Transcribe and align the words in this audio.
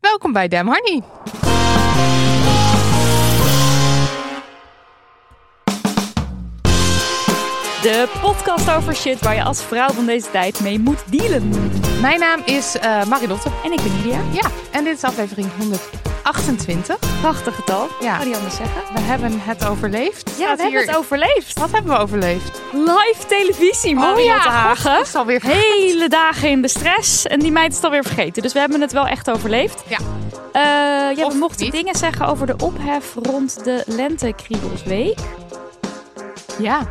Welkom 0.00 0.32
bij 0.32 0.48
Damn 0.48 0.68
Honey. 0.68 1.02
De 7.82 8.18
podcast 8.20 8.70
over 8.70 8.94
shit 8.94 9.20
waar 9.20 9.34
je 9.34 9.42
als 9.42 9.62
vrouw 9.62 9.88
van 9.88 10.06
deze 10.06 10.30
tijd 10.30 10.60
mee 10.60 10.78
moet 10.78 11.12
dealen. 11.12 11.48
Mijn 12.00 12.18
naam 12.18 12.42
is 12.44 12.78
eh 12.78 13.04
Marilotte. 13.04 13.50
En 13.64 13.72
ik 13.72 13.82
ben 13.82 13.96
Lydia. 13.96 14.20
Ja, 14.32 14.50
en 14.72 14.84
dit 14.84 14.96
is 14.96 15.04
aflevering 15.04 15.48
128. 16.34 16.98
Prachtig 17.20 17.54
getal. 17.54 17.88
Ja. 18.00 18.16
Kan 18.16 18.26
niet 18.26 18.36
anders 18.36 18.56
zeggen. 18.56 18.82
We 18.94 19.00
hebben 19.00 19.40
het 19.40 19.66
overleefd. 19.66 20.30
Ja, 20.38 20.56
we 20.56 20.62
hebben 20.62 20.80
het 20.80 20.96
overleefd. 20.96 21.58
Wat 21.58 21.70
hebben 21.70 21.92
we 21.92 21.98
overleefd? 21.98 22.60
Live 22.72 23.26
televisie, 23.28 23.94
Marianne 23.94 24.22
ja, 24.44 24.50
Hagen. 24.50 24.96
God, 24.96 25.06
is 25.06 25.14
alweer 25.14 25.40
Hele 25.42 26.08
dagen 26.08 26.48
in 26.48 26.62
de 26.62 26.68
stress. 26.68 27.26
En 27.26 27.38
die 27.38 27.52
meid 27.52 27.68
is 27.70 27.76
het 27.76 27.84
alweer 27.84 28.04
vergeten. 28.04 28.42
Dus 28.42 28.52
we 28.52 28.58
hebben 28.58 28.80
het 28.80 28.92
wel 28.92 29.06
echt 29.06 29.30
overleefd. 29.30 29.82
Ja. 29.88 29.98
Eh, 30.52 31.16
ja, 31.16 31.24
Of 31.26 31.32
we 31.32 31.38
mochten 31.38 31.64
niet. 31.64 31.72
dingen 31.72 31.94
zeggen 31.94 32.26
over 32.26 32.46
de 32.46 32.54
ophef 32.62 33.14
rond 33.22 33.64
de 33.64 33.82
Lentekriebelsweek. 33.86 35.18
Ja, 36.58 36.88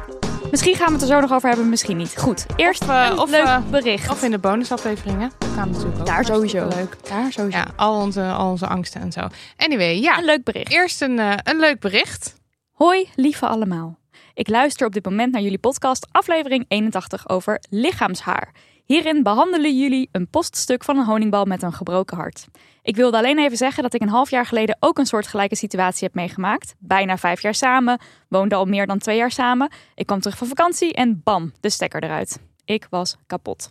Misschien 0.52 0.76
gaan 0.76 0.86
we 0.88 0.94
het 0.94 1.02
er 1.02 1.08
zo 1.08 1.20
nog 1.20 1.32
over 1.34 1.48
hebben, 1.50 1.70
misschien 1.70 1.98
niet. 1.98 2.14
Goed, 2.18 2.46
eerst 2.56 2.82
Of, 2.82 2.90
eh, 2.90 3.08
een 3.12 3.20
of, 3.20 3.30
leuk 3.30 3.44
eh, 3.44 3.58
bericht. 3.70 4.10
of 4.10 4.24
in 4.24 4.32
de 4.32 4.38
bonusafleveringen. 4.38 5.32
Natuurlijk 5.66 6.00
ook. 6.00 6.06
Daar 6.06 6.26
sowieso. 6.26 6.68
Leuk. 6.68 6.98
Daar 7.10 7.32
sowieso. 7.32 7.58
Ja, 7.58 7.68
al 7.76 8.02
onze, 8.02 8.24
al 8.24 8.50
onze 8.50 8.68
angsten 8.68 9.02
en 9.02 9.12
zo. 9.12 9.28
Anyway, 9.58 10.00
ja. 10.00 10.18
Een 10.18 10.26
leuk 10.26 10.44
bericht. 10.44 10.72
Eerst 10.72 11.02
een, 11.02 11.20
eh, 11.20 11.34
een 11.44 11.60
leuk 11.60 11.80
bericht. 11.80 12.36
Hoi, 12.72 13.10
lieve 13.16 13.48
allemaal. 13.48 13.98
Ik 14.34 14.48
luister 14.50 14.88
op 14.88 14.94
dit 14.94 15.06
moment 15.06 15.32
naar 15.32 15.42
jullie 15.42 15.58
podcast, 15.58 16.08
aflevering 16.12 16.66
81 16.68 17.30
over 17.30 17.62
lichaamshaar. 17.70 18.52
Hierin 18.86 19.24
behandelen 19.24 19.78
jullie 19.78 20.10
een 20.12 20.30
poststuk 20.30 20.84
van 20.84 20.98
een 20.98 21.06
honingbal 21.06 21.46
met 21.46 21.62
een 21.62 21.74
gebroken 21.74 22.18
hart. 22.18 22.48
Ik 22.82 22.96
wilde 22.96 23.18
alleen 23.18 23.40
even 23.40 23.58
zeggen 23.58 23.84
dat 23.84 23.94
ik 23.94 24.02
een 24.02 24.10
half 24.10 24.30
jaar 24.30 24.46
geleden 24.46 24.78
ook 24.80 24.98
een 24.98 25.06
soortgelijke 25.06 25.56
situatie 25.56 26.08
heb 26.08 26.16
meegemaakt. 26.16 26.76
Bijna 26.80 27.18
vijf 27.18 27.42
jaar 27.42 27.56
samen, 27.56 28.00
woonde 28.30 28.56
al 28.56 28.66
meer 28.66 28.88
dan 28.88 28.98
twee 28.98 29.18
jaar 29.18 29.32
samen. 29.32 29.72
Ik 29.96 30.06
kwam 30.06 30.20
terug 30.20 30.38
van 30.38 30.48
vakantie 30.48 30.94
en 30.94 31.22
bam, 31.24 31.52
de 31.60 31.70
stekker 31.70 32.04
eruit. 32.04 32.40
Ik 32.66 32.88
was 32.90 33.16
kapot. 33.28 33.70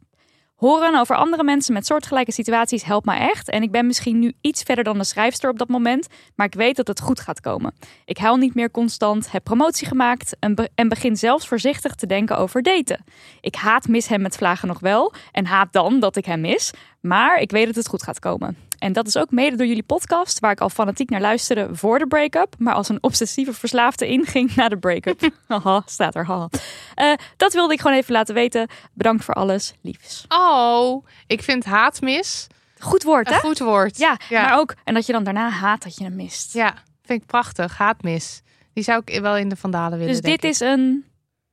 Horen 0.58 0.98
over 0.98 1.16
andere 1.16 1.44
mensen 1.44 1.72
met 1.72 1.86
soortgelijke 1.86 2.32
situaties 2.32 2.84
helpt 2.84 3.06
me 3.06 3.14
echt. 3.14 3.50
En 3.50 3.62
ik 3.62 3.70
ben 3.70 3.86
misschien 3.86 4.18
nu 4.18 4.32
iets 4.40 4.62
verder 4.62 4.84
dan 4.84 4.98
de 4.98 5.04
schrijfster 5.04 5.50
op 5.50 5.58
dat 5.58 5.68
moment, 5.68 6.06
maar 6.34 6.46
ik 6.46 6.54
weet 6.54 6.76
dat 6.76 6.88
het 6.88 7.00
goed 7.00 7.20
gaat 7.20 7.40
komen. 7.40 7.74
Ik 8.04 8.18
huil 8.18 8.36
niet 8.36 8.54
meer 8.54 8.70
constant, 8.70 9.32
heb 9.32 9.44
promotie 9.44 9.86
gemaakt 9.86 10.36
en, 10.38 10.70
en 10.74 10.88
begin 10.88 11.16
zelfs 11.16 11.48
voorzichtig 11.48 11.94
te 11.94 12.06
denken 12.06 12.38
over 12.38 12.62
daten. 12.62 13.04
Ik 13.40 13.54
haat 13.54 13.88
mis 13.88 14.08
hem 14.08 14.20
met 14.20 14.36
vlagen 14.36 14.68
nog 14.68 14.80
wel 14.80 15.12
en 15.32 15.46
haat 15.46 15.72
dan 15.72 16.00
dat 16.00 16.16
ik 16.16 16.24
hem 16.24 16.40
mis, 16.40 16.72
maar 17.00 17.40
ik 17.40 17.50
weet 17.50 17.66
dat 17.66 17.74
het 17.74 17.88
goed 17.88 18.02
gaat 18.02 18.18
komen. 18.18 18.67
En 18.78 18.92
dat 18.92 19.06
is 19.06 19.16
ook 19.16 19.30
mede 19.30 19.56
door 19.56 19.66
jullie 19.66 19.82
podcast, 19.82 20.38
waar 20.40 20.50
ik 20.50 20.60
al 20.60 20.68
fanatiek 20.68 21.10
naar 21.10 21.20
luisterde 21.20 21.68
voor 21.72 21.98
de 21.98 22.06
break-up, 22.06 22.54
maar 22.58 22.74
als 22.74 22.88
een 22.88 22.98
obsessieve 23.02 23.52
verslaafde 23.52 24.06
inging 24.06 24.54
na 24.54 24.68
de 24.68 24.78
break-up. 24.78 25.30
Haha, 25.48 25.82
staat 25.86 26.14
er. 26.14 26.26
haha. 26.26 26.48
Eh, 26.94 27.12
dat 27.36 27.52
wilde 27.52 27.72
ik 27.72 27.80
gewoon 27.80 27.96
even 27.96 28.12
laten 28.12 28.34
weten. 28.34 28.68
Bedankt 28.92 29.24
voor 29.24 29.34
alles, 29.34 29.74
liefs. 29.82 30.24
Oh, 30.28 31.06
ik 31.26 31.42
vind 31.42 31.64
haatmis 31.64 32.46
Goed 32.78 33.02
woord, 33.02 33.26
een 33.28 33.34
hè? 33.34 33.40
goed 33.40 33.58
woord. 33.58 33.98
Ja, 33.98 34.16
ja. 34.28 34.42
maar 34.42 34.58
ook. 34.58 34.74
En 34.84 34.94
dat 34.94 35.06
je 35.06 35.12
dan 35.12 35.24
daarna 35.24 35.48
haat 35.48 35.82
dat 35.82 35.96
je 35.96 36.04
hem 36.04 36.16
mist. 36.16 36.52
Ja, 36.52 36.74
vind 37.02 37.20
ik 37.22 37.26
prachtig. 37.26 37.76
Haatmis. 37.78 38.42
Die 38.72 38.84
zou 38.84 39.02
ik 39.04 39.20
wel 39.20 39.36
in 39.36 39.48
de 39.48 39.56
vandalen 39.56 39.98
willen. 39.98 40.12
dus 40.12 40.22
dit 40.22 40.44
ik. 40.44 40.50
is 40.50 40.60
een 40.60 41.04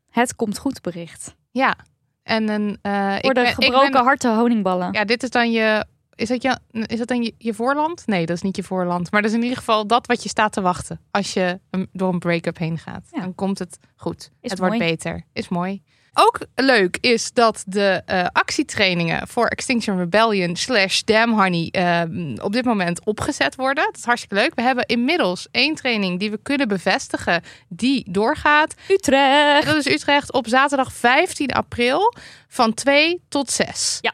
het 0.09 0.35
komt 0.35 0.57
goed 0.57 0.81
bericht. 0.81 1.35
Ja. 1.51 1.75
En 2.23 2.49
een. 2.49 2.69
ik 2.69 2.79
Voor 3.25 3.33
de 3.33 3.41
ben- 3.41 3.45
ik 3.45 3.53
gebroken 3.53 3.91
ben- 3.91 4.03
harten 4.03 4.35
honingballen. 4.37 4.93
Ja, 4.93 5.05
dit 5.05 5.23
is 5.23 5.29
dan 5.29 5.51
je. 5.51 5.85
Is 6.15 6.27
dat, 6.27 6.41
je, 6.41 6.59
is 6.71 6.97
dat 6.97 7.07
dan 7.07 7.23
je, 7.23 7.33
je 7.37 7.53
voorland? 7.53 8.07
Nee, 8.07 8.25
dat 8.25 8.35
is 8.35 8.41
niet 8.41 8.55
je 8.55 8.63
voorland. 8.63 9.11
Maar 9.11 9.21
dat 9.21 9.29
is 9.29 9.35
in 9.37 9.43
ieder 9.43 9.57
geval 9.57 9.87
dat 9.87 10.07
wat 10.07 10.23
je 10.23 10.29
staat 10.29 10.53
te 10.53 10.61
wachten. 10.61 10.99
Als 11.11 11.33
je 11.33 11.59
door 11.91 12.13
een 12.13 12.19
break-up 12.19 12.57
heen 12.57 12.77
gaat. 12.77 13.07
Ja. 13.11 13.19
Dan 13.19 13.35
komt 13.35 13.59
het 13.59 13.79
goed. 13.95 14.31
Is 14.41 14.51
het 14.51 14.59
mooi. 14.59 14.71
wordt 14.71 14.91
beter. 14.91 15.23
Is 15.33 15.47
mooi. 15.47 15.81
Ook 16.17 16.39
leuk 16.55 16.97
is 17.01 17.33
dat 17.33 17.63
de 17.67 18.01
eh, 18.05 18.25
actietrainingen 18.31 19.27
voor 19.27 19.47
Extinction 19.47 19.97
Rebellion 19.97 20.55
slash 20.55 21.01
Damn 21.01 21.33
Honey 21.33 21.69
eh, 21.71 22.43
op 22.43 22.53
dit 22.53 22.65
moment 22.65 23.05
opgezet 23.05 23.55
worden. 23.55 23.83
Dat 23.83 23.97
is 23.97 24.03
hartstikke 24.03 24.35
leuk. 24.35 24.55
We 24.55 24.61
hebben 24.61 24.85
inmiddels 24.85 25.47
één 25.51 25.75
training 25.75 26.19
die 26.19 26.31
we 26.31 26.39
kunnen 26.43 26.67
bevestigen 26.67 27.43
die 27.69 28.11
doorgaat. 28.11 28.73
Utrecht. 28.89 29.65
Dat 29.65 29.75
is 29.75 29.87
Utrecht 29.87 30.33
op 30.33 30.47
zaterdag 30.47 30.93
15 30.93 31.51
april 31.51 32.13
van 32.47 32.73
2 32.73 33.21
tot 33.29 33.51
6. 33.51 33.97
Ja. 34.01 34.13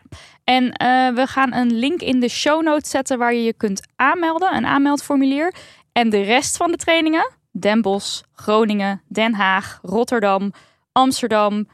En 0.51 0.71
eh, 0.71 1.13
we 1.13 1.27
gaan 1.27 1.53
een 1.53 1.73
link 1.73 2.01
in 2.01 2.19
de 2.19 2.29
show 2.29 2.63
notes 2.63 2.89
zetten 2.89 3.17
waar 3.17 3.33
je 3.33 3.43
je 3.43 3.53
kunt 3.53 3.87
aanmelden. 3.95 4.55
Een 4.55 4.65
aanmeldformulier. 4.65 5.53
En 5.91 6.09
de 6.09 6.21
rest 6.21 6.57
van 6.57 6.71
de 6.71 6.77
trainingen. 6.77 7.31
Den 7.51 7.81
Bosch, 7.81 8.21
Groningen, 8.33 9.01
Den 9.07 9.33
Haag, 9.33 9.79
Rotterdam, 9.81 10.51
Amsterdam, 10.91 11.67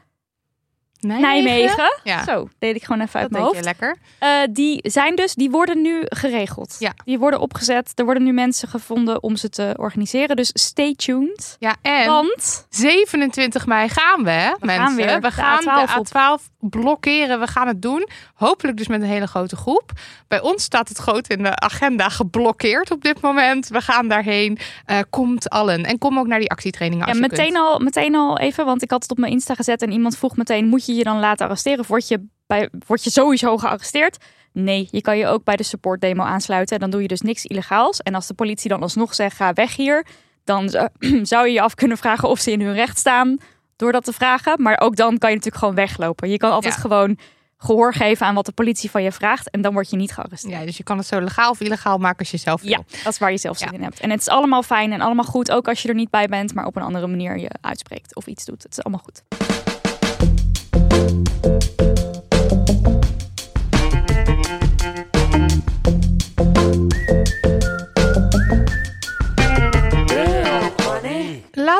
Nijmegen. 1.00 2.00
Ja. 2.04 2.24
Zo, 2.24 2.48
deed 2.58 2.76
ik 2.76 2.84
gewoon 2.84 3.00
even 3.00 3.20
uit 3.20 3.22
Dat 3.22 3.30
mijn 3.30 3.42
hoofd. 3.44 3.56
je 3.58 3.64
lekker. 3.64 3.96
Eh, 4.18 4.30
die 4.50 4.80
zijn 4.82 5.16
dus, 5.16 5.34
die 5.34 5.50
worden 5.50 5.82
nu 5.82 6.02
geregeld. 6.04 6.76
Ja. 6.78 6.92
Die 7.04 7.18
worden 7.18 7.40
opgezet. 7.40 7.92
Er 7.94 8.04
worden 8.04 8.22
nu 8.22 8.32
mensen 8.32 8.68
gevonden 8.68 9.22
om 9.22 9.36
ze 9.36 9.48
te 9.48 9.74
organiseren. 9.76 10.36
Dus 10.36 10.50
stay 10.54 10.94
tuned. 10.94 11.56
Ja, 11.58 11.76
en 11.82 12.06
Want 12.06 12.66
27 12.70 13.66
mei 13.66 13.88
gaan 13.88 14.24
we, 14.24 14.30
hè, 14.30 14.50
mensen. 14.60 14.84
gaan 14.86 14.94
weer 14.96 15.14
we 15.14 15.20
de 15.20 15.30
gaan 15.30 15.60
A12 15.62 15.92
de 15.94 15.98
op. 15.98 16.06
A12 16.40 16.42
blokkeren. 16.60 17.40
We 17.40 17.46
gaan 17.46 17.66
het 17.66 17.82
doen. 17.82 18.08
Hopelijk 18.34 18.76
dus 18.76 18.88
met 18.88 19.00
een 19.02 19.08
hele 19.08 19.26
grote 19.26 19.56
groep. 19.56 19.92
Bij 20.28 20.40
ons 20.40 20.62
staat 20.62 20.88
het 20.88 20.98
groot 20.98 21.28
in 21.28 21.42
de 21.42 21.56
agenda 21.56 22.08
geblokkeerd 22.08 22.90
op 22.90 23.02
dit 23.02 23.20
moment. 23.20 23.68
We 23.68 23.80
gaan 23.80 24.08
daarheen. 24.08 24.58
Eh, 24.84 24.98
komt 25.10 25.50
allen. 25.50 25.84
En 25.84 25.98
kom 25.98 26.18
ook 26.18 26.26
naar 26.26 26.38
die 26.38 26.50
actietrainingen 26.50 27.06
ja, 27.06 27.12
als 27.12 27.20
je 27.20 27.28
meteen 27.28 27.52
kunt. 27.52 27.64
al, 27.64 27.78
meteen 27.78 28.14
al 28.14 28.38
even, 28.38 28.64
want 28.64 28.82
ik 28.82 28.90
had 28.90 29.02
het 29.02 29.10
op 29.10 29.18
mijn 29.18 29.32
Insta 29.32 29.54
gezet 29.54 29.82
en 29.82 29.92
iemand 29.92 30.16
vroeg 30.18 30.36
meteen: 30.36 30.66
moet 30.66 30.86
je 30.86 30.87
je 30.96 31.04
dan 31.04 31.18
laten 31.20 31.46
arresteren? 31.46 31.78
Of 31.78 31.86
word 31.88 32.08
je, 32.08 32.26
bij, 32.46 32.68
word 32.86 33.04
je 33.04 33.10
sowieso 33.10 33.56
gearresteerd? 33.56 34.16
Nee, 34.52 34.88
je 34.90 35.00
kan 35.00 35.18
je 35.18 35.26
ook 35.26 35.44
bij 35.44 35.56
de 35.56 35.62
support 35.62 36.00
demo 36.00 36.22
aansluiten. 36.22 36.78
Dan 36.78 36.90
doe 36.90 37.02
je 37.02 37.08
dus 37.08 37.20
niks 37.20 37.44
illegaals. 37.44 38.00
En 38.00 38.14
als 38.14 38.26
de 38.26 38.34
politie 38.34 38.68
dan 38.68 38.82
alsnog 38.82 39.14
zegt: 39.14 39.36
ga 39.36 39.52
weg 39.52 39.76
hier, 39.76 40.06
dan 40.44 40.68
zou 41.22 41.46
je 41.46 41.52
je 41.52 41.60
af 41.60 41.74
kunnen 41.74 41.96
vragen 41.98 42.28
of 42.28 42.38
ze 42.40 42.50
in 42.50 42.60
hun 42.60 42.74
recht 42.74 42.98
staan 42.98 43.36
door 43.76 43.92
dat 43.92 44.04
te 44.04 44.12
vragen. 44.12 44.62
Maar 44.62 44.80
ook 44.80 44.96
dan 44.96 45.18
kan 45.18 45.28
je 45.30 45.36
natuurlijk 45.36 45.56
gewoon 45.64 45.74
weglopen. 45.74 46.30
Je 46.30 46.36
kan 46.36 46.50
altijd 46.52 46.74
Ja. 46.74 46.80
gewoon 46.80 47.18
gehoor 47.60 47.94
geven 47.94 48.26
aan 48.26 48.34
wat 48.34 48.46
de 48.46 48.52
politie 48.52 48.90
van 48.90 49.02
je 49.02 49.12
vraagt 49.12 49.50
en 49.50 49.60
dan 49.60 49.72
word 49.72 49.90
je 49.90 49.96
niet 49.96 50.12
gearresteerd. 50.12 50.52
Ja, 50.60 50.64
dus 50.66 50.76
je 50.76 50.82
kan 50.82 50.98
het 50.98 51.06
zo 51.06 51.20
legaal 51.20 51.50
of 51.50 51.60
illegaal 51.60 51.98
maken 51.98 52.18
als 52.18 52.30
je 52.30 52.36
zelf 52.36 52.60
wil. 52.62 52.70
Ja, 52.70 52.82
dat 53.04 53.12
is 53.12 53.18
waar 53.18 53.30
je 53.30 53.38
zelf 53.38 53.58
zin 53.58 53.68
Ja. 53.70 53.74
in 53.74 53.82
hebt. 53.82 54.00
En 54.00 54.10
het 54.10 54.20
is 54.20 54.28
allemaal 54.28 54.62
fijn 54.62 54.92
en 54.92 55.00
allemaal 55.00 55.24
goed, 55.24 55.50
ook 55.50 55.68
als 55.68 55.82
je 55.82 55.88
er 55.88 55.94
niet 55.94 56.10
bij 56.10 56.26
bent, 56.26 56.54
maar 56.54 56.66
op 56.66 56.76
een 56.76 56.82
andere 56.82 57.06
manier 57.06 57.38
je 57.38 57.50
uitspreekt 57.60 58.14
of 58.14 58.26
iets 58.26 58.44
doet. 58.44 58.62
Het 58.62 58.72
is 58.72 58.82
allemaal 58.84 59.02
goed. 59.04 59.22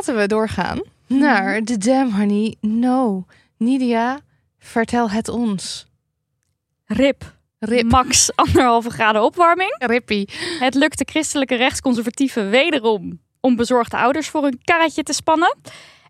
Laten 0.08 0.16
we 0.16 0.26
doorgaan 0.26 0.82
mhm. 1.06 1.20
naar 1.20 1.64
de 1.64 1.78
Damn 1.78 2.12
Honey. 2.12 2.56
No, 2.60 3.24
Nidia, 3.56 4.20
vertel 4.58 5.10
het 5.10 5.28
ons. 5.28 5.86
Rip. 6.86 7.36
Max 7.86 8.30
anderhalve 8.34 8.90
graden 8.90 9.22
opwarming. 9.22 9.74
Rippie. 9.78 10.28
Het 10.58 10.74
lukt 10.74 10.98
de 10.98 11.06
christelijke 11.10 11.54
rechtsconservatieven 11.54 12.50
wederom 12.50 13.20
om 13.40 13.56
bezorgde 13.56 13.96
ouders 13.96 14.28
voor 14.28 14.44
een 14.44 14.60
karretje 14.64 15.02
te 15.02 15.12
spannen. 15.12 15.56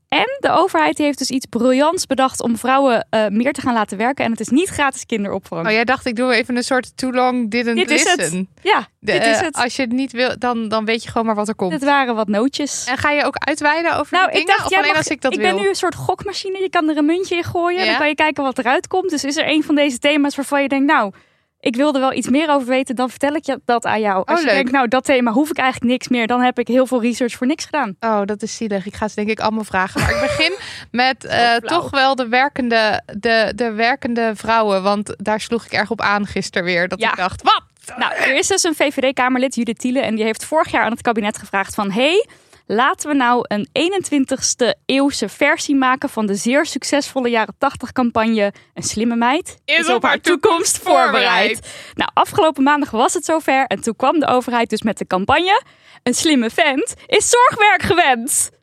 En 0.08 0.36
de 0.40 0.50
overheid 0.50 0.98
heeft 0.98 1.18
dus 1.18 1.30
iets 1.30 1.46
briljants 1.46 2.06
bedacht 2.06 2.40
om 2.42 2.56
vrouwen 2.56 3.06
eh, 3.10 3.26
meer 3.26 3.52
te 3.52 3.60
gaan 3.60 3.74
laten 3.74 3.98
werken. 3.98 4.24
En 4.24 4.30
het 4.30 4.40
is 4.40 4.48
niet 4.48 4.68
gratis 4.68 5.06
kinderopvang. 5.06 5.66
Oh, 5.66 5.72
jij 5.72 5.84
dacht 5.84 6.06
ik 6.06 6.16
doe 6.16 6.34
even 6.34 6.56
een 6.56 6.62
soort 6.62 6.96
too 6.96 7.12
long 7.12 7.50
didn't 7.50 7.76
dit 7.76 7.90
is 7.90 8.04
listen. 8.04 8.38
het. 8.38 8.46
Ja, 8.62 8.78
De, 9.00 9.12
dit 9.12 9.26
is 9.26 9.36
eh, 9.36 9.40
het. 9.42 9.56
Als 9.56 9.76
je 9.76 9.82
het 9.82 9.92
niet 9.92 10.12
wil, 10.12 10.38
dan, 10.38 10.68
dan 10.68 10.84
weet 10.84 11.02
je 11.02 11.08
gewoon 11.10 11.26
maar 11.26 11.34
wat 11.34 11.48
er 11.48 11.54
komt. 11.54 11.70
Dit 11.70 11.84
waren 11.84 12.14
wat 12.14 12.28
nootjes. 12.28 12.84
En 12.86 12.96
ga 12.98 13.10
je 13.10 13.24
ook 13.24 13.36
uitweiden 13.38 13.96
over 13.98 14.12
Nou, 14.12 14.30
die 14.30 14.40
ik 14.40 14.46
dingen? 14.46 14.56
dacht, 14.60 14.70
of 14.70 14.76
alleen 14.76 14.88
mag- 14.88 14.96
als 14.96 15.06
ik 15.08 15.20
dat 15.20 15.32
ik 15.32 15.40
wil? 15.40 15.52
ben 15.54 15.62
nu 15.62 15.68
een 15.68 15.74
soort 15.74 15.94
gokmachine. 15.94 16.58
Je 16.60 16.70
kan 16.70 16.88
er 16.88 16.96
een 16.96 17.06
muntje 17.06 17.36
in 17.36 17.44
gooien. 17.44 17.80
Ja. 17.80 17.86
Dan 17.86 17.96
kan 17.98 18.08
je 18.08 18.14
kijken 18.14 18.42
wat 18.42 18.58
eruit 18.58 18.86
komt. 18.86 19.10
Dus 19.10 19.24
is 19.24 19.36
er 19.36 19.48
een 19.48 19.62
van 19.64 19.74
deze 19.74 19.98
thema's 19.98 20.36
waarvan 20.36 20.62
je 20.62 20.68
denkt, 20.68 20.86
nou, 20.92 21.12
ik 21.60 21.76
wil 21.76 21.94
er 21.94 22.00
wel 22.00 22.12
iets 22.12 22.28
meer 22.28 22.50
over 22.50 22.68
weten. 22.68 22.96
Dan 22.96 23.10
vertel 23.10 23.34
ik 23.34 23.44
je 23.46 23.60
dat 23.64 23.86
aan 23.86 24.00
jou. 24.00 24.22
Als 24.24 24.36
Oh, 24.38 24.38
je 24.38 24.44
leuk. 24.46 24.54
denkt, 24.54 24.70
nou, 24.72 24.88
dat 24.88 25.04
thema 25.04 25.32
hoef 25.32 25.50
ik 25.50 25.58
eigenlijk 25.58 25.90
niks 25.92 26.08
meer. 26.08 26.26
Dan 26.26 26.40
heb 26.40 26.58
ik 26.58 26.68
heel 26.68 26.86
veel 26.86 27.02
research 27.02 27.32
voor 27.32 27.46
niks 27.46 27.64
gedaan. 27.64 27.96
Oh, 28.00 28.20
dat 28.24 28.42
is 28.42 28.56
zielig. 28.56 28.86
Ik 28.86 28.94
ga 28.94 29.08
ze 29.08 29.14
denk 29.14 29.28
ik 29.28 29.40
allemaal 29.40 29.64
vragen. 29.64 30.00
Maar 30.00 30.10
ik 30.14 30.20
begin 30.20 30.52
met 30.90 31.24
eh, 31.24 31.54
toch 31.54 31.90
wel 31.90 32.14
de 32.14 32.28
werkende, 32.28 33.02
de, 33.18 33.52
de 33.54 33.72
werkende 33.72 34.32
vrouwen. 34.34 34.82
Want 34.82 35.14
daar 35.16 35.40
sloeg 35.40 35.64
ik 35.64 35.72
erg 35.72 35.90
op 35.90 36.00
aan 36.00 36.26
gisteren 36.26 36.64
weer. 36.66 36.88
Dat 36.88 37.00
Ja. 37.00 37.10
ik 37.10 37.16
dacht, 37.16 37.42
wat? 37.42 37.62
Nou, 37.96 38.12
er 38.14 38.36
is 38.36 38.46
dus 38.46 38.62
een 38.62 38.74
VVD-Kamerlid, 38.74 39.54
Judith 39.54 39.78
Tiele, 39.78 40.00
en 40.00 40.14
die 40.14 40.24
heeft 40.24 40.44
vorig 40.44 40.70
jaar 40.70 40.84
aan 40.84 40.90
het 40.90 41.02
kabinet 41.02 41.38
gevraagd 41.38 41.74
van... 41.74 41.90
hey, 41.90 42.26
laten 42.68 43.08
we 43.08 43.14
nou 43.14 43.44
een 43.46 43.68
21ste 43.72 44.80
eeuwse 44.86 45.28
versie 45.28 45.76
maken 45.76 46.08
van 46.08 46.26
de 46.26 46.34
zeer 46.34 46.66
succesvolle 46.66 47.28
jaren 47.28 47.54
80 47.58 47.92
campagne 47.92 48.52
Een 48.74 48.82
slimme 48.82 49.16
meid 49.16 49.58
Is 49.64 49.88
op 49.88 50.02
haar 50.02 50.20
toekomst 50.20 50.78
voorbereid. 50.78 51.72
Nou, 51.94 52.10
afgelopen 52.14 52.62
maandag 52.62 52.90
was 52.90 53.14
het 53.14 53.24
zover 53.24 53.66
en 53.66 53.80
toen 53.80 53.96
kwam 53.96 54.18
de 54.18 54.26
overheid 54.26 54.70
dus 54.70 54.82
met 54.82 54.98
de 54.98 55.06
campagne... 55.06 55.62
Een 56.02 56.14
slimme 56.14 56.50
vent 56.50 56.94
is 57.06 57.28
zorgwerk 57.28 57.82
gewend. 57.82 58.50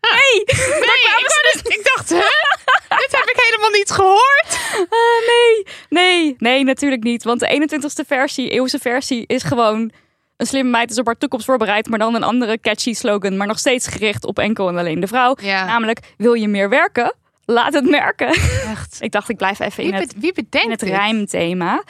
Nee, 0.00 0.44
Nee, 0.44 1.16
ik, 1.18 1.28
wou 1.28 1.52
dus- 1.52 1.76
ik 1.76 1.90
dacht, 1.94 2.08
hè? 2.08 2.16
Dit 2.98 3.12
heb 3.12 3.24
ik 3.24 3.48
helemaal 3.48 3.70
niet 3.70 3.90
gehoord. 3.90 4.58
Ah, 4.72 5.26
nee, 5.26 5.66
nee, 5.88 6.34
nee, 6.38 6.64
natuurlijk 6.64 7.02
niet. 7.02 7.24
Want 7.24 7.40
de 7.40 7.78
21ste 8.02 8.06
versie, 8.06 8.50
eeuwse 8.50 8.78
versie, 8.78 9.24
is 9.26 9.42
gewoon... 9.42 9.92
Een 10.36 10.46
slimme 10.46 10.70
meid 10.70 10.90
is 10.90 10.98
op 10.98 11.06
haar 11.06 11.18
toekomst 11.18 11.44
voorbereid, 11.46 11.88
maar 11.88 11.98
dan 11.98 12.14
een 12.14 12.22
andere 12.22 12.60
catchy 12.60 12.92
slogan. 12.94 13.36
Maar 13.36 13.46
nog 13.46 13.58
steeds 13.58 13.86
gericht 13.86 14.24
op 14.26 14.38
enkel 14.38 14.68
en 14.68 14.76
alleen 14.78 15.00
de 15.00 15.06
vrouw. 15.06 15.36
Ja. 15.42 15.64
Namelijk, 15.64 16.14
wil 16.16 16.32
je 16.34 16.48
meer 16.48 16.68
werken? 16.68 17.14
Laat 17.44 17.72
het 17.72 17.90
merken. 17.90 18.28
Echt. 18.70 18.96
Ik 19.06 19.12
dacht, 19.12 19.28
ik 19.28 19.36
blijf 19.36 19.58
even 19.58 19.84
Wie, 19.84 19.92
in 19.92 20.00
het, 20.00 20.14
wie 20.18 20.32
bedenkt 20.32 20.64
in 20.64 20.70
het 20.70 20.80
dit? 20.80 20.88
rijmthema. 20.88 21.82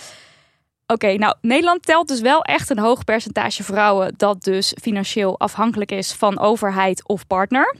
Oké, 0.86 1.14
nou, 1.14 1.34
Nederland 1.40 1.82
telt 1.82 2.08
dus 2.08 2.20
wel 2.20 2.42
echt 2.42 2.70
een 2.70 2.78
hoog 2.78 3.04
percentage 3.04 3.62
vrouwen... 3.62 4.14
dat 4.16 4.42
dus 4.42 4.76
financieel 4.82 5.38
afhankelijk 5.38 5.90
is 5.92 6.12
van 6.12 6.38
overheid 6.38 7.08
of 7.08 7.26
partner. 7.26 7.76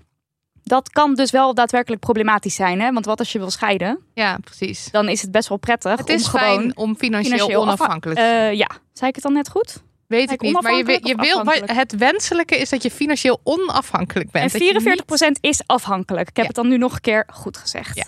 Dat 0.63 0.91
kan 0.91 1.15
dus 1.15 1.31
wel 1.31 1.55
daadwerkelijk 1.55 2.01
problematisch 2.01 2.55
zijn, 2.55 2.81
hè? 2.81 2.93
Want 2.93 3.05
wat 3.07 3.19
als 3.19 3.33
je 3.33 3.39
wil 3.39 3.51
scheiden? 3.51 3.99
Ja, 4.15 4.39
precies. 4.45 4.89
Dan 4.91 5.09
is 5.09 5.23
het 5.23 5.31
best 5.31 5.49
wel 5.49 5.59
prettig 5.59 5.99
Het 5.99 6.09
is 6.09 6.25
om 6.25 6.31
gewoon 6.31 6.47
fijn 6.59 6.77
om 6.77 6.97
financieel, 6.97 7.33
financieel 7.33 7.63
onafhankelijk 7.63 8.19
te 8.19 8.25
zijn. 8.27 8.51
eh, 8.53 8.59
ja, 8.59 8.69
zei 8.93 9.09
ik 9.09 9.15
het 9.15 9.25
dan 9.25 9.33
net 9.33 9.49
goed? 9.49 9.83
Weet 10.15 10.31
ik 10.31 10.41
niet. 10.41 10.61
Maar 10.61 10.75
je, 10.77 10.99
je 11.03 11.15
wil, 11.17 11.43
het 11.77 11.97
wenselijke 11.97 12.57
is 12.57 12.69
dat 12.69 12.83
je 12.83 12.91
financieel 12.91 13.41
onafhankelijk 13.43 14.31
bent. 14.31 14.53
En 14.55 14.59
Dat 14.59 14.83
je 14.85 15.27
44% 15.37 15.41
is 15.41 15.61
afhankelijk. 15.67 16.29
Ik 16.29 16.37
heb 16.37 16.45
Ja. 16.45 16.51
het 16.51 16.55
dan 16.57 16.69
nu 16.69 16.77
nog 16.79 16.95
een 16.95 17.01
keer 17.01 17.27
goed 17.33 17.57
gezegd. 17.57 17.97
Ja. 17.97 18.07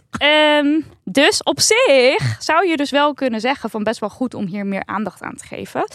Ehm, 0.59 0.81
dus 1.05 1.43
op 1.43 1.61
zich 1.61 2.37
zou 2.39 2.69
je 2.69 2.77
dus 2.77 2.91
wel 2.91 3.15
kunnen 3.15 3.41
zeggen 3.41 3.71
van 3.71 3.83
best 3.83 4.01
wel 4.01 4.09
goed 4.11 4.35
om 4.35 4.47
hier 4.47 4.67
meer 4.67 4.83
aandacht 4.85 5.23
aan 5.23 5.35
te 5.37 5.45
geven. 5.47 5.89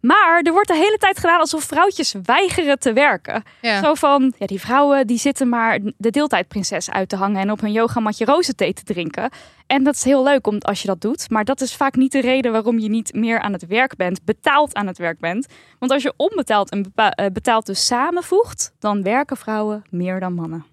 Maar 0.00 0.40
er 0.42 0.52
wordt 0.52 0.68
de 0.68 0.74
hele 0.74 0.96
tijd 0.98 1.18
gedaan 1.18 1.40
alsof 1.40 1.64
vrouwtjes 1.64 2.14
weigeren 2.22 2.78
te 2.78 2.92
werken. 2.92 3.42
Ja. 3.60 3.82
Zo 3.82 3.94
van, 3.94 4.32
ja, 4.38 4.46
die 4.46 4.60
vrouwen 4.60 5.06
die 5.06 5.18
zitten 5.18 5.48
maar 5.48 5.78
de 5.96 6.10
deeltijdprinses 6.10 6.90
uit 6.90 7.08
te 7.08 7.16
hangen 7.16 7.40
en 7.40 7.50
op 7.50 7.60
hun 7.60 7.72
yogamatje 7.72 8.24
rozenthee 8.24 8.72
te 8.72 8.84
drinken. 8.84 9.30
En 9.66 9.84
dat 9.84 9.94
is 9.94 10.04
heel 10.04 10.22
leuk 10.22 10.46
om, 10.46 10.58
als 10.58 10.80
je 10.80 10.86
dat 10.86 11.00
doet. 11.00 11.30
Maar 11.30 11.44
dat 11.44 11.60
is 11.60 11.74
vaak 11.74 11.96
niet 11.96 12.12
de 12.12 12.20
reden 12.20 12.52
waarom 12.52 12.78
je 12.78 12.88
niet 12.88 13.12
meer 13.12 13.40
aan 13.40 13.52
het 13.52 13.66
werk 13.66 13.96
bent, 13.96 14.24
betaald 14.24 14.74
aan 14.74 14.86
het 14.86 14.98
werk 14.98 15.18
bent. 15.18 15.46
Want 15.78 15.92
als 15.92 16.02
je 16.02 16.12
onbetaald 16.16 16.70
en 16.70 16.92
eh, 16.94 17.26
betaald 17.32 17.66
dus 17.66 17.86
samenvoegt, 17.86 18.72
dan 18.78 19.02
werken 19.02 19.36
vrouwen 19.36 19.84
meer 19.90 20.20
dan 20.20 20.34
mannen. 20.34 20.66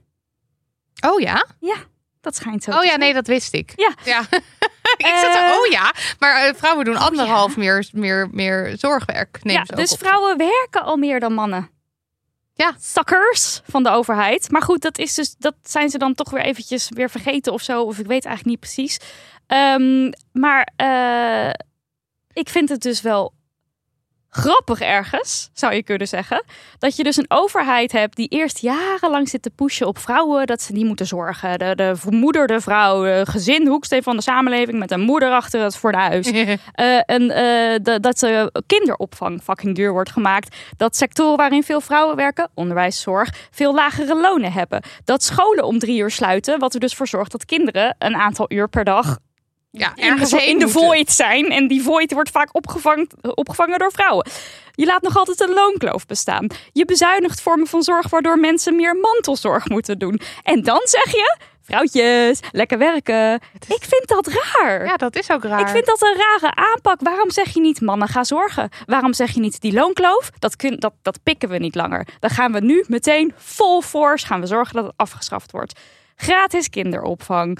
Oh 1.08 1.20
ja? 1.20 1.46
Dat 2.22 2.36
schijnt 2.36 2.64
zo. 2.64 2.72
Oh 2.72 2.84
ja, 2.84 2.96
nee, 2.96 3.14
dat 3.14 3.28
wist 3.28 3.54
ik. 3.54 3.74
Ja. 3.76 3.94
ja. 4.06 4.22
Ik 5.08 5.16
zat 5.16 5.34
Eh, 5.36 5.52
oh 5.60 5.66
ja. 5.72 5.94
Maar 6.20 6.46
eh, 6.46 6.54
vrouwen 6.56 6.86
doen 6.86 6.98
anderhalf 6.98 7.58
meer, 7.58 7.88
meer, 7.92 8.28
meer 8.32 8.74
zorgwerk. 8.78 9.40
Neem 9.44 9.56
ja, 9.56 9.66
ze 9.66 9.72
ook 9.72 9.80
dus 9.80 9.92
op. 9.92 10.00
vrouwen 10.00 10.38
werken 10.38 10.84
al 10.84 10.98
meer 10.98 11.20
dan 11.20 11.34
mannen. 11.34 11.70
Ja. 12.54 12.76
Suckers 12.80 13.62
van 13.70 13.84
de 13.84 13.90
overheid. 13.90 14.52
Maar 14.52 14.62
goed, 14.62 14.82
dat, 14.82 14.98
is 14.98 15.14
dus, 15.14 15.36
dat 15.38 15.56
zijn 15.64 15.90
ze 15.90 15.98
dan 15.98 16.14
toch 16.14 16.30
weer 16.30 16.42
eventjes 16.42 16.90
weer 16.90 17.10
vergeten 17.10 17.54
of 17.54 17.62
zo. 17.62 17.82
Of 17.82 18.00
ik 18.00 18.06
weet 18.06 18.26
eigenlijk 18.26 18.46
niet 18.46 18.60
precies. 18.60 19.00
Ehm, 19.48 20.12
maar 20.32 20.72
eh, 20.76 21.54
ik 22.34 22.50
vind 22.50 22.70
het 22.70 22.82
dus 22.82 23.02
wel 23.02 23.34
grappig 24.36 24.80
ergens, 24.80 25.50
zou 25.54 25.74
je 25.74 25.84
kunnen 25.84 26.08
zeggen. 26.08 26.44
Dat 26.80 26.96
je 26.96 27.04
dus 27.04 27.18
een 27.18 27.26
overheid 27.28 27.92
hebt 27.92 28.16
die 28.16 28.28
eerst 28.28 28.60
jarenlang 28.60 29.30
zit 29.30 29.42
te 29.42 29.50
pushen 29.50 29.88
op 29.88 29.98
vrouwen. 29.98 30.46
Dat 30.48 30.62
ze 30.62 30.74
niet 30.74 30.86
moeten 30.86 31.06
zorgen. 31.08 31.60
De, 31.60 31.76
de 31.76 31.96
vermoederde 31.96 32.62
vrouw, 32.62 33.04
de 33.04 33.26
gezin, 33.30 33.68
hoeksteen 33.68 34.04
van 34.04 34.16
de 34.16 34.22
samenleving 34.22 34.80
met 34.80 34.92
een 34.92 35.00
moeder 35.02 35.32
achter 35.32 35.62
het 35.64 35.78
fornuis. 35.78 36.32
Eh, 36.76 37.00
en 37.06 37.30
eh, 37.32 37.80
de- 37.82 38.00
dat 38.00 38.20
ze 38.20 38.52
kinderopvang 38.66 39.42
fucking 39.44 39.76
duur 39.76 39.92
wordt 39.92 40.12
gemaakt. 40.12 40.56
Dat 40.78 40.96
sectoren 40.96 41.38
waarin 41.38 41.64
veel 41.64 41.82
vrouwen 41.82 42.16
werken, 42.16 42.50
onderwijs, 42.54 43.02
zorg, 43.02 43.48
veel 43.52 43.74
lagere 43.74 44.16
lonen 44.22 44.52
hebben. 44.52 44.82
Dat 45.06 45.24
scholen 45.24 45.64
om 45.66 45.80
drie 45.80 46.00
uur 46.00 46.12
sluiten, 46.12 46.60
wat 46.60 46.74
er 46.74 46.80
dus 46.80 46.96
voor 46.96 47.08
zorgt 47.08 47.32
dat 47.32 47.46
kinderen 47.46 47.96
een 48.00 48.16
aantal 48.16 48.46
uur 48.52 48.68
per 48.70 48.84
dag 48.84 49.18
ja, 49.80 49.90
in 49.96 49.96
de, 49.96 50.02
ergens 50.02 50.34
in 50.34 50.60
de 50.60 50.70
void 50.70 51.12
zijn. 51.12 51.52
En 51.52 51.68
die 51.68 51.82
void 51.82 52.12
wordt 52.12 52.30
vaak 52.30 52.50
opgevangen, 52.52 53.08
opgevangen 53.22 53.80
door 53.80 53.92
vrouwen. 53.92 54.28
Je 54.72 54.86
laat 54.86 55.02
nog 55.02 55.18
altijd 55.18 55.40
een 55.40 55.54
loonkloof 55.54 56.06
bestaan. 56.06 56.48
Je 56.72 56.86
bezuinigt 56.86 57.42
vormen 57.42 57.68
van 57.68 57.84
zorg 57.84 58.10
waardoor 58.10 58.40
mensen 58.40 58.76
meer 58.76 58.96
mantelzorg 58.96 59.70
moeten 59.70 60.00
doen. 60.00 60.20
En 60.44 60.62
dan 60.62 60.82
zeg 60.84 61.12
je, 61.12 61.38
vrouwtjes, 61.62 62.40
lekker 62.52 62.78
werken. 62.78 63.34
Ik 63.54 63.84
vind 63.84 64.08
dat 64.08 64.28
raar. 64.28 64.86
Ja, 64.86 64.96
dat 64.96 65.16
is 65.16 65.32
ook 65.32 65.44
raar. 65.44 65.60
Ik 65.60 65.68
vind 65.68 65.86
dat 65.86 66.02
een 66.02 66.18
rare 66.18 66.56
aanpak. 66.56 67.00
Waarom 67.02 67.32
zeg 67.32 67.54
je 67.54 67.60
niet 67.60 67.82
mannen 67.82 68.08
ga 68.08 68.24
zorgen? 68.24 68.70
Waarom 68.86 69.14
zeg 69.14 69.32
je 69.32 69.40
niet 69.40 69.62
die 69.62 69.74
loonkloof? 69.74 70.32
Dat, 70.40 70.56
kun, 70.56 70.80
dat, 70.80 70.94
dat 71.02 71.20
pikken 71.24 71.50
we 71.50 71.58
niet 71.58 71.76
langer. 71.76 72.08
Dan 72.20 72.30
gaan 72.30 72.52
we 72.52 72.60
nu 72.60 72.84
meteen 72.88 73.34
vol 73.38 73.82
force 73.82 74.26
gaan 74.26 74.40
we 74.40 74.48
zorgen 74.48 74.76
dat 74.76 74.86
het 74.86 74.94
afgeschaft 74.96 75.52
wordt. 75.52 75.80
Gratis 76.16 76.70
kinderopvang. 76.70 77.60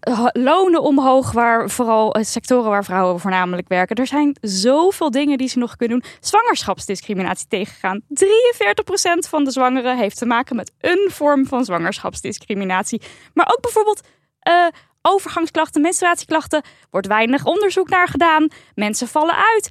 Ho- 0.00 0.28
lonen 0.32 0.82
omhoog, 0.82 1.32
waar 1.32 1.70
vooral 1.70 2.14
eh, 2.14 2.24
sectoren 2.24 2.70
waar 2.70 2.84
vrouwen 2.84 3.20
voornamelijk 3.20 3.68
werken. 3.68 3.96
Er 3.96 4.06
zijn 4.06 4.36
zoveel 4.40 5.10
dingen 5.10 5.38
die 5.38 5.48
ze 5.48 5.58
nog 5.58 5.76
kunnen 5.76 6.00
doen. 6.00 6.10
Zwangerschapsdiscriminatie 6.20 7.46
tegengaan. 7.48 8.00
43% 8.00 9.28
van 9.28 9.44
de 9.44 9.50
zwangeren 9.50 9.96
heeft 9.96 10.18
te 10.18 10.26
maken 10.26 10.56
met 10.56 10.72
een 10.80 11.08
vorm 11.12 11.46
van 11.46 11.64
zwangerschapsdiscriminatie. 11.64 13.02
Maar 13.34 13.46
ook 13.52 13.60
bijvoorbeeld 13.60 14.00
eh, 14.40 14.66
overgangsklachten, 15.02 15.80
menstruatieklachten. 15.80 16.62
Wordt 16.90 17.06
weinig 17.06 17.44
onderzoek 17.44 17.88
naar 17.88 18.08
gedaan. 18.08 18.48
Mensen 18.74 19.08
vallen 19.08 19.36
uit. 19.36 19.70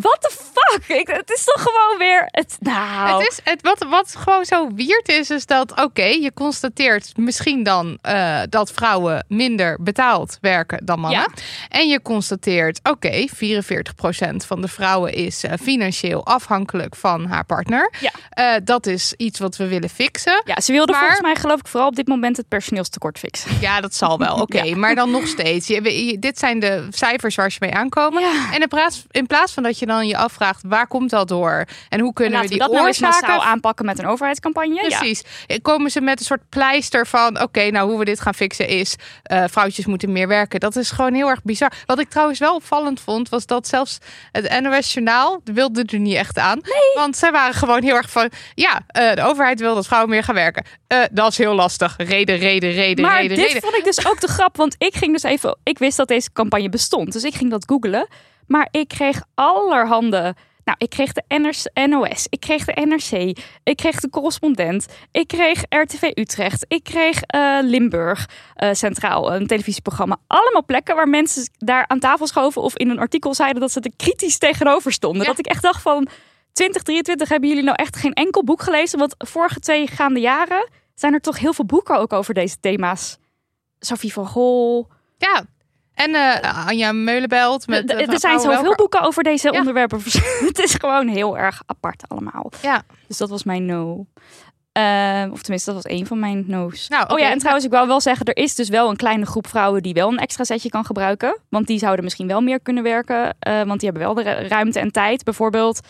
What 0.00 0.16
the 0.20 0.30
fuck? 0.30 0.96
Ik, 0.98 1.06
het 1.08 1.30
is 1.30 1.44
toch 1.44 1.62
gewoon 1.62 1.98
weer... 1.98 2.22
Het, 2.26 2.56
nou, 2.60 3.18
Het 3.22 3.28
is, 3.30 3.40
het, 3.44 3.62
wat, 3.62 3.86
wat 3.88 4.14
gewoon 4.18 4.44
zo 4.44 4.68
weird 4.74 5.08
is, 5.08 5.30
is 5.30 5.46
dat, 5.46 5.82
oké, 5.84 6.04
je 6.04 6.30
constateert 6.34 7.16
misschien 7.16 7.62
dan 7.62 7.98
eh, 8.02 8.40
dat 8.48 8.72
vrouwen 8.72 9.24
minder 9.28 9.78
betaald 9.82 10.38
werken 10.40 10.84
dan 10.84 11.00
mannen. 11.00 11.20
Ja. 11.20 11.42
En 11.68 11.88
je 11.88 12.02
constateert, 12.02 12.80
oké, 12.82 13.26
44% 13.28 14.36
van 14.46 14.60
de 14.60 14.68
vrouwen 14.68 15.12
is 15.12 15.44
eh, 15.44 15.52
financieel 15.62 16.26
afhankelijk 16.26 16.96
van 16.96 17.26
haar 17.26 17.44
partner. 17.44 17.92
Ja. 18.00 18.10
Eh, 18.30 18.60
dat 18.64 18.86
is 18.86 19.12
iets 19.16 19.38
wat 19.38 19.56
we 19.56 19.66
willen 19.68 19.88
fixen. 19.90 20.42
Ja, 20.44 20.60
ze 20.60 20.72
wilden 20.72 20.90
Maar- 20.94 21.00
volgens 21.04 21.20
mij 21.22 21.34
geloof 21.36 21.58
ik 21.60 21.68
vooral 21.68 21.88
op 21.88 21.96
dit 21.96 22.08
moment 22.08 22.36
het 22.36 22.48
personeelstekort 22.48 23.18
fixen. 23.18 23.50
Ja, 23.60 23.80
dat 23.80 23.94
zal 23.94 24.18
wel. 24.18 24.34
Oké, 24.46 24.62
Ja. 24.62 24.76
maar 24.76 24.94
dan 24.94 25.10
nog 25.10 25.26
steeds. 25.26 25.66
Je, 25.66 26.06
je- 26.06 26.18
dit 26.18 26.38
zijn 26.38 26.60
de 26.60 26.86
cijfers 26.90 27.34
waar 27.34 27.50
ze 27.52 27.58
mee 27.60 27.74
aankomen. 27.74 28.22
Ja. 28.22 28.52
En 28.52 28.60
in 28.60 28.68
plaats, 28.68 29.04
in 29.10 29.26
plaats 29.26 29.52
van 29.52 29.62
dat 29.62 29.78
je 29.78 29.85
je 29.86 29.92
dan 29.92 30.06
je 30.06 30.16
afvraagt, 30.16 30.62
waar 30.66 30.86
komt 30.86 31.10
dat 31.10 31.28
door? 31.28 31.64
En 31.88 32.00
hoe 32.00 32.12
kunnen 32.12 32.40
we 32.40 32.44
we 32.44 32.50
die 32.50 32.58
dat 32.58 32.72
nou 32.72 32.86
oorzaken 32.86 33.20
massaal 33.20 33.44
aanpakken 33.44 33.84
met 33.84 33.98
een 33.98 34.06
overheidscampagne. 34.06 34.74
Ja. 34.88 34.98
Precies. 34.98 35.22
Komen 35.62 35.90
ze 35.90 36.00
met 36.00 36.18
een 36.18 36.24
soort 36.24 36.48
pleister 36.48 37.06
van... 37.06 37.42
oké, 37.42 37.70
nou 37.70 37.88
hoe 37.90 37.98
we 37.98 38.04
dit 38.04 38.20
gaan 38.20 38.34
fixen 38.34 38.68
is... 38.68 38.96
eh, 39.22 39.44
vrouwtjes 39.50 39.86
moeten 39.86 40.12
meer 40.12 40.28
werken. 40.28 40.60
Dat 40.60 40.76
is 40.76 40.90
gewoon 40.90 41.14
heel 41.14 41.28
erg 41.28 41.42
bizar. 41.42 41.72
Wat 41.86 41.98
ik 41.98 42.08
trouwens 42.08 42.38
wel 42.38 42.54
opvallend 42.54 43.00
vond... 43.00 43.28
was 43.28 43.46
dat 43.46 43.68
zelfs 43.68 43.98
het 44.32 44.60
NOS 44.60 44.92
Journaal 44.92 45.40
wilde 45.44 45.84
er 45.86 45.98
niet 45.98 46.16
echt 46.16 46.38
aan. 46.38 46.60
Want 46.94 47.16
zij 47.16 47.30
waren 47.32 47.54
gewoon 47.54 47.82
heel 47.82 47.94
erg 47.96 48.10
van... 48.10 48.30
ja, 48.54 48.80
eh, 48.86 49.14
de 49.14 49.22
overheid 49.22 49.60
wil 49.60 49.74
dat 49.74 49.86
vrouwen 49.86 50.10
meer 50.10 50.22
gaan 50.22 50.34
werken. 50.34 50.64
Eh, 50.86 50.98
dat 51.12 51.30
is 51.30 51.38
heel 51.38 51.54
lastig. 51.54 51.94
Reden, 51.96 52.36
reden, 52.36 52.70
reden, 52.70 53.04
Maar 53.04 53.20
reden, 53.20 53.36
dit 53.36 53.46
reden. 53.46 53.62
vond 53.62 53.76
ik 53.76 53.84
dus 53.84 54.06
ook 54.06 54.20
de 54.20 54.28
grap, 54.28 54.56
want 54.56 54.74
ik 54.78 54.94
ging 54.96 55.12
dus 55.12 55.22
even, 55.22 55.58
ik 55.62 55.78
wist 55.78 55.96
dat 55.96 56.08
deze 56.08 56.32
campagne 56.32 56.68
bestond, 56.68 57.12
dus 57.12 57.24
ik 57.24 57.34
ging 57.34 57.50
dat 57.50 57.64
googlen. 57.66 58.08
Maar 58.46 58.68
ik 58.70 58.88
kreeg 58.88 59.22
allerhande, 59.34 60.34
nou, 60.64 60.78
ik 60.78 60.90
kreeg 60.90 61.12
de 61.12 61.38
NOS, 61.88 62.26
ik 62.30 62.40
kreeg 62.40 62.64
de 62.64 62.86
NRC, 62.86 63.38
ik 63.62 63.76
kreeg 63.76 64.00
de 64.00 64.10
correspondent, 64.10 64.86
ik 65.10 65.28
kreeg 65.28 65.62
RTV 65.68 66.10
Utrecht, 66.14 66.64
ik 66.68 66.84
kreeg 66.84 67.22
eh, 67.22 67.58
Limburg 67.62 68.28
eh, 68.54 68.72
Centraal, 68.72 69.34
een 69.34 69.46
televisieprogramma. 69.46 70.16
Allemaal 70.26 70.64
plekken 70.64 70.94
waar 70.96 71.08
mensen 71.08 71.50
daar 71.58 71.84
aan 71.88 71.98
tafel 71.98 72.26
schoven 72.26 72.62
of 72.62 72.76
in 72.76 72.90
een 72.90 72.98
artikel 72.98 73.34
zeiden 73.34 73.60
dat 73.60 73.72
ze 73.72 73.80
er 73.80 73.92
kritisch 73.96 74.38
tegenover 74.38 74.92
stonden. 74.92 75.22
Ja. 75.22 75.28
Dat 75.28 75.38
ik 75.38 75.46
echt 75.46 75.62
dacht 75.62 75.82
van, 75.82 76.08
2023 76.52 77.28
hebben 77.28 77.48
jullie 77.48 77.64
nou 77.64 77.76
echt 77.76 77.96
geen 77.96 78.12
enkel 78.12 78.44
boek 78.44 78.62
gelezen? 78.62 78.98
Want 78.98 79.14
vorige 79.18 79.60
twee 79.60 79.86
gaande 79.86 80.20
jaren 80.20 80.68
zijn 80.94 81.12
er 81.12 81.20
toch 81.20 81.38
heel 81.38 81.52
veel 81.52 81.64
boeken 81.64 81.98
ook 81.98 82.12
over 82.12 82.34
deze 82.34 82.60
thema's. 82.60 83.18
Sophie 83.78 84.12
van 84.12 84.26
Gol. 84.26 84.88
Ja. 85.18 85.44
En 85.96 86.14
eh 86.14 86.66
Anja 86.66 86.92
Meulenbelt. 86.92 87.66
Met, 87.66 87.90
eh, 87.90 88.08
er 88.12 88.18
zijn 88.20 88.40
zoveel 88.40 88.74
boeken 88.74 89.00
over 89.02 89.22
deze 89.22 89.52
Ja. 89.52 89.58
onderwerpen. 89.58 90.00
het 90.48 90.58
is 90.58 90.74
gewoon 90.74 91.08
heel 91.08 91.38
erg 91.38 91.62
apart 91.66 92.02
allemaal. 92.08 92.50
Ja. 92.62 92.82
Dus 93.08 93.16
dat 93.16 93.28
was 93.28 93.44
mijn 93.44 93.64
no. 93.66 94.06
Eh, 94.72 95.24
of 95.32 95.40
tenminste, 95.42 95.72
dat 95.72 95.82
was 95.82 95.92
één 95.92 96.06
van 96.06 96.18
mijn 96.18 96.44
no's. 96.46 96.88
Nou, 96.88 97.12
Oh 97.12 97.18
ja, 97.18 97.30
en 97.30 97.38
trouwens, 97.38 97.64
ik 97.66 97.70
wou 97.72 97.86
wel 97.86 98.00
zeggen, 98.00 98.26
er 98.26 98.36
is 98.36 98.54
dus 98.54 98.68
wel 98.68 98.90
een 98.90 98.96
kleine 98.96 99.26
groep 99.26 99.46
vrouwen 99.48 99.82
die 99.82 99.94
wel 99.94 100.08
een 100.08 100.18
extra 100.18 100.44
setje 100.44 100.68
kan 100.68 100.84
gebruiken. 100.84 101.38
Want 101.48 101.66
die 101.66 101.78
zouden 101.78 102.04
misschien 102.04 102.26
wel 102.26 102.40
meer 102.40 102.60
kunnen 102.60 102.82
werken. 102.82 103.36
eh, 103.38 103.62
want 103.62 103.80
die 103.80 103.90
hebben 103.90 104.02
wel 104.06 104.14
de 104.14 104.22
ru- 104.22 104.46
ruimte 104.48 104.80
en 104.80 104.90
tijd. 104.92 105.24
Bijvoorbeeld 105.24 105.80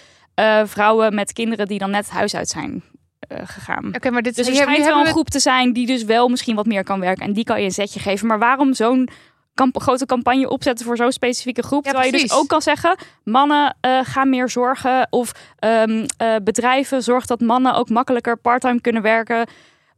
vrouwen 0.65 1.15
met 1.15 1.33
kinderen 1.33 1.67
die 1.67 1.79
dan 1.79 1.91
net 1.91 2.05
het 2.05 2.15
huis 2.15 2.35
uit 2.35 2.49
zijn 2.49 2.83
gegaan. 3.29 3.95
Oké, 3.95 4.11
maar 4.11 4.23
dit 4.23 4.37
Dus 4.37 4.49
er 4.49 4.55
schijnt 4.55 4.85
wel 4.85 4.99
een 4.99 5.05
we- 5.05 5.11
groep 5.11 5.29
te 5.31 5.39
zijn 5.39 5.73
die 5.73 5.87
dus 5.87 6.05
wel 6.05 6.29
misschien 6.29 6.57
wat 6.57 6.67
meer 6.67 6.85
kan 6.85 7.01
werken. 7.01 7.25
En 7.27 7.33
die 7.33 7.45
kan 7.45 7.59
je 7.59 7.65
een 7.65 7.73
zetje 7.73 8.01
geven. 8.01 8.27
Maar 8.27 8.39
waarom 8.39 8.75
zo'n 8.75 9.09
kamp- 9.57 9.81
grote 9.81 10.07
campagne 10.07 10.49
opzetten 10.49 10.87
voor 10.87 10.97
zo'n 10.97 11.13
specifieke 11.13 11.63
groep? 11.63 11.85
Ja, 11.85 11.91
Terwijl 11.91 12.13
je 12.13 12.21
dus 12.21 12.33
ook 12.33 12.49
kan 12.49 12.63
zeggen, 12.63 12.97
mannen 13.25 13.77
eh, 13.81 13.99
gaan 14.03 14.29
meer 14.31 14.49
zorgen. 14.49 15.07
Of 15.11 15.33
ehm, 15.59 16.07
eh, 16.17 16.35
bedrijven 16.43 17.03
zorgen 17.03 17.27
dat 17.27 17.41
mannen 17.41 17.75
ook 17.75 17.89
makkelijker 17.89 18.37
parttime 18.37 18.81
kunnen 18.81 19.03
werken. 19.03 19.47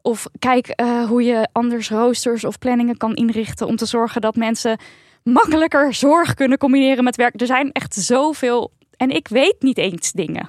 Of 0.03 0.27
kijk 0.39 0.67
eh, 0.69 1.05
hoe 1.05 1.23
je 1.23 1.49
anders 1.53 1.91
roosters 1.91 2.45
of 2.45 2.59
planningen 2.59 2.97
kan 2.97 3.15
inrichten 3.15 3.67
om 3.67 3.77
te 3.77 3.87
zorgen 3.87 4.21
dat 4.21 4.37
mensen 4.37 4.79
makkelijker 5.23 5.95
zorg 5.95 6.35
kunnen 6.35 6.59
combineren 6.59 7.05
met 7.05 7.17
werk. 7.17 7.41
Er 7.41 7.47
zijn 7.47 7.73
echt 7.73 7.95
zoveel. 7.95 8.73
En 8.97 9.11
ik 9.11 9.29
weet 9.29 9.57
niet 9.59 9.79
eens 9.79 10.13
dingen. 10.13 10.49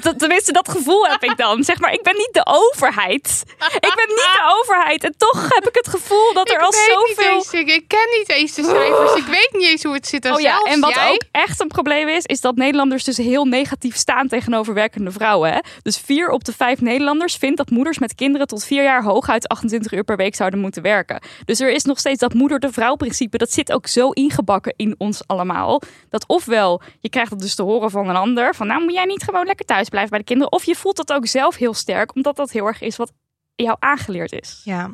Dat, 0.00 0.18
tenminste, 0.18 0.52
dat 0.52 0.68
gevoel 0.68 1.06
heb 1.06 1.22
ik 1.22 1.36
dan. 1.36 1.64
Zeg 1.64 1.80
maar, 1.80 1.92
ik 1.92 2.02
ben 2.02 2.14
niet 2.16 2.32
de 2.32 2.46
overheid. 2.46 3.42
Ik 3.74 3.92
ben 3.94 4.08
niet 4.08 4.30
de 4.32 4.60
overheid. 4.60 5.04
En 5.04 5.14
toch 5.16 5.42
heb 5.48 5.68
ik 5.68 5.74
het 5.74 5.88
gevoel 5.88 6.32
dat 6.32 6.48
er 6.48 6.54
ik 6.54 6.60
al 6.62 6.72
zoveel... 6.72 7.32
eens, 7.32 7.52
ik, 7.52 7.84
ken 7.86 8.08
niet 8.18 8.28
eens 8.28 8.54
de 8.54 8.62
cijfers. 8.64 9.14
Ik 9.14 9.26
weet 9.26 9.50
niet 9.52 9.68
eens 9.68 9.82
hoe 9.82 9.94
het 9.94 10.06
zit. 10.06 10.30
Oh 10.30 10.40
ja, 10.40 10.50
zelfs 10.54 10.70
en 10.70 10.80
wat 10.80 10.94
jij- 10.94 11.10
ook 11.10 11.22
echt 11.30 11.60
een 11.60 11.68
probleem 11.68 12.08
is, 12.08 12.24
is 12.24 12.40
dat 12.40 12.56
Nederlanders 12.56 13.04
dus 13.04 13.16
heel 13.16 13.44
negatief 13.44 13.96
staan 13.96 14.28
tegenover 14.28 14.74
werkende 14.74 15.10
vrouwen. 15.10 15.52
Hè? 15.52 15.58
Dus 15.82 15.98
vier 15.98 16.30
op 16.30 16.44
de 16.44 16.52
vijf 16.52 16.80
Nederlanders 16.80 17.36
vindt 17.36 17.56
dat 17.56 17.70
moeders 17.70 17.98
met 17.98 18.14
kinderen 18.14 18.46
tot 18.46 18.64
vier 18.64 18.82
jaar 18.82 19.02
hooguit 19.02 19.48
28 19.48 19.92
uur 19.92 20.04
per 20.04 20.16
week 20.16 20.34
zouden 20.34 20.60
moeten 20.60 20.82
werken. 20.82 21.20
Dus 21.44 21.60
er 21.60 21.70
is 21.70 21.84
nog 21.84 21.98
steeds 21.98 22.20
dat 22.20 22.34
moeder 22.34 22.58
de 22.58 22.72
vrouw 22.72 22.94
principe. 22.94 23.38
Dat 23.38 23.52
zit 23.52 23.72
ook 23.72 23.86
zo 23.86 24.10
ingebakken 24.10 24.74
in 24.76 24.94
ons 24.98 25.22
allemaal. 25.26 25.82
Dat 26.10 26.24
ofwel, 26.26 26.80
je 27.00 27.08
krijgt 27.08 27.30
het 27.30 27.40
dus 27.40 27.54
te 27.54 27.62
horen 27.62 27.90
van 27.90 28.08
een 28.08 28.16
ander, 28.16 28.54
van 28.54 28.66
nou 28.66 28.82
moet 28.82 28.92
jij 28.92 29.04
niet 29.04 29.22
gewoon 29.22 29.46
lekker 29.46 29.66
thuis 29.66 29.81
blijven 29.88 30.10
bij 30.10 30.18
de 30.18 30.24
kinderen. 30.24 30.52
Of 30.52 30.64
je 30.64 30.74
voelt 30.74 30.96
dat 30.96 31.12
ook 31.12 31.26
zelf 31.26 31.56
heel 31.56 31.74
sterk, 31.74 32.14
omdat 32.14 32.36
dat 32.36 32.50
heel 32.50 32.66
erg 32.66 32.80
is 32.80 32.96
wat 32.96 33.12
jou 33.54 33.76
aangeleerd 33.80 34.32
is. 34.32 34.60
Ja. 34.64 34.90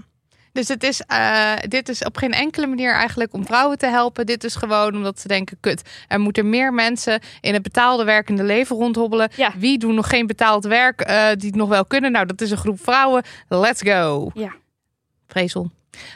Dus 0.52 0.68
het 0.68 0.82
is, 0.82 1.00
eh, 1.00 1.52
dit 1.68 1.88
is 1.88 2.04
op 2.04 2.16
geen 2.16 2.32
enkele 2.32 2.66
manier 2.66 2.92
eigenlijk 2.92 3.32
om 3.32 3.46
vrouwen 3.46 3.78
te 3.78 3.86
helpen. 3.86 4.26
Dit 4.26 4.44
is 4.44 4.54
gewoon 4.54 4.94
omdat 4.94 5.20
ze 5.20 5.28
denken, 5.28 5.56
kut, 5.60 5.82
er 6.08 6.20
moeten 6.20 6.48
meer 6.48 6.72
mensen 6.72 7.20
in 7.40 7.52
het 7.52 7.62
betaalde 7.62 8.04
werkende 8.04 8.42
leven 8.42 8.76
rondhobbelen. 8.76 9.30
Ja. 9.36 9.52
Wie 9.56 9.78
doen 9.78 9.94
nog 9.94 10.08
geen 10.08 10.26
betaald 10.26 10.64
werk 10.64 11.00
eh, 11.00 11.28
die 11.36 11.46
het 11.46 11.56
nog 11.56 11.68
wel 11.68 11.84
kunnen? 11.84 12.12
Nou, 12.12 12.26
dat 12.26 12.40
is 12.40 12.50
een 12.50 12.56
groep 12.56 12.82
vrouwen. 12.82 13.22
Let's 13.48 13.82
go. 13.82 14.30
Ja. 14.34 14.54
Vrezel. 15.28 15.70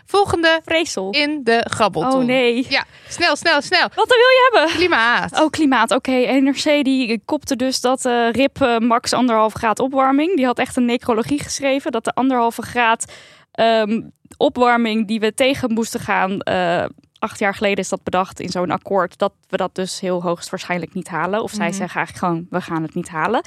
Volgende 0.07 0.61
Vreesel. 0.65 1.11
in 1.11 1.41
de 1.45 1.67
grabbelton. 1.71 2.21
Oh 2.21 2.25
nee. 2.27 2.67
Ja, 2.69 2.85
snel, 3.09 3.37
snel, 3.37 3.61
snel. 3.63 3.89
Wat 3.95 4.09
wil 4.09 4.17
je 4.17 4.51
hebben? 4.53 4.77
Klimaat. 4.77 5.41
Oh, 5.41 5.51
klimaat. 5.51 5.91
Oké, 5.91 6.11
NRC 6.41 6.85
die 6.85 7.23
kopte 7.25 7.57
dus 7.57 7.81
dat 7.81 8.05
eh, 8.05 8.31
RIP 8.31 8.61
eh, 8.63 8.79
max 8.79 9.13
anderhalf 9.13 9.53
graad 9.53 9.79
opwarming. 9.79 10.37
Die 10.37 10.45
had 10.47 10.59
echt 10.59 10.77
een 10.77 10.85
necrologie 10.85 11.43
geschreven 11.43 11.93
dat 11.93 12.05
de 12.05 12.13
anderhalve 12.15 12.63
graad 12.63 13.13
ehm, 13.53 14.01
opwarming 14.37 15.07
die 15.09 15.21
we 15.21 15.35
tegen 15.35 15.73
moesten 15.73 16.01
gaan. 16.01 16.41
eh, 16.41 16.85
acht 17.19 17.39
jaar 17.39 17.55
geleden 17.55 17.79
is 17.79 17.89
dat 17.89 18.03
bedacht 18.03 18.41
in 18.41 18.49
zo'n 18.49 18.71
akkoord 18.71 19.19
dat 19.19 19.33
we 19.49 19.57
dat 19.57 19.75
dus 19.75 20.01
heel 20.01 20.23
hoogstwaarschijnlijk 20.23 20.95
niet 20.95 21.09
halen. 21.09 21.43
Of 21.43 21.51
zij 21.51 21.69
Mhm. 21.69 21.77
zeggen 21.77 21.97
eigenlijk 21.97 22.27
gewoon 22.27 22.47
we 22.51 22.61
gaan 22.61 22.83
het 22.83 22.95
niet 22.95 23.09
halen. 23.09 23.43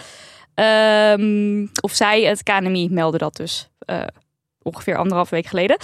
Ehm, 0.53 1.65
of 1.81 1.91
zij, 1.91 2.22
het 2.24 2.43
KNMI, 2.43 2.88
meldde 2.91 3.17
dat 3.17 3.36
dus 3.36 3.69
ongeveer 4.65 4.98
anderhalf 4.98 5.29
week 5.29 5.45
geleden. 5.45 5.77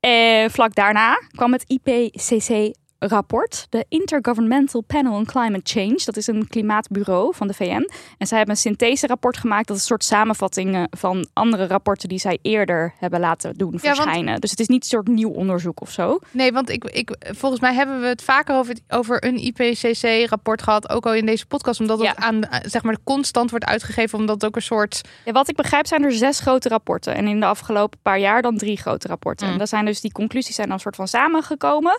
En 0.00 0.50
vlak 0.50 0.74
daarna 0.74 1.14
kwam 1.30 1.52
het 1.52 1.64
IPCC 1.66 2.74
rapport, 2.98 3.66
de 3.70 3.84
Intergovernmental 3.88 4.80
Panel 4.80 5.12
on 5.12 5.24
Climate 5.24 5.60
Change. 5.64 6.00
Dat 6.04 6.16
is 6.16 6.26
een 6.26 6.48
klimaatbureau 6.48 7.34
van 7.34 7.46
de 7.46 7.54
VN. 7.54 7.88
En 8.18 8.26
zij 8.26 8.36
hebben 8.36 8.54
een 8.54 8.60
synthese-rapport 8.60 9.36
gemaakt. 9.36 9.66
Dat 9.66 9.76
is 9.76 9.82
een 9.82 9.88
soort 9.88 10.04
samenvatting 10.04 10.74
eh, 10.74 10.82
van 10.90 11.26
andere 11.32 11.66
rapporten 11.66 12.08
die 12.08 12.18
zij 12.18 12.38
eerder 12.42 12.92
hebben 12.98 13.20
laten 13.20 13.54
doen 13.54 13.70
want- 13.70 13.80
verschijnen. 13.80 14.40
Dus 14.40 14.50
het 14.50 14.60
is 14.60 14.68
niet 14.68 14.82
een 14.82 14.88
soort 14.88 15.08
nieuw 15.08 15.30
onderzoek 15.30 15.80
of 15.80 15.90
zo. 15.90 16.18
Nee, 16.30 16.52
want 16.52 16.70
ik, 16.70 16.84
ik, 16.84 17.16
volgens 17.20 17.60
mij 17.60 17.74
hebben 17.74 18.00
we 18.00 18.06
het 18.06 18.22
vaker 18.22 18.54
over, 18.56 18.76
over 18.88 19.24
een 19.24 19.36
IPCC-rapport 19.38 20.62
gehad. 20.62 20.88
Ook 20.88 21.06
al 21.06 21.14
in 21.14 21.26
deze 21.26 21.46
podcast. 21.46 21.80
Omdat 21.80 21.98
het 21.98 22.06
Ja. 22.06 22.16
aan 22.16 22.42
eh, 22.42 22.58
zeg 22.62 22.82
maar, 22.82 22.96
constant 23.04 23.50
wordt 23.50 23.64
uitgegeven. 23.64 24.18
Omdat 24.18 24.34
het 24.34 24.44
ook 24.44 24.56
een 24.56 24.62
soort. 24.62 25.00
Ja, 25.24 25.32
wat 25.32 25.48
ik 25.48 25.56
begrijp 25.56 25.86
zijn 25.86 26.04
er 26.04 26.12
zes 26.12 26.40
grote 26.40 26.68
rapporten. 26.68 27.14
En 27.14 27.26
in 27.26 27.40
de 27.40 27.46
afgelopen 27.46 27.98
paar 28.02 28.18
jaar 28.18 28.42
dan 28.42 28.56
drie 28.56 28.76
grote 28.76 29.08
rapporten. 29.08 29.46
Mm. 29.46 29.52
En 29.52 29.58
daar 29.58 29.68
zijn 29.68 29.84
dus 29.84 30.00
die 30.00 30.12
conclusies 30.12 30.54
zijn 30.54 30.66
dan 30.66 30.76
een 30.76 30.82
soort 30.82 30.96
van 30.96 31.08
samengekomen. 31.08 31.98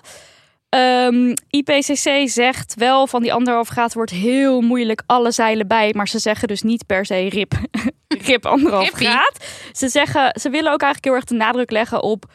Ehm, 0.69 1.33
IPCC 1.49 2.29
zegt 2.29 2.73
wel 2.75 3.07
van 3.07 3.21
die 3.21 3.33
anderhalf 3.33 3.67
graad 3.67 3.93
wordt 3.93 4.11
heel 4.11 4.61
moeilijk 4.61 5.03
alle 5.05 5.31
zeilen 5.31 5.67
bij. 5.67 5.93
Maar 5.95 6.07
ze 6.07 6.19
zeggen 6.19 6.47
dus 6.47 6.61
niet 6.61 6.85
per 6.85 7.05
se 7.05 7.29
rip, 7.29 7.53
rip 8.27 8.45
anderhalf 8.45 8.83
Rippie. 8.83 9.07
graad. 9.07 9.45
Ze, 9.71 9.89
zeggen, 9.89 10.39
ze 10.39 10.49
willen 10.49 10.71
ook 10.71 10.81
eigenlijk 10.81 11.05
heel 11.05 11.13
erg 11.13 11.23
de 11.23 11.35
nadruk 11.35 11.71
leggen 11.71 12.03
op 12.03 12.25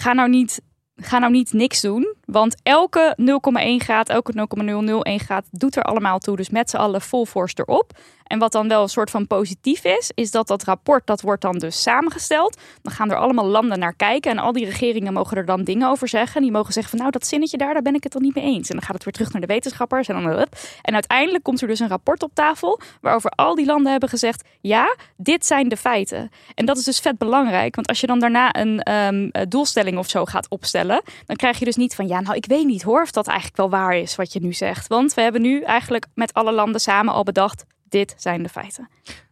ga 0.00 0.12
nou 0.12 0.28
niet, 0.28 0.60
ga 0.96 1.18
nou 1.18 1.32
niet 1.32 1.52
niks 1.52 1.80
doen. 1.80 2.14
Want 2.30 2.56
elke 2.62 3.16
0,1 3.16 3.84
graad, 3.84 4.08
elke 4.08 4.32
0,001 4.32 5.20
graad 5.20 5.44
doet 5.50 5.76
er 5.76 5.82
allemaal 5.82 6.18
toe. 6.18 6.36
Dus 6.36 6.50
met 6.50 6.70
z'n 6.70 6.76
allen 6.76 7.00
full 7.00 7.24
force 7.24 7.54
erop. 7.56 7.92
En 8.30 8.38
wat 8.38 8.52
dan 8.52 8.68
wel 8.68 8.82
een 8.82 8.88
soort 8.88 9.10
van 9.10 9.26
positief 9.26 9.84
is, 9.84 10.10
is 10.14 10.30
dat 10.30 10.46
dat 10.46 10.62
rapport, 10.62 11.06
dat 11.06 11.20
wordt 11.20 11.42
dan 11.42 11.58
dus 11.58 11.82
samengesteld. 11.82 12.56
Dan 12.82 12.92
gaan 12.92 13.10
er 13.10 13.16
allemaal 13.16 13.46
landen 13.46 13.78
naar 13.78 13.94
kijken 13.94 14.30
en 14.30 14.38
al 14.38 14.52
die 14.52 14.64
regeringen 14.64 15.12
mogen 15.12 15.36
er 15.36 15.44
dan 15.44 15.64
dingen 15.64 15.88
over 15.88 16.08
zeggen. 16.08 16.42
Die 16.42 16.50
mogen 16.50 16.72
zeggen 16.72 16.90
van 16.90 17.00
nou, 17.00 17.10
dat 17.10 17.26
zinnetje 17.26 17.56
daar, 17.56 17.72
daar 17.72 17.82
ben 17.82 17.94
ik 17.94 18.02
het 18.02 18.12
dan 18.12 18.22
niet 18.22 18.34
mee 18.34 18.44
eens. 18.44 18.68
En 18.68 18.76
dan 18.76 18.84
gaat 18.84 18.94
het 18.94 19.04
weer 19.04 19.12
terug 19.12 19.32
naar 19.32 19.40
de 19.40 19.46
wetenschappers 19.46 20.08
en 20.08 20.22
dan. 20.22 20.46
En 20.82 20.94
uiteindelijk 20.94 21.44
komt 21.44 21.60
er 21.60 21.68
dus 21.68 21.80
een 21.80 21.88
rapport 21.88 22.22
op 22.22 22.30
tafel 22.34 22.80
waarover 23.00 23.30
al 23.30 23.54
die 23.54 23.66
landen 23.66 23.90
hebben 23.90 24.08
gezegd, 24.08 24.48
ja, 24.60 24.96
dit 25.16 25.46
zijn 25.46 25.68
de 25.68 25.76
feiten. 25.76 26.30
En 26.54 26.66
dat 26.66 26.76
is 26.76 26.84
dus 26.84 26.98
vet 26.98 27.18
belangrijk, 27.18 27.74
want 27.74 27.88
als 27.88 28.00
je 28.00 28.06
dan 28.06 28.18
daarna 28.18 28.54
een 28.54 28.80
ehm, 28.80 29.28
eh, 29.30 29.42
doelstelling 29.48 29.98
of 29.98 30.08
zo 30.08 30.24
gaat 30.24 30.48
opstellen, 30.48 31.02
dan 31.26 31.36
krijg 31.36 31.58
je 31.58 31.64
dus 31.64 31.76
niet 31.76 31.94
van 31.94 32.08
ja, 32.08 32.19
nou, 32.20 32.36
ik 32.36 32.46
weet 32.46 32.66
niet 32.66 32.82
hoor 32.82 33.02
of 33.02 33.10
dat 33.10 33.26
eigenlijk 33.26 33.56
wel 33.56 33.70
waar 33.70 33.96
is 33.96 34.16
wat 34.16 34.32
je 34.32 34.40
nu 34.40 34.52
zegt. 34.52 34.86
Want 34.86 35.14
we 35.14 35.20
hebben 35.20 35.42
nu 35.42 35.62
eigenlijk 35.62 36.06
met 36.14 36.34
alle 36.34 36.52
landen 36.52 36.80
samen 36.80 37.14
al 37.14 37.22
bedacht, 37.22 37.64
dit 37.88 38.14
zijn 38.18 38.42
de 38.42 38.48
feiten. 38.48 38.88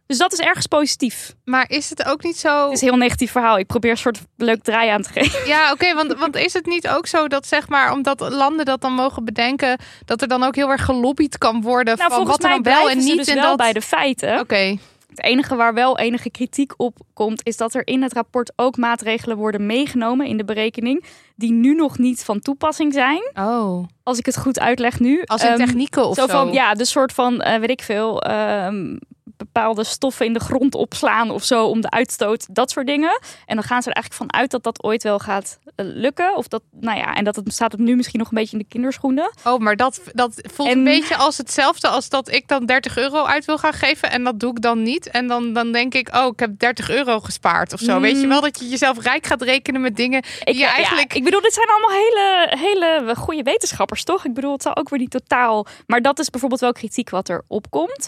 Dus 0.07 0.17
dat 0.17 0.33
is 0.33 0.39
ergens 0.39 0.67
positief. 0.67 1.33
Maar 1.45 1.69
is 1.69 1.89
het 1.89 2.05
ook 2.05 2.23
niet 2.23 2.37
zo. 2.37 2.63
Het 2.63 2.73
is 2.73 2.81
een 2.81 2.87
heel 2.87 2.97
negatief 2.97 3.31
verhaal. 3.31 3.57
Ik 3.57 3.67
probeer 3.67 3.91
een 3.91 3.97
soort 3.97 4.19
leuk 4.37 4.63
draai 4.63 4.89
aan 4.89 5.01
te 5.01 5.09
geven. 5.11 5.47
Ja, 5.47 5.71
oké, 5.71 5.93
want, 5.93 6.13
want 6.13 6.35
is 6.35 6.53
het 6.53 6.65
niet 6.65 6.87
ook 6.87 7.07
zo 7.07 7.27
dat 7.27 7.47
zeg 7.47 7.67
maar, 7.67 7.91
omdat 7.91 8.19
landen 8.19 8.65
dat 8.65 8.81
dan 8.81 8.93
mogen 8.93 9.25
bedenken, 9.25 9.77
dat 10.05 10.21
er 10.21 10.27
dan 10.27 10.43
ook 10.43 10.55
heel 10.55 10.69
erg 10.69 10.85
gelobbyd 10.85 11.37
kan 11.37 11.61
worden 11.61 11.97
Nou, 11.97 12.11
van 12.11 12.25
wat 12.25 12.43
er 12.43 12.49
mij 12.49 12.61
dan 12.61 12.73
wel 12.73 12.89
en 12.89 12.97
niet 12.97 13.17
dus 13.17 13.27
en 13.27 13.35
wel 13.35 13.43
dat. 13.43 13.57
bij 13.57 13.73
de 13.73 13.81
feiten. 13.81 14.39
Oké, 14.39 14.77
Het 15.09 15.23
enige 15.23 15.55
waar 15.55 15.73
wel 15.73 15.97
enige 15.97 16.29
kritiek 16.29 16.73
op 16.77 16.97
komt, 17.13 17.45
is 17.47 17.57
dat 17.57 17.73
er 17.73 17.87
in 17.87 18.01
het 18.01 18.13
rapport 18.13 18.51
ook 18.55 18.77
maatregelen 18.77 19.37
worden 19.37 19.65
meegenomen 19.65 20.27
in 20.27 20.37
de 20.37 20.45
berekening, 20.45 21.03
die 21.35 21.51
nu 21.51 21.75
nog 21.75 21.97
niet 21.97 22.23
van 22.23 22.39
toepassing 22.39 22.93
zijn. 22.93 23.31
Oh. 23.33 23.83
Als 24.03 24.17
ik 24.17 24.25
het 24.25 24.37
goed 24.37 24.59
uitleg 24.59 24.99
nu. 24.99 25.21
Als 25.25 25.43
in 25.43 25.47
Ehm, 25.49 25.57
technieken 25.57 26.05
of 26.07 26.15
zo. 26.15 26.27
van, 26.27 26.51
ja, 26.53 26.73
de 26.73 26.85
soort 26.85 27.13
van, 27.13 27.41
eh, 27.41 27.59
weet 27.59 27.69
ik 27.69 27.81
veel, 27.81 28.21
ehm, 28.21 28.97
bepaalde 29.39 29.83
stoffen 29.83 30.25
in 30.25 30.33
de 30.33 30.39
grond 30.39 30.75
opslaan 30.75 31.31
of 31.31 31.43
zo 31.43 31.65
om 31.65 31.81
de 31.81 31.89
uitstoot, 31.89 32.55
dat 32.55 32.71
soort 32.71 32.87
dingen. 32.87 33.19
En 33.45 33.55
dan 33.55 33.63
gaan 33.63 33.81
ze 33.81 33.89
er 33.89 33.95
eigenlijk 33.95 34.23
van 34.31 34.39
uit 34.39 34.51
dat 34.51 34.63
dat 34.63 34.83
ooit 34.83 35.03
wel 35.03 35.19
gaat 35.19 35.59
eh, 35.75 35.85
lukken. 35.89 36.35
Of 36.35 36.47
dat, 36.47 36.61
nou 36.71 36.97
ja, 36.97 37.13
en 37.15 37.23
dat 37.23 37.35
het 37.35 37.53
staat 37.53 37.71
het 37.71 37.81
nu 37.81 37.95
misschien 37.95 38.19
nog 38.19 38.29
een 38.29 38.37
beetje 38.37 38.57
in 38.57 38.63
de 38.63 38.69
kinderschoenen. 38.69 39.31
Oh, 39.43 39.59
maar 39.59 39.75
dat, 39.75 40.01
dat 40.13 40.41
voelt 40.53 40.69
En- 40.69 40.77
een 40.77 40.83
beetje 40.83 41.15
als 41.15 41.37
hetzelfde 41.37 41.87
als 41.87 42.09
dat 42.09 42.31
ik 42.31 42.47
dan 42.47 42.65
30 42.65 42.97
euro 42.97 43.23
uit 43.23 43.45
wil 43.45 43.57
gaan 43.57 43.73
geven. 43.73 44.11
En 44.11 44.23
dat 44.23 44.39
doe 44.39 44.51
ik 44.51 44.61
dan 44.61 44.83
niet. 44.83 45.09
En 45.09 45.27
dan, 45.27 45.53
dan 45.53 45.71
denk 45.71 45.93
ik, 45.93 46.15
oh, 46.15 46.27
ik 46.27 46.39
heb 46.39 46.59
30 46.59 46.89
euro 46.89 47.19
gespaard 47.19 47.73
of 47.73 47.79
zo. 47.79 47.99
Weet 47.99 48.21
je 48.21 48.27
wel 48.27 48.41
dat 48.41 48.59
je 48.59 48.67
jezelf 48.67 49.01
rijk 49.03 49.25
gaat 49.25 49.41
rekenen 49.41 49.81
met 49.81 49.95
dingen 49.95 50.21
die 50.21 50.31
Ik, 50.39 50.53
je 50.53 50.59
ja, 50.59 50.75
eigenlijk... 50.75 51.13
ik 51.13 51.23
bedoel, 51.23 51.41
dit 51.41 51.53
zijn 51.53 51.67
allemaal 51.67 51.97
hele, 52.05 52.57
hele 52.57 53.15
goede 53.15 53.43
wetenschappers, 53.43 54.03
toch? 54.03 54.25
Ik 54.25 54.33
bedoel, 54.33 54.51
het 54.53 54.61
zal 54.61 54.75
ook 54.75 54.89
weer 54.89 54.99
niet 54.99 55.11
totaal. 55.11 55.65
Maar 55.87 56.01
dat 56.01 56.19
is 56.19 56.29
bijvoorbeeld 56.29 56.61
wel 56.61 56.71
kritiek 56.71 57.09
wat 57.09 57.29
er 57.29 57.43
opkomt. 57.47 58.07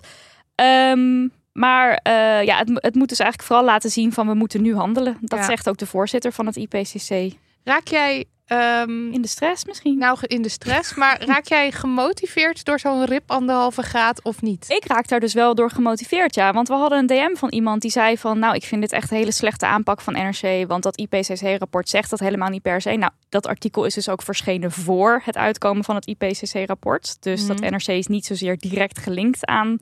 Ehm, 0.61 1.27
maar 1.53 1.93
eh, 2.03 2.43
ja, 2.43 2.57
het, 2.57 2.69
het 2.73 2.95
moet 2.95 3.09
dus 3.09 3.19
eigenlijk 3.19 3.49
vooral 3.49 3.65
laten 3.65 3.89
zien 3.89 4.13
van 4.13 4.27
we 4.27 4.33
moeten 4.33 4.61
nu 4.61 4.75
handelen. 4.75 5.17
Dat 5.21 5.39
Ja. 5.39 5.45
zegt 5.45 5.69
ook 5.69 5.77
de 5.77 5.85
voorzitter 5.85 6.31
van 6.31 6.45
het 6.45 6.55
IPCC. 6.55 7.33
Raak 7.63 7.87
jij 7.87 8.25
ehm, 8.45 9.11
In 9.13 9.21
de 9.21 9.27
stress 9.27 9.65
misschien? 9.65 9.97
nou 9.97 10.17
in 10.21 10.41
de 10.41 10.49
stress, 10.49 10.93
maar 10.95 11.21
raak 11.33 11.47
jij 11.47 11.71
gemotiveerd 11.71 12.65
door 12.65 12.79
zo'n 12.79 13.05
rip 13.05 13.31
anderhalve 13.31 13.81
graad 13.81 14.23
of 14.23 14.41
niet? 14.41 14.65
Ik 14.69 14.85
raak 14.85 15.07
daar 15.07 15.19
dus 15.19 15.33
wel 15.33 15.55
door 15.55 15.69
gemotiveerd, 15.69 16.35
ja. 16.35 16.53
Want 16.53 16.67
we 16.67 16.73
hadden 16.73 16.97
een 16.99 17.07
DM 17.07 17.35
van 17.35 17.49
iemand 17.49 17.81
die 17.81 17.91
zei 17.91 18.17
van... 18.17 18.39
nou, 18.39 18.55
ik 18.55 18.63
vind 18.63 18.81
dit 18.81 18.91
echt 18.91 19.11
een 19.11 19.17
hele 19.17 19.31
slechte 19.31 19.65
aanpak 19.65 20.01
van 20.01 20.13
NRC... 20.13 20.67
want 20.67 20.83
dat 20.83 20.97
IPCC-rapport 20.99 21.89
zegt 21.89 22.09
dat 22.09 22.19
helemaal 22.19 22.49
niet 22.49 22.61
per 22.61 22.81
se. 22.81 22.91
Nou, 22.91 23.11
dat 23.29 23.47
artikel 23.47 23.85
is 23.85 23.93
dus 23.93 24.09
ook 24.09 24.21
verschenen 24.21 24.71
voor 24.71 25.21
het 25.25 25.37
uitkomen 25.37 25.83
van 25.83 25.95
het 25.95 26.07
IPCC-rapport. 26.07 27.17
Dus 27.19 27.47
dat 27.47 27.59
NRC 27.59 27.87
is 27.87 28.07
niet 28.07 28.25
zozeer 28.25 28.57
direct 28.57 28.99
gelinkt 28.99 29.45
aan 29.45 29.77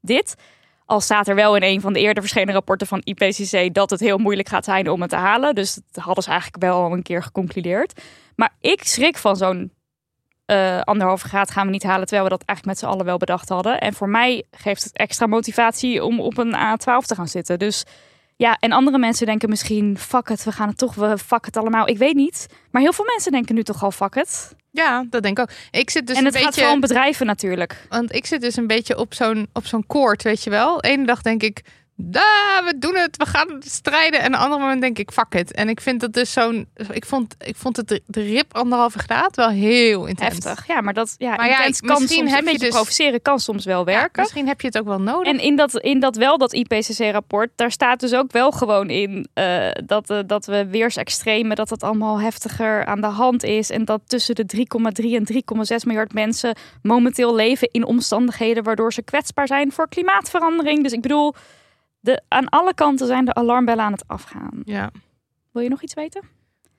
dit. 0.00 0.34
Al 0.86 1.00
staat 1.00 1.28
er 1.28 1.34
wel 1.34 1.56
in 1.56 1.62
een 1.62 1.80
van 1.80 1.92
de 1.92 2.00
eerder 2.00 2.22
verschenen 2.22 2.54
rapporten 2.54 2.86
van 2.86 3.00
IPCC... 3.04 3.74
dat 3.74 3.90
het 3.90 4.00
heel 4.00 4.18
moeilijk 4.18 4.48
gaat 4.48 4.64
zijn 4.64 4.90
om 4.90 5.00
het 5.00 5.10
te 5.10 5.16
halen. 5.16 5.54
Dus 5.54 5.74
dat 5.90 6.04
hadden 6.04 6.24
ze 6.24 6.30
eigenlijk 6.30 6.62
wel 6.62 6.82
al 6.82 6.92
een 6.92 7.02
keer 7.02 7.22
geconcludeerd. 7.22 8.02
Maar 8.36 8.54
ik 8.60 8.82
schrik 8.84 9.16
van 9.16 9.36
zo'n 9.36 9.72
eh 10.44 10.80
anderhalve 10.80 11.28
graad 11.28 11.50
gaan 11.50 11.66
we 11.66 11.72
niet 11.72 11.82
halen, 11.82 12.06
terwijl 12.06 12.24
we 12.24 12.36
dat 12.36 12.42
eigenlijk 12.46 12.78
met 12.78 12.78
z'n 12.78 12.94
allen 12.94 13.06
wel 13.06 13.18
bedacht 13.18 13.48
hadden. 13.48 13.80
En 13.80 13.92
voor 13.92 14.08
mij 14.08 14.44
geeft 14.50 14.82
het 14.84 14.96
extra 14.96 15.26
motivatie 15.26 16.04
om 16.04 16.20
op 16.20 16.38
een 16.38 16.54
A12 16.54 17.06
te 17.06 17.14
gaan 17.14 17.28
zitten. 17.28 17.58
Dus 17.58 17.84
ja, 18.40 18.56
en 18.60 18.72
andere 18.72 18.98
mensen 18.98 19.26
denken 19.26 19.48
misschien, 19.48 19.98
fuck 19.98 20.28
het, 20.28 20.44
we 20.44 20.52
gaan 20.52 20.68
het 20.68 20.78
toch, 20.78 20.94
we 20.94 21.18
fuck 21.18 21.44
het 21.44 21.56
allemaal. 21.56 21.88
Ik 21.88 21.98
weet 21.98 22.14
niet. 22.14 22.46
Maar 22.70 22.82
heel 22.82 22.92
veel 22.92 23.04
mensen 23.04 23.32
denken 23.32 23.54
nu 23.54 23.62
toch 23.62 23.82
al 23.82 23.90
fuck 23.90 24.14
het. 24.14 24.54
Ja, 24.70 25.04
dat 25.10 25.22
denk 25.22 25.38
ik 25.38 25.44
ook. 25.44 25.56
Ik 25.70 25.90
zit 25.90 26.06
dus 26.06 26.16
en 26.16 26.24
het 26.24 26.34
een 26.34 26.40
gaat 26.40 26.48
beetje... 26.48 26.60
vooral 26.60 26.74
om 26.74 26.80
bedrijven 26.80 27.26
natuurlijk. 27.26 27.86
Want 27.88 28.14
ik 28.14 28.26
zit 28.26 28.40
dus 28.40 28.56
een 28.56 28.66
beetje 28.66 28.98
op 28.98 29.14
zo'n, 29.14 29.48
op 29.52 29.66
zo'n 29.66 29.86
koord, 29.86 30.22
weet 30.22 30.44
je 30.44 30.50
wel. 30.50 30.80
Ene 30.80 31.06
dag 31.06 31.22
denk 31.22 31.42
ik, 31.42 31.62
"Da, 32.02 32.62
we 32.64 32.78
doen 32.78 32.96
het, 32.96 33.16
we 33.16 33.26
gaan 33.26 33.46
strijden. 33.58 34.20
En 34.20 34.30
de 34.32 34.38
andere 34.38 34.60
moment 34.60 34.80
denk 34.80 34.98
ik, 34.98 35.10
fuck 35.10 35.34
it. 35.34 35.52
En 35.52 35.68
ik 35.68 35.80
vind 35.80 36.00
dat 36.00 36.12
dus 36.12 36.32
zo'n... 36.32 36.68
Ik 36.90 37.04
vond, 37.04 37.34
ik 37.38 37.56
vond 37.56 37.76
het 37.76 37.88
de, 37.88 38.02
de 38.06 38.22
rip 38.22 38.54
anderhalve 38.56 38.98
graad 38.98 39.36
wel 39.36 39.48
heel 39.48 40.06
intens. 40.06 40.44
Heftig. 40.44 40.66
Ja, 40.66 40.80
maar 40.80 40.94
dat 40.94 41.14
ja, 41.18 41.34
Maar 41.36 41.48
ja, 41.48 41.56
kan 41.56 41.66
misschien 41.68 42.08
soms 42.08 42.30
heb 42.30 42.38
een 42.38 42.44
je 42.44 42.44
beetje 42.44 42.58
dus- 42.58 42.68
provoceren, 42.74 43.22
kan 43.22 43.38
soms 43.38 43.64
wel 43.64 43.78
Ja, 43.78 43.84
werken. 43.84 44.22
misschien 44.22 44.46
heb 44.46 44.60
je 44.60 44.66
het 44.66 44.78
ook 44.78 44.86
wel 44.86 45.00
nodig. 45.00 45.32
En 45.32 45.38
in 45.40 45.56
dat, 45.56 45.76
in 45.76 46.00
dat 46.00 46.16
wel, 46.16 46.38
dat 46.38 46.52
IPCC-rapport, 46.52 47.50
daar 47.56 47.70
staat 47.70 48.00
dus 48.00 48.14
ook 48.14 48.32
wel 48.32 48.50
gewoon 48.50 48.90
in 48.90 49.28
eh, 49.34 49.68
dat, 49.84 50.10
eh, 50.10 50.18
dat 50.26 50.46
we 50.46 50.66
weersextremen, 50.66 51.56
dat 51.56 51.70
het 51.70 51.82
allemaal 51.82 52.20
heftiger 52.20 52.84
aan 52.84 53.00
de 53.00 53.06
hand 53.06 53.42
is. 53.42 53.70
En 53.70 53.84
dat 53.84 54.00
tussen 54.06 54.34
de 54.34 54.44
3,3 54.46 55.14
en 55.14 55.24
3,6 55.24 55.84
miljard 55.86 56.12
mensen 56.12 56.56
momenteel 56.82 57.34
leven 57.34 57.68
in 57.70 57.84
omstandigheden 57.84 58.62
waardoor 58.62 58.92
ze 58.92 59.02
kwetsbaar 59.02 59.46
zijn 59.46 59.72
voor 59.72 59.88
klimaatverandering. 59.88 60.82
Dus 60.82 60.92
ik 60.92 61.00
bedoel, 61.00 61.34
de, 62.00 62.22
aan 62.28 62.48
alle 62.48 62.74
kanten 62.74 63.06
zijn 63.06 63.24
de 63.24 63.34
alarmbellen 63.34 63.84
aan 63.84 63.92
het 63.92 64.04
afgaan. 64.06 64.62
ja. 64.64 64.90
Wil 65.52 65.62
je 65.62 65.68
nog 65.68 65.82
iets 65.82 65.94
weten? 65.94 66.22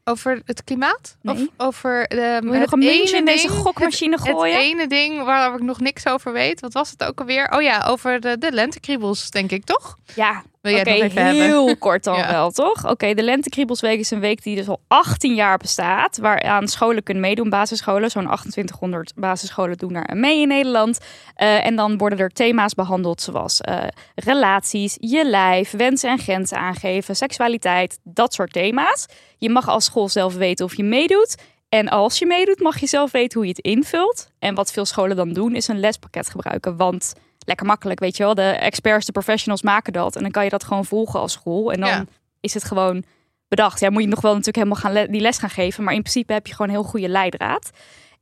Over 0.03 0.41
het 0.45 0.63
klimaat? 0.63 1.17
Nee. 1.21 1.35
Of 1.35 1.47
over 1.57 2.07
de, 2.07 2.39
Wil 2.41 2.53
je 2.53 2.59
nog 2.59 2.71
een 2.71 2.79
muntje 2.79 3.17
in 3.17 3.25
deze 3.25 3.47
gokmachine 3.47 4.15
het, 4.15 4.29
gooien? 4.29 4.55
Het 4.55 4.63
ene 4.63 4.87
ding 4.87 5.23
waar 5.23 5.53
ik 5.53 5.61
nog 5.61 5.79
niks 5.79 6.07
over 6.07 6.33
weet. 6.33 6.59
Wat 6.59 6.73
was 6.73 6.91
het 6.91 7.03
ook 7.03 7.19
alweer? 7.19 7.51
Oh 7.51 7.61
ja, 7.61 7.85
over 7.87 8.19
de, 8.19 8.37
de 8.37 8.51
lentekriebels, 8.51 9.29
denk 9.29 9.51
ik, 9.51 9.63
toch? 9.63 9.97
Ja, 10.15 10.43
Wil 10.61 10.71
jij 10.71 10.79
het 10.81 10.89
nog 10.89 10.97
even 10.97 11.25
hebben? 11.25 11.43
heel 11.43 11.77
kort 11.77 12.03
dan 12.09 12.17
Ja. 12.17 12.31
wel, 12.31 12.51
toch? 12.51 12.89
Oké, 12.89 13.13
de 13.13 13.23
Lentekriebelsweek 13.23 13.99
is 13.99 14.11
een 14.11 14.19
week 14.19 14.43
die 14.43 14.55
dus 14.55 14.67
al 14.67 14.81
18 14.87 15.35
jaar 15.35 15.57
bestaat. 15.57 16.17
Waaraan 16.17 16.67
scholen 16.67 17.03
kunnen 17.03 17.23
meedoen, 17.23 17.49
basisscholen. 17.49 18.11
Zo'n 18.11 18.23
2800 18.23 19.13
basisscholen 19.15 19.77
doen 19.77 19.93
daar 19.93 20.09
mee 20.15 20.41
in 20.41 20.47
Nederland. 20.47 20.99
Eh, 21.35 21.65
en 21.65 21.75
dan 21.75 21.97
worden 21.97 22.19
er 22.19 22.29
thema's 22.29 22.73
behandeld 22.73 23.21
zoals 23.21 23.61
eh, 23.61 23.83
relaties, 24.15 24.97
je 24.99 25.25
lijf, 25.25 25.71
wensen 25.71 26.09
en 26.09 26.17
grenzen 26.19 26.57
aangeven, 26.57 27.15
seksualiteit, 27.15 27.99
dat 28.03 28.33
soort 28.33 28.53
thema's. 28.53 29.05
Je 29.37 29.49
mag 29.49 29.67
als 29.69 29.85
school 29.85 30.09
zelf 30.09 30.35
weten 30.35 30.65
of 30.65 30.75
je 30.77 30.83
meedoet. 30.83 31.35
En 31.69 31.89
als 31.89 32.19
je 32.19 32.25
meedoet, 32.25 32.59
mag 32.59 32.79
je 32.79 32.87
zelf 32.87 33.11
weten 33.11 33.37
hoe 33.39 33.47
je 33.47 33.53
het 33.55 33.65
invult. 33.65 34.29
En 34.39 34.55
wat 34.55 34.71
veel 34.71 34.85
scholen 34.85 35.15
dan 35.15 35.33
doen, 35.33 35.55
is 35.55 35.67
een 35.67 35.79
lespakket 35.79 36.29
gebruiken. 36.29 36.77
Want 36.77 37.13
lekker 37.45 37.65
makkelijk, 37.65 37.99
weet 37.99 38.17
je 38.17 38.23
wel. 38.23 38.33
De 38.35 38.41
experts, 38.49 39.05
de 39.05 39.11
professionals 39.11 39.61
maken 39.61 39.93
dat. 39.93 40.15
En 40.15 40.21
dan 40.21 40.31
kan 40.31 40.43
je 40.43 40.49
dat 40.49 40.63
gewoon 40.63 40.85
volgen 40.85 41.19
als 41.19 41.31
school. 41.31 41.71
En 41.71 41.79
dan 41.79 41.89
Ja. 41.89 42.05
is 42.39 42.53
het 42.53 42.63
gewoon 42.63 43.03
bedacht. 43.47 43.79
Ja, 43.79 43.89
moet 43.89 44.01
je 44.01 44.07
nog 44.07 44.21
wel 44.21 44.31
natuurlijk 44.35 44.57
helemaal 44.57 44.81
gaan 44.81 44.93
le- 44.93 45.07
die 45.11 45.21
les 45.21 45.37
gaan 45.37 45.49
geven. 45.49 45.83
Maar 45.83 45.93
in 45.93 46.01
principe 46.01 46.33
heb 46.33 46.47
je 46.47 46.53
gewoon 46.55 46.67
een 46.71 46.79
heel 46.81 46.89
goede 46.89 47.09
leidraad. 47.09 47.69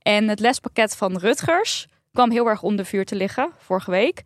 En 0.01 0.27
het 0.27 0.39
lespakket 0.39 0.95
van 0.95 1.17
Rutgers 1.17 1.87
kwam 2.11 2.31
heel 2.31 2.47
erg 2.47 2.61
onder 2.61 2.85
vuur 2.85 3.05
te 3.05 3.15
liggen 3.15 3.49
vorige 3.57 3.91
week. 3.91 4.21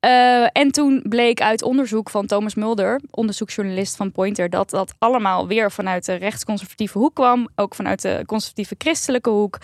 Eh, 0.00 0.46
en 0.52 0.70
toen 0.70 1.04
bleek 1.08 1.40
uit 1.40 1.62
onderzoek 1.62 2.10
van 2.10 2.26
Thomas 2.26 2.54
Mulder, 2.54 3.00
onderzoeksjournalist 3.10 3.96
van 3.96 4.12
Pointer, 4.12 4.50
dat 4.50 4.70
dat 4.70 4.94
allemaal 4.98 5.46
weer 5.46 5.70
vanuit 5.72 6.04
de 6.04 6.14
rechtsconservatieve 6.14 6.98
hoek 6.98 7.14
kwam. 7.14 7.48
Ook 7.54 7.74
vanuit 7.74 8.02
de 8.02 8.22
conservatieve 8.26 8.74
christelijke 8.78 9.30
hoek. 9.30 9.58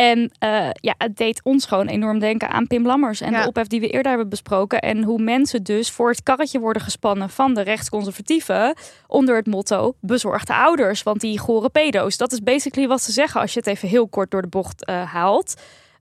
En 0.00 0.30
eh, 0.38 0.68
ja, 0.72 0.94
het 0.98 1.16
deed 1.16 1.40
ons 1.44 1.66
gewoon 1.66 1.86
enorm 1.86 2.18
denken 2.18 2.48
aan 2.48 2.66
Pim 2.66 2.86
Lammers 2.86 3.20
en 3.20 3.32
Ja. 3.32 3.42
de 3.42 3.48
ophef 3.48 3.66
die 3.66 3.80
we 3.80 3.88
eerder 3.88 4.08
hebben 4.10 4.28
besproken. 4.28 4.80
En 4.80 5.02
hoe 5.02 5.22
mensen 5.22 5.62
dus 5.62 5.90
voor 5.90 6.10
het 6.10 6.22
karretje 6.22 6.58
worden 6.58 6.82
gespannen 6.82 7.30
van 7.30 7.54
de 7.54 7.60
rechtsconservatieven 7.60 8.74
onder 9.06 9.36
het 9.36 9.46
motto 9.46 9.94
bezorgde 10.00 10.54
ouders. 10.54 11.02
Want 11.02 11.20
die 11.20 11.38
gore 11.38 11.68
pedo's, 11.68 12.16
dat 12.16 12.32
is 12.32 12.42
basically 12.42 12.88
wat 12.88 13.02
ze 13.02 13.12
zeggen 13.12 13.40
als 13.40 13.52
je 13.52 13.58
het 13.58 13.68
even 13.68 13.88
heel 13.88 14.08
kort 14.08 14.30
door 14.30 14.42
de 14.42 14.48
bocht 14.48 14.84
eh, 14.84 15.12
haalt. 15.12 15.54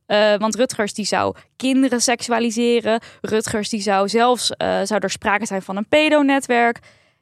Eh, 0.06 0.36
want 0.36 0.56
Rutgers 0.56 0.94
die 0.94 1.06
zou 1.06 1.36
kinderen 1.56 2.02
seksualiseren. 2.02 3.02
Rutgers 3.22 3.70
die 3.70 3.82
zou 3.82 4.10
zelfs, 4.10 4.46
zou 4.84 5.00
er 5.00 5.10
sprake 5.10 5.46
zijn 5.46 5.62
van 5.62 5.78
een 5.78 5.88
pedonetwerk. 5.88 6.80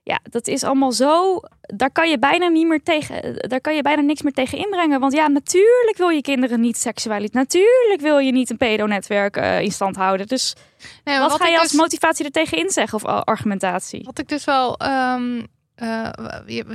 Ja, 0.08 0.20
dat 0.30 0.48
is 0.48 0.64
allemaal 0.64 0.92
zo. 0.92 1.40
Daar 1.62 1.92
kan 1.92 2.10
je 2.10 2.20
bijna 2.20 2.48
niet 2.48 2.68
meer 2.68 2.84
tegen. 2.84 3.36
Daar 3.50 3.62
kan 3.62 3.76
je 3.76 3.82
bijna 3.82 4.02
niks 4.02 4.22
meer 4.22 4.32
tegen 4.34 4.58
inbrengen. 4.58 5.00
Want 5.00 5.14
ja, 5.14 5.28
natuurlijk 5.28 5.98
wil 5.98 6.10
je 6.10 6.22
kinderen 6.22 6.60
niet 6.62 6.78
seksualiseren. 6.78 7.42
Natuurlijk 7.42 8.02
wil 8.02 8.18
je 8.18 8.32
niet 8.32 8.50
een 8.50 8.58
pedonetwerk 8.58 9.38
eh 9.38 9.62
in 9.62 9.72
stand 9.72 9.96
houden. 9.96 10.28
Dus 10.28 10.56
Nee, 11.04 11.20
wat, 11.20 11.34
ga 11.34 11.48
je 11.48 11.60
als 11.60 11.72
dus- 11.72 11.80
motivatie 11.80 12.26
er 12.26 12.32
tegen 12.32 12.58
inzeggen 12.58 12.98
of 13.04 13.06
a- 13.08 13.20
argumentatie? 13.26 14.02
Wat 14.04 14.20
ik 14.20 14.28
dus 14.28 14.46
wel. 14.46 14.78
ehm, 14.78 15.42
eh, 15.78 16.10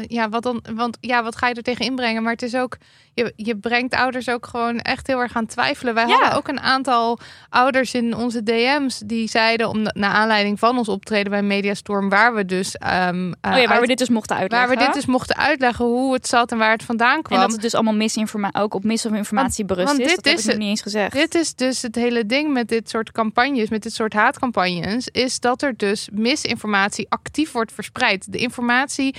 ja, 0.07 0.29
wat 0.29 0.43
dan? 0.43 0.65
Want 0.75 0.97
ja, 1.01 1.23
wat 1.23 1.37
ga 1.37 1.49
je 1.49 1.55
er 1.55 1.63
tegen 1.63 1.85
inbrengen? 1.85 2.23
Maar 2.23 2.33
het 2.33 2.43
is 2.43 2.55
ook. 2.55 2.77
Je, 3.15 3.33
je 3.37 3.57
brengt 3.57 3.95
ouders 3.95 4.29
ook 4.29 4.47
gewoon 4.47 4.79
echt 4.79 5.07
heel 5.07 5.21
erg 5.21 5.37
aan 5.37 5.47
twijfelen. 5.47 5.95
Wij 5.95 6.07
Ja. 6.07 6.13
hadden 6.19 6.35
ook 6.39 6.49
een 6.49 6.61
aantal 6.61 7.19
ouders 7.49 7.95
in 7.95 8.17
onze 8.17 8.43
DM's 8.43 8.99
die 9.07 9.29
zeiden, 9.29 9.69
om 9.69 9.83
naar 9.83 10.11
aanleiding 10.11 10.59
van 10.59 10.79
ons 10.79 10.89
optreden 10.89 11.31
bij 11.31 11.43
Mediastorm, 11.43 12.09
waar 12.09 12.35
we 12.35 12.45
dus. 12.45 12.77
ehm, 12.77 13.33
eh, 13.41 13.51
Oh 13.53 13.59
ja, 13.59 13.63
waar 13.63 13.69
uit- 13.69 13.81
we 13.81 13.87
dit 13.87 13.99
dus 13.99 14.09
mochten 14.09 14.37
uitleggen. 14.37 14.69
waar 14.69 14.79
we 14.79 14.85
dit 14.85 14.95
dus 14.95 15.07
mochten 15.07 15.37
uitleggen 15.37 15.85
hoe 15.85 16.13
het 16.13 16.27
zat 16.29 16.53
en 16.53 16.59
waar 16.59 16.71
het 16.73 16.83
vandaan 16.85 17.23
kwam. 17.23 17.39
en 17.39 17.45
dat 17.45 17.53
het 17.53 17.63
dus 17.63 17.75
allemaal 17.75 17.95
misinformatie, 17.95 18.61
ook 18.61 18.75
op 18.75 18.85
misinformatie 18.85 19.65
berust 19.65 19.87
want 19.89 20.01
is. 20.01 20.07
dit 20.07 20.17
dat 20.17 20.25
heb 20.25 20.39
is 20.39 20.47
ik 20.47 20.59
niet 20.59 20.69
eens 20.69 20.83
gezegd. 20.83 21.13
Dit 21.13 21.35
is 21.35 21.55
dus 21.55 21.83
het 21.83 21.95
hele 21.95 22.27
ding 22.27 22.53
met 22.53 22.69
dit 22.69 22.89
soort 22.91 23.13
campagnes, 23.13 23.69
met 23.69 23.83
dit 23.83 23.95
soort 23.95 24.13
haatcampagnes, 24.13 25.09
is 25.09 25.41
dat 25.41 25.63
er 25.63 25.77
dus 25.77 26.09
misinformatie 26.13 27.07
actief 27.09 27.53
wordt 27.53 27.73
verspreid. 27.73 28.33
De 28.33 28.39
informatie 28.39 28.92
eh, 28.99 29.11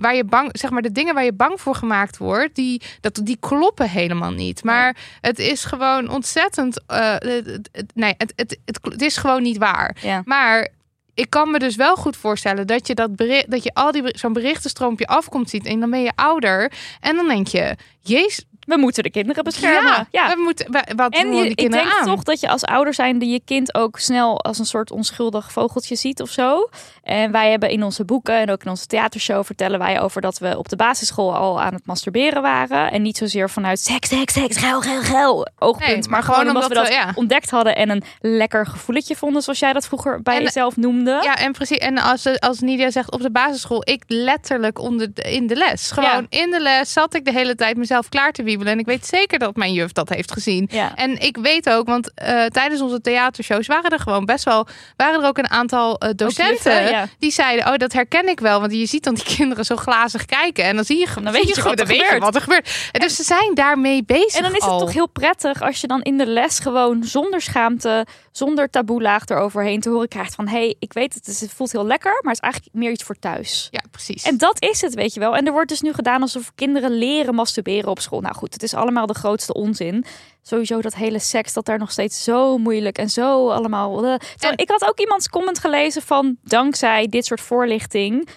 waar 0.00 0.14
je 0.14 0.24
bang, 0.24 0.48
zeg 0.52 0.70
maar, 0.70 0.82
de 0.82 0.92
dingen 0.92 1.14
waar 1.14 1.24
je 1.24 1.32
bang 1.32 1.60
voor 1.60 1.74
gemaakt 1.74 2.16
wordt, 2.16 2.54
die, 2.54 2.82
dat, 3.00 3.20
die 3.22 3.36
kloppen 3.40 3.88
helemaal 3.90 4.30
niet. 4.30 4.64
Maar 4.64 4.96
het 5.20 5.38
is 5.38 5.64
gewoon 5.64 6.08
ontzettend. 6.10 6.80
eh, 6.86 7.10
het, 7.10 7.46
het- 7.46 7.68
het- 7.72 7.90
nee, 7.94 8.14
het, 8.18 8.32
het, 8.36 8.58
het, 8.64 8.78
het 8.82 9.02
is 9.02 9.16
gewoon 9.16 9.42
niet 9.42 9.58
waar. 9.58 9.96
Ja. 10.02 10.22
Maar 10.24 10.68
ik 11.14 11.30
kan 11.30 11.50
me 11.50 11.58
dus 11.58 11.76
wel 11.76 11.96
goed 11.96 12.16
voorstellen 12.16 12.66
dat 12.66 12.86
je 12.86 12.94
dat 12.94 13.16
bericht, 13.16 13.50
dat 13.50 13.62
je 13.62 13.74
al 13.74 13.92
die 13.92 14.02
zo'n 14.18 14.32
berichtenstroompje 14.32 15.06
afkomt 15.06 15.50
ziet 15.50 15.66
en 15.66 15.80
dan 15.80 15.90
ben 15.90 16.02
je 16.02 16.12
ouder 16.14 16.72
en 17.00 17.16
dan 17.16 17.28
denk 17.28 17.46
je, 17.46 17.76
jezus, 18.00 18.44
we 18.68 18.76
moeten 18.76 19.02
de 19.02 19.10
kinderen 19.10 19.44
beschermen. 19.44 20.08
Ja, 20.10 20.28
we 20.28 20.40
moeten, 20.42 20.72
we- 20.72 20.92
wat 20.96 21.14
En 21.14 21.32
je, 21.34 21.42
die 21.42 21.50
ik 21.50 21.70
denk 21.72 21.94
aan? 21.98 22.04
toch 22.06 22.22
dat 22.22 22.40
je 22.40 22.48
als 22.48 22.64
ouder 22.64 22.94
zijnde 22.94 23.26
je 23.26 23.40
kind 23.44 23.74
ook 23.74 23.98
snel 23.98 24.40
als 24.42 24.58
een 24.58 24.64
soort 24.66 24.90
onschuldig 24.90 25.52
vogeltje 25.52 25.96
ziet 25.96 26.22
of 26.22 26.30
zo. 26.30 26.68
En 27.02 27.32
wij 27.32 27.50
hebben 27.50 27.70
in 27.70 27.82
onze 27.82 28.04
boeken 28.04 28.34
en 28.34 28.50
ook 28.50 28.62
in 28.64 28.70
onze 28.70 28.86
theatershow 28.86 29.44
vertellen 29.44 29.78
wij 29.78 30.00
over 30.00 30.20
dat 30.20 30.38
we 30.38 30.58
op 30.58 30.68
de 30.68 30.76
basisschool 30.76 31.34
al 31.34 31.60
aan 31.60 31.74
het 31.74 31.86
masturberen 31.86 32.42
waren. 32.42 32.90
En 32.92 33.02
niet 33.02 33.16
zozeer 33.16 33.50
vanuit 33.50 33.80
seks, 33.80 34.08
seks, 34.08 34.32
seks, 34.32 34.56
geil, 34.56 34.80
geil, 34.80 35.00
geil 35.02 35.48
oogpunt. 35.58 36.00
Nee, 36.00 36.08
maar, 36.08 36.22
gewoon 36.22 36.46
omdat, 36.48 36.68
we 36.68 36.74
dat 36.74 36.88
ja. 36.88 37.12
ontdekt 37.14 37.50
hadden 37.50 37.76
en 37.76 37.90
een 37.90 38.02
lekker 38.20 38.66
gevoeletje 38.66 39.16
vonden, 39.16 39.42
zoals 39.42 39.58
jij 39.58 39.72
dat 39.72 39.86
vroeger 39.86 40.22
bij 40.22 40.36
En- 40.36 40.42
jezelf 40.42 40.76
noemde. 40.76 41.20
Ja, 41.22 41.36
en 41.36 41.52
precies. 41.52 41.78
En 41.78 41.98
als, 41.98 42.40
als 42.40 42.60
Nidia 42.60 42.90
zegt 42.90 43.10
op 43.12 43.20
de 43.22 43.30
basisschool, 43.30 43.82
ik 43.84 44.02
letterlijk 44.06 44.78
onder 44.78 45.14
de, 45.14 45.22
in 45.22 45.46
de 45.46 45.56
les. 45.56 45.90
Gewoon 45.90 46.26
in 46.28 46.50
de 46.50 46.60
les 46.60 46.92
zat 46.92 47.14
ik 47.14 47.24
de 47.24 47.32
hele 47.32 47.54
tijd 47.54 47.76
mezelf 47.76 48.08
klaar 48.08 48.32
te 48.32 48.42
wiebelen. 48.42 48.56
En 48.66 48.78
ik 48.78 48.86
weet 48.86 49.06
zeker 49.06 49.38
dat 49.38 49.56
mijn 49.56 49.72
juf 49.72 49.92
dat 49.92 50.08
heeft 50.08 50.32
gezien. 50.32 50.68
Ja. 50.72 50.94
En 50.96 51.20
ik 51.20 51.36
weet 51.36 51.70
ook, 51.70 51.86
want 51.86 52.14
eh, 52.14 52.44
tijdens 52.44 52.80
onze 52.80 53.00
theatershows 53.00 53.66
waren 53.66 53.90
er 53.90 54.00
gewoon 54.00 54.24
best 54.24 54.44
wel, 54.44 54.66
waren 54.96 55.20
er 55.22 55.26
ook 55.28 55.38
een 55.38 55.50
aantal 55.50 55.98
eh, 55.98 56.10
docenten 56.16 56.54
juffen, 56.74 56.90
ja. 56.90 57.06
die 57.18 57.30
zeiden, 57.30 57.66
oh 57.66 57.76
dat 57.76 57.92
herken 57.92 58.28
ik 58.28 58.40
wel, 58.40 58.60
want 58.60 58.72
je 58.72 58.86
ziet 58.86 59.04
dan 59.04 59.14
die 59.14 59.24
kinderen 59.36 59.64
zo 59.64 59.76
glazig 59.76 60.24
kijken 60.24 60.64
en 60.64 60.74
dan 60.76 60.84
zie 60.84 60.98
je, 60.98 61.06
gewoon- 61.06 61.24
Dan 61.24 61.32
weet 61.32 61.48
je 61.48 61.54
gewoon 61.54 61.68
wat 61.76 61.78
er 61.80 61.86
dan 61.86 61.86
weet 61.86 61.96
je 61.96 62.04
gebeurt. 62.04 62.24
wat 62.24 62.34
er 62.34 62.40
gebeurt. 62.40 62.88
En 62.92 63.00
dus 63.00 63.16
ze 63.16 63.22
zijn 63.22 63.54
daarmee 63.54 64.04
bezig. 64.04 64.34
En 64.36 64.42
dan 64.42 64.54
is 64.54 64.62
het 64.62 64.70
al. 64.70 64.78
toch 64.78 64.92
heel 64.92 65.08
prettig 65.08 65.62
als 65.62 65.80
je 65.80 65.86
dan 65.86 66.02
in 66.02 66.18
de 66.18 66.26
les 66.26 66.58
gewoon 66.58 67.04
zonder 67.04 67.40
schaamte, 67.40 68.06
zonder 68.38 68.70
taboelaag 68.70 69.26
eroverheen 69.26 69.80
te 69.80 69.90
horen 69.90 70.08
krijgt 70.08 70.34
van 70.34 70.48
hé, 70.48 70.58
hey, 70.58 70.76
ik 70.78 70.92
weet 70.92 71.14
het, 71.14 71.26
het 71.26 71.52
voelt 71.52 71.72
heel 71.72 71.86
lekker, 71.86 72.10
maar 72.22 72.32
het 72.32 72.42
is 72.42 72.48
eigenlijk 72.50 72.74
meer 72.74 72.90
iets 72.90 73.02
voor 73.02 73.18
thuis. 73.18 73.68
Ja, 73.70 73.80
precies. 73.90 74.22
En 74.22 74.36
dat 74.38 74.62
is 74.62 74.80
het, 74.80 74.94
weet 74.94 75.14
je 75.14 75.20
wel. 75.20 75.36
En 75.36 75.46
er 75.46 75.52
wordt 75.52 75.68
dus 75.68 75.80
nu 75.80 75.92
gedaan 75.92 76.22
alsof 76.22 76.52
kinderen 76.54 76.90
leren 76.90 77.34
masturberen 77.34 77.90
op 77.90 78.00
school. 78.00 78.20
Nou 78.20 78.34
goed, 78.34 78.52
het 78.52 78.62
is 78.62 78.74
allemaal 78.74 79.06
de 79.06 79.14
grootste 79.14 79.54
onzin. 79.54 80.04
Sowieso 80.42 80.80
dat 80.80 80.94
hele 80.94 81.18
seks, 81.18 81.52
dat 81.52 81.64
daar 81.64 81.78
nog 81.78 81.90
steeds 81.90 82.24
zo 82.24 82.58
moeilijk 82.58 82.98
en 82.98 83.08
zo 83.08 83.50
allemaal... 83.50 84.04
eh. 84.04 84.12
En- 84.38 84.56
ik 84.56 84.70
had 84.70 84.88
ook 84.88 84.98
iemands 84.98 85.28
comment 85.28 85.58
gelezen 85.58 86.02
van... 86.02 86.36
dankzij 86.42 87.06
dit 87.06 87.24
soort 87.24 87.40
voorlichting 87.40 88.28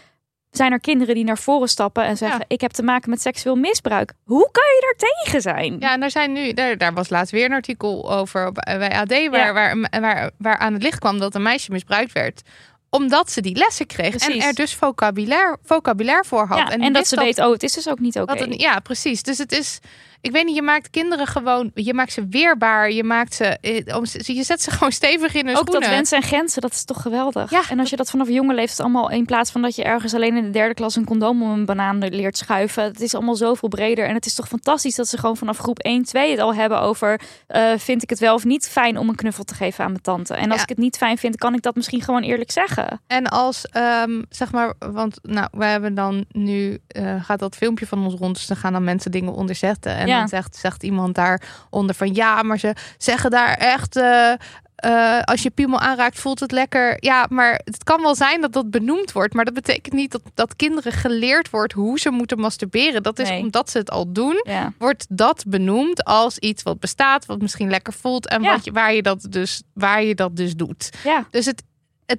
zijn 0.52 0.72
er 0.72 0.80
kinderen 0.80 1.16
die 1.16 1.24
naar 1.24 1.38
voren 1.38 1.68
stappen 1.68 2.04
en 2.04 2.18
zeggen... 2.18 2.40
Ja. 2.40 2.46
ik 2.48 2.62
heb 2.62 2.72
te 2.72 2.84
maken 2.84 3.10
met 3.10 3.22
seksueel 3.22 3.56
misbruik. 3.56 4.14
Hoe 4.24 4.50
kan 4.52 4.64
je 4.64 4.82
daar 4.82 5.10
tegen 5.14 5.42
zijn? 5.42 5.76
Ja, 5.80 5.94
en 5.94 6.00
daar 6.00 6.12
zijn 6.12 6.32
nu, 6.32 6.54
daar, 6.54 6.78
daar 6.78 6.94
was 6.94 7.10
laatst 7.10 7.32
weer 7.32 7.46
een 7.46 7.54
artikel 7.54 8.12
over 8.12 8.48
op- 8.48 8.54
bij 8.64 8.92
AD, 8.92 9.10
waar, 9.10 9.30
Ja. 9.32 9.54
waar, 9.54 9.88
waar, 10.02 10.32
waar 10.38 10.58
aan 10.58 10.74
het 10.74 10.84
licht 10.84 11.00
kwam 11.00 11.20
dat 11.20 11.36
een 11.36 11.42
meisje 11.42 11.72
misbruikt 11.72 12.12
werd 12.12 12.42
omdat 12.92 13.32
ze 13.32 13.42
die 13.42 13.56
lessen 13.56 13.86
kreeg 13.86 14.10
Precies. 14.10 14.42
en 14.42 14.48
er 14.48 14.54
dus 14.54 14.76
vocabulaire, 14.76 15.58
vocabulaire 15.64 16.24
voor 16.28 16.46
had. 16.48 16.58
Ja, 16.58 16.70
en, 16.70 16.94
dat 16.94 17.08
ze 17.08 17.16
weet, 17.16 17.40
oh, 17.40 17.52
het 17.52 17.64
is 17.64 17.74
dus 17.74 17.90
ook 17.90 18.00
niet 18.00 18.20
oké. 18.20 18.46
ja, 18.50 18.80
precies. 18.80 19.24
Dus 19.24 19.38
het 19.38 19.52
is, 19.52 19.80
ik 20.22 20.32
weet 20.32 20.46
niet, 20.46 20.56
je 20.56 20.62
maakt 20.62 20.90
kinderen 20.90 21.28
gewoon, 21.28 21.72
je 21.74 21.94
maakt 21.94 22.12
ze 22.12 22.28
weerbaar, 22.30 22.92
je 22.92 23.04
maakt 23.04 23.34
ze, 23.34 23.46
eh, 23.46 24.36
je 24.36 24.44
zet 24.44 24.62
ze 24.62 24.72
gewoon 24.72 24.92
stevig 24.92 25.34
in 25.34 25.48
hun 25.48 25.58
Ook 25.58 25.72
dat 25.72 25.88
wensen 25.88 26.18
en 26.18 26.24
grenzen, 26.24 26.62
dat 26.62 26.72
is 26.72 26.86
toch 26.86 27.02
geweldig. 27.02 27.52
Ja, 27.52 27.62
en 27.70 27.80
als 27.80 27.90
je 27.90 27.96
dat 27.96 28.10
vanaf 28.10 28.30
jonge 28.30 28.54
leeftijd 28.54 28.80
allemaal, 28.80 29.10
in 29.12 29.26
plaats 29.26 29.52
van 29.52 29.62
dat 29.62 29.76
je 29.76 29.84
ergens 29.84 30.14
alleen 30.14 30.38
in 30.38 30.44
de 30.44 30.50
derde 30.50 30.74
klas 30.74 30.96
een 30.96 31.06
condoom 31.06 31.42
om 31.44 31.50
een 31.52 31.66
banaan 31.66 31.98
leert 31.98 32.38
schuiven, 32.38 32.84
het 32.84 33.02
is 33.02 33.16
allemaal 33.16 33.36
zoveel 33.36 33.70
breder. 33.70 34.06
En 34.08 34.14
het 34.14 34.26
is 34.26 34.36
toch 34.36 34.48
fantastisch 34.48 34.96
dat 34.96 35.08
ze 35.08 35.18
gewoon 35.18 35.38
vanaf 35.38 35.58
groep 35.58 35.80
1, 35.80 36.04
2 36.04 36.32
het 36.32 36.40
al 36.40 36.54
hebben 36.56 36.80
over, 36.82 37.22
eh, 37.48 37.72
vind 37.78 38.04
ik 38.04 38.10
het 38.10 38.20
wel 38.20 38.34
of 38.34 38.46
niet 38.46 38.68
fijn 38.68 38.98
om 38.98 39.10
een 39.10 39.16
knuffel 39.16 39.44
te 39.44 39.56
geven 39.56 39.84
aan 39.84 39.92
mijn 39.92 40.04
tante. 40.04 40.34
En 40.34 40.48
als 40.48 40.56
Ja. 40.56 40.64
ik 40.64 40.70
het 40.70 40.78
niet 40.78 40.98
fijn 40.98 41.18
vind, 41.18 41.36
kan 41.36 41.54
ik 41.54 41.62
dat 41.62 41.76
misschien 41.76 42.02
gewoon 42.02 42.22
eerlijk 42.24 42.52
zeggen. 42.52 43.02
En 43.08 43.28
als, 43.28 43.66
ehm, 43.66 44.22
zeg 44.30 44.52
maar, 44.52 44.74
want 44.80 45.20
nou, 45.22 45.48
we 45.52 45.66
hebben 45.66 45.94
dan 45.96 46.26
nu, 46.32 46.80
eh, 46.88 47.24
gaat 47.24 47.40
dat 47.40 47.56
filmpje 47.56 47.88
van 47.88 48.04
ons 48.06 48.14
rond, 48.14 48.36
dus 48.36 48.48
dan 48.48 48.58
gaan 48.58 48.74
dan 48.74 48.84
mensen 48.84 49.12
dingen 49.12 49.34
onderzetten. 49.34 49.96
En 49.96 50.08
Ja. 50.12 50.20
dan 50.20 50.28
zegt, 50.28 50.56
zegt 50.56 50.84
iemand 50.84 51.16
daaronder 51.16 51.96
van, 51.96 52.14
ja, 52.14 52.42
maar 52.44 52.58
ze 52.60 52.74
zeggen 52.98 53.32
daar 53.32 53.54
echt, 53.58 53.96
eh, 53.96 54.32
eh, 54.76 55.22
als 55.24 55.42
je 55.44 55.50
piemel 55.50 55.80
aanraakt, 55.80 56.20
voelt 56.20 56.40
het 56.40 56.52
lekker. 56.52 56.98
Ja, 57.00 57.26
maar 57.30 57.62
het 57.64 57.84
kan 57.84 58.02
wel 58.02 58.16
zijn 58.16 58.42
dat 58.42 58.54
dat 58.54 58.70
benoemd 58.72 59.12
wordt, 59.12 59.34
maar 59.34 59.46
dat 59.46 59.54
betekent 59.54 59.94
niet 59.96 60.12
dat, 60.12 60.22
dat 60.34 60.56
kinderen 60.56 60.92
geleerd 60.92 61.50
wordt 61.50 61.74
hoe 61.74 62.00
ze 62.00 62.10
moeten 62.10 62.40
masturberen. 62.40 63.04
Dat 63.04 63.20
is 63.20 63.30
Nee. 63.30 63.42
omdat 63.42 63.70
ze 63.70 63.78
het 63.78 63.92
al 63.92 64.12
doen, 64.12 64.42
Ja. 64.44 64.74
wordt 64.78 65.06
dat 65.10 65.44
benoemd 65.48 66.04
als 66.04 66.38
iets 66.38 66.64
wat 66.64 66.80
bestaat, 66.80 67.26
wat 67.26 67.42
misschien 67.42 67.70
lekker 67.70 67.94
voelt 67.94 68.28
en 68.28 68.42
Ja. 68.44 68.52
wat 68.52 68.66
je, 68.66 68.72
waar, 68.72 68.94
je 68.94 69.02
dat 69.02 69.26
dus, 69.30 69.62
waar 69.74 70.04
je 70.04 70.16
dat 70.16 70.36
dus 70.36 70.56
doet. 70.56 70.90
Ja. 71.04 71.26
Dus 71.30 71.46
het, 71.46 71.64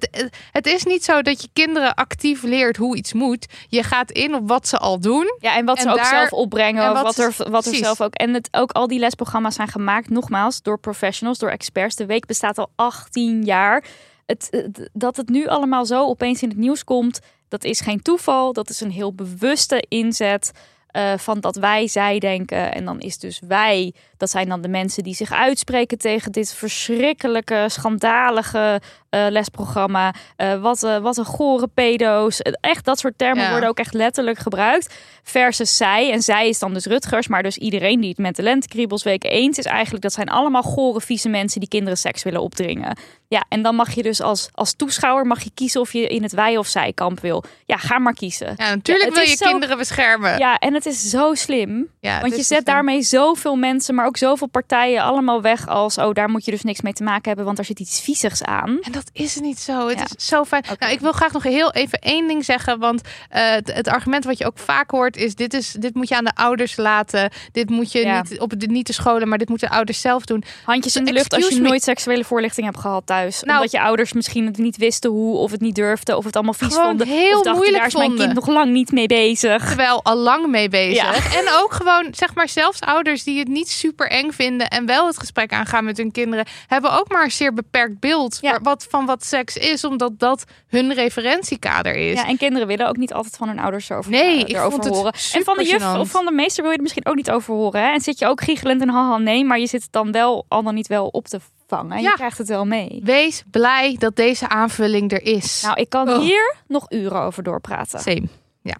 het, 0.01 0.31
het- 0.51 0.67
is 0.67 0.83
niet 0.83 1.03
zo 1.03 1.21
dat 1.21 1.41
je 1.41 1.47
kinderen 1.53 1.93
actief 1.93 2.43
leert 2.43 2.77
hoe 2.77 2.95
iets 2.95 3.13
moet. 3.13 3.45
Je 3.67 3.83
gaat 3.83 4.11
in 4.11 4.35
op 4.35 4.47
wat 4.47 4.67
ze 4.67 4.77
al 4.77 4.99
doen. 4.99 5.35
Ja, 5.39 5.55
en 5.57 5.65
wat 5.65 5.79
ze 5.79 5.89
ook 5.89 5.95
daar- 5.95 6.05
zelf 6.05 6.31
opbrengen, 6.31 6.83
en 6.83 6.93
wat, 6.93 7.03
wat- 7.03 7.17
er, 7.17 7.51
wat 7.51 7.65
er 7.65 7.75
zelf 7.75 8.01
ook. 8.01 8.13
En 8.13 8.33
het, 8.33 8.47
ook 8.51 8.71
al 8.71 8.87
die 8.87 8.99
lesprogramma's 8.99 9.55
zijn 9.55 9.67
gemaakt, 9.67 10.09
nogmaals, 10.09 10.61
door 10.61 10.79
professionals, 10.79 11.37
door 11.37 11.49
experts. 11.49 11.95
De 11.95 12.05
week 12.05 12.25
bestaat 12.25 12.57
al 12.57 12.69
18 12.75 13.43
jaar. 13.43 13.83
Het, 14.25 14.47
het- 14.51 14.89
dat 14.93 15.17
het 15.17 15.29
nu 15.29 15.47
allemaal 15.47 15.85
zo 15.85 16.05
opeens 16.07 16.41
in 16.41 16.49
het 16.49 16.57
nieuws 16.57 16.83
komt, 16.83 17.19
dat 17.47 17.63
is 17.63 17.79
geen 17.81 18.01
toeval. 18.01 18.53
Dat 18.53 18.69
is 18.69 18.81
een 18.81 18.91
heel 18.91 19.13
bewuste 19.13 19.85
inzet. 19.87 20.51
eh, 20.93 21.13
van 21.17 21.39
dat 21.39 21.55
wij 21.55 21.87
zij 21.87 22.19
denken. 22.19 22.73
En 22.73 22.85
dan 22.85 22.99
is 22.99 23.17
dus 23.17 23.39
wij, 23.47 23.93
dat 24.17 24.29
zijn 24.29 24.49
dan 24.49 24.61
de 24.61 24.67
mensen 24.67 25.03
die 25.03 25.15
zich 25.15 25.31
uitspreken 25.31 25.97
tegen 25.97 26.31
dit 26.31 26.53
verschrikkelijke, 26.53 27.65
schandalige 27.69 28.81
lesprogramma. 29.29 30.13
Eh, 30.35 30.61
wat, 30.61 30.83
eh, 30.83 30.97
wat 30.97 31.17
een 31.17 31.25
gore 31.25 31.67
pedo's. 31.73 32.41
Eh, 32.41 32.53
Echt 32.61 32.85
dat 32.85 32.99
soort 32.99 33.17
termen 33.17 33.43
Ja. 33.43 33.49
worden 33.51 33.69
ook 33.69 33.79
echt 33.79 33.93
letterlijk 33.93 34.37
gebruikt. 34.37 34.93
Versus 35.23 35.77
zij. 35.77 36.11
En 36.11 36.21
zij 36.21 36.49
is 36.49 36.59
dan 36.59 36.73
dus 36.73 36.85
Rutgers. 36.85 37.27
Maar 37.27 37.43
dus 37.43 37.57
iedereen 37.57 37.99
die 37.99 38.09
het 38.09 38.17
met 38.17 38.35
de 38.35 38.43
lentekriebelsweken 38.43 39.29
eens 39.29 39.57
is 39.57 39.65
eigenlijk... 39.65 40.03
dat 40.03 40.13
zijn 40.13 40.29
allemaal 40.29 40.61
gore, 40.63 41.01
vieze 41.01 41.29
mensen 41.29 41.59
die 41.59 41.69
kinderen 41.69 41.97
seks 41.97 42.23
willen 42.23 42.41
opdringen. 42.41 42.97
Ja, 43.27 43.45
en 43.49 43.61
dan 43.61 43.75
mag 43.75 43.93
je 43.93 44.03
dus 44.03 44.21
als, 44.21 44.49
als 44.53 44.73
toeschouwer 44.75 45.25
mag 45.25 45.43
je 45.43 45.51
kiezen 45.53 45.81
of 45.81 45.93
je 45.93 46.07
in 46.07 46.23
het 46.23 46.31
wij- 46.31 46.57
of 46.57 46.67
zij-kamp 46.67 47.19
wil. 47.19 47.43
Ja, 47.65 47.77
ga 47.77 47.99
maar 47.99 48.13
kiezen. 48.13 48.53
Ja, 48.57 48.69
natuurlijk 48.75 49.13
wil 49.13 49.23
je 49.23 49.35
zo- 49.35 49.49
kinderen 49.49 49.77
beschermen. 49.77 50.37
Ja, 50.37 50.57
en 50.57 50.73
het 50.73 50.85
is 50.85 51.09
zo 51.09 51.33
slim. 51.33 51.87
Ja, 51.99 52.21
Want 52.21 52.35
je 52.35 52.43
zet 52.43 52.65
daarmee 52.65 53.01
zoveel 53.01 53.55
mensen, 53.55 53.95
maar 53.95 54.05
ook 54.05 54.17
zoveel 54.17 54.47
partijen 54.47 55.01
allemaal 55.03 55.41
weg 55.41 55.67
als... 55.67 55.97
oh, 55.97 56.13
daar 56.13 56.29
moet 56.29 56.45
je 56.45 56.51
dus 56.51 56.63
niks 56.63 56.81
mee 56.81 56.93
te 56.93 57.03
maken 57.03 57.23
hebben, 57.27 57.45
want 57.45 57.57
daar 57.57 57.65
zit 57.65 57.79
iets 57.79 58.01
viezigs 58.01 58.43
aan. 58.43 58.77
En 58.81 58.91
dat 58.91 59.02
is 59.13 59.39
niet 59.39 59.59
zo. 59.59 59.87
Het 59.87 59.97
Ja. 59.97 60.05
is 60.17 60.25
zo 60.27 60.43
fijn. 60.43 60.63
Nou, 60.79 60.91
ik 60.91 60.99
wil 60.99 61.11
graag 61.11 61.31
nog 61.31 61.43
heel 61.43 61.71
even 61.71 61.99
één 61.99 62.27
ding 62.27 62.45
zeggen. 62.45 62.79
Want 62.79 63.01
eh, 63.29 63.49
het, 63.49 63.73
het 63.73 63.87
argument 63.87 64.25
wat 64.25 64.37
je 64.37 64.45
ook 64.45 64.57
vaak 64.59 64.91
hoort 64.91 65.17
is 65.17 65.35
dit, 65.35 65.53
is... 65.53 65.71
dit 65.79 65.95
moet 65.95 66.07
je 66.09 66.15
aan 66.15 66.23
de 66.23 66.35
ouders 66.35 66.75
laten. 66.75 67.31
Dit 67.51 67.69
moet 67.69 67.91
je 67.91 67.99
Ja. 67.99 68.21
niet 68.21 68.39
op 68.39 68.53
de, 68.59 68.67
niet 68.67 68.87
de 68.87 68.93
scholen, 68.93 69.27
maar 69.27 69.37
dit 69.37 69.49
moeten 69.49 69.69
ouders 69.69 70.01
zelf 70.01 70.25
doen. 70.25 70.43
Handjes 70.63 70.95
in 70.95 71.05
de 71.05 71.13
lucht 71.13 71.33
als 71.33 71.47
je 71.47 71.55
me. 71.61 71.67
nooit 71.67 71.83
seksuele 71.83 72.23
voorlichting 72.23 72.65
hebt 72.65 72.79
gehad 72.79 73.05
thuis. 73.05 73.41
Nou- 73.43 73.57
Omdat 73.57 73.71
je 73.71 73.81
ouders 73.81 74.13
misschien 74.13 74.45
het 74.45 74.57
niet 74.57 74.77
wisten 74.77 75.09
hoe, 75.09 75.37
of 75.37 75.51
het 75.51 75.61
niet 75.61 75.75
durfden, 75.75 76.17
of 76.17 76.25
het 76.25 76.35
allemaal 76.35 76.53
vies 76.53 76.67
Gewoon 76.73 76.85
vonden. 76.87 77.07
heel 77.07 77.25
of 77.37 77.43
dachten, 77.43 77.51
moeilijk 77.53 77.77
daar 77.77 77.87
is 77.87 77.93
mijn 77.93 78.07
vonden. 78.07 78.25
kind 78.25 78.45
nog 78.45 78.55
lang 78.55 78.71
niet 78.71 78.91
mee 78.91 79.07
bezig. 79.07 79.65
Terwijl 79.67 80.03
al 80.03 80.15
lang 80.17 80.47
mee 80.47 80.69
bezig. 80.69 81.33
Ja. 81.33 81.39
En 81.39 81.45
ook 81.61 81.73
gewoon, 81.73 82.07
zeg 82.11 82.35
maar, 82.35 82.49
zelfs 82.49 82.79
ouders 82.79 83.23
die 83.23 83.39
het 83.39 83.47
niet 83.47 83.69
super 83.69 84.09
eng 84.09 84.31
vinden 84.31 84.67
en 84.67 84.85
wel 84.85 85.07
het 85.07 85.17
gesprek 85.19 85.53
aangaan 85.53 85.83
met 85.85 85.97
hun 85.97 86.11
kinderen, 86.11 86.45
hebben 86.67 86.91
ook 86.91 87.11
maar 87.11 87.23
een 87.23 87.31
zeer 87.31 87.53
beperkt 87.53 87.99
beeld 87.99 88.37
Ja. 88.41 88.59
wat, 88.61 88.85
van 88.93 89.05
wat 89.05 89.25
seks 89.25 89.57
is, 89.57 89.83
omdat 89.83 90.19
dat 90.19 90.43
hun 90.67 90.93
referentiekader 90.93 91.95
is. 91.95 92.13
Ja, 92.13 92.27
en 92.27 92.37
kinderen 92.37 92.67
willen 92.67 92.87
ook 92.87 92.97
niet 92.97 93.13
altijd 93.13 93.35
van 93.37 93.47
hun 93.47 93.59
ouders 93.59 93.89
erover, 93.89 94.11
Nee, 94.11 94.45
eh, 94.45 94.49
ik 94.49 94.57
vond 94.71 94.83
het 94.83 94.93
horen. 94.95 95.13
En 95.33 95.43
van 95.43 95.57
de 95.57 95.63
juf 95.63 95.95
of 95.95 96.09
van 96.09 96.25
de 96.25 96.31
meester 96.31 96.61
wil 96.61 96.71
je 96.71 96.77
er 96.77 96.83
misschien 96.83 97.05
ook 97.05 97.15
niet 97.15 97.31
over 97.31 97.53
horen. 97.53 97.81
Hè? 97.81 97.91
En 97.91 98.01
zit 98.01 98.19
je 98.19 98.25
ook 98.27 98.41
giechelend 98.41 98.81
en 98.81 98.89
haha 98.89 99.17
nee, 99.17 99.45
maar 99.45 99.59
je 99.59 99.67
zit 99.67 99.81
het 99.81 99.91
dan 99.91 100.11
wel 100.11 100.45
al 100.47 100.63
dan 100.63 100.73
niet 100.73 100.87
wel 100.87 101.07
op 101.07 101.27
te 101.27 101.39
vangen. 101.67 102.01
Ja. 102.01 102.09
je 102.09 102.15
krijgt 102.15 102.37
het 102.37 102.47
wel 102.47 102.65
mee. 102.65 102.99
Wees 103.03 103.43
blij 103.51 103.95
dat 103.99 104.15
deze 104.15 104.49
aanvulling 104.49 105.11
er 105.11 105.23
is. 105.25 105.61
Nou, 105.61 105.79
ik 105.79 105.89
kan 105.89 106.09
Oh. 106.09 106.19
hier 106.19 106.55
nog 106.67 106.85
uren 106.91 107.21
over 107.21 107.43
doorpraten. 107.43 107.99
Same. 107.99 108.27
Ja. 108.61 108.75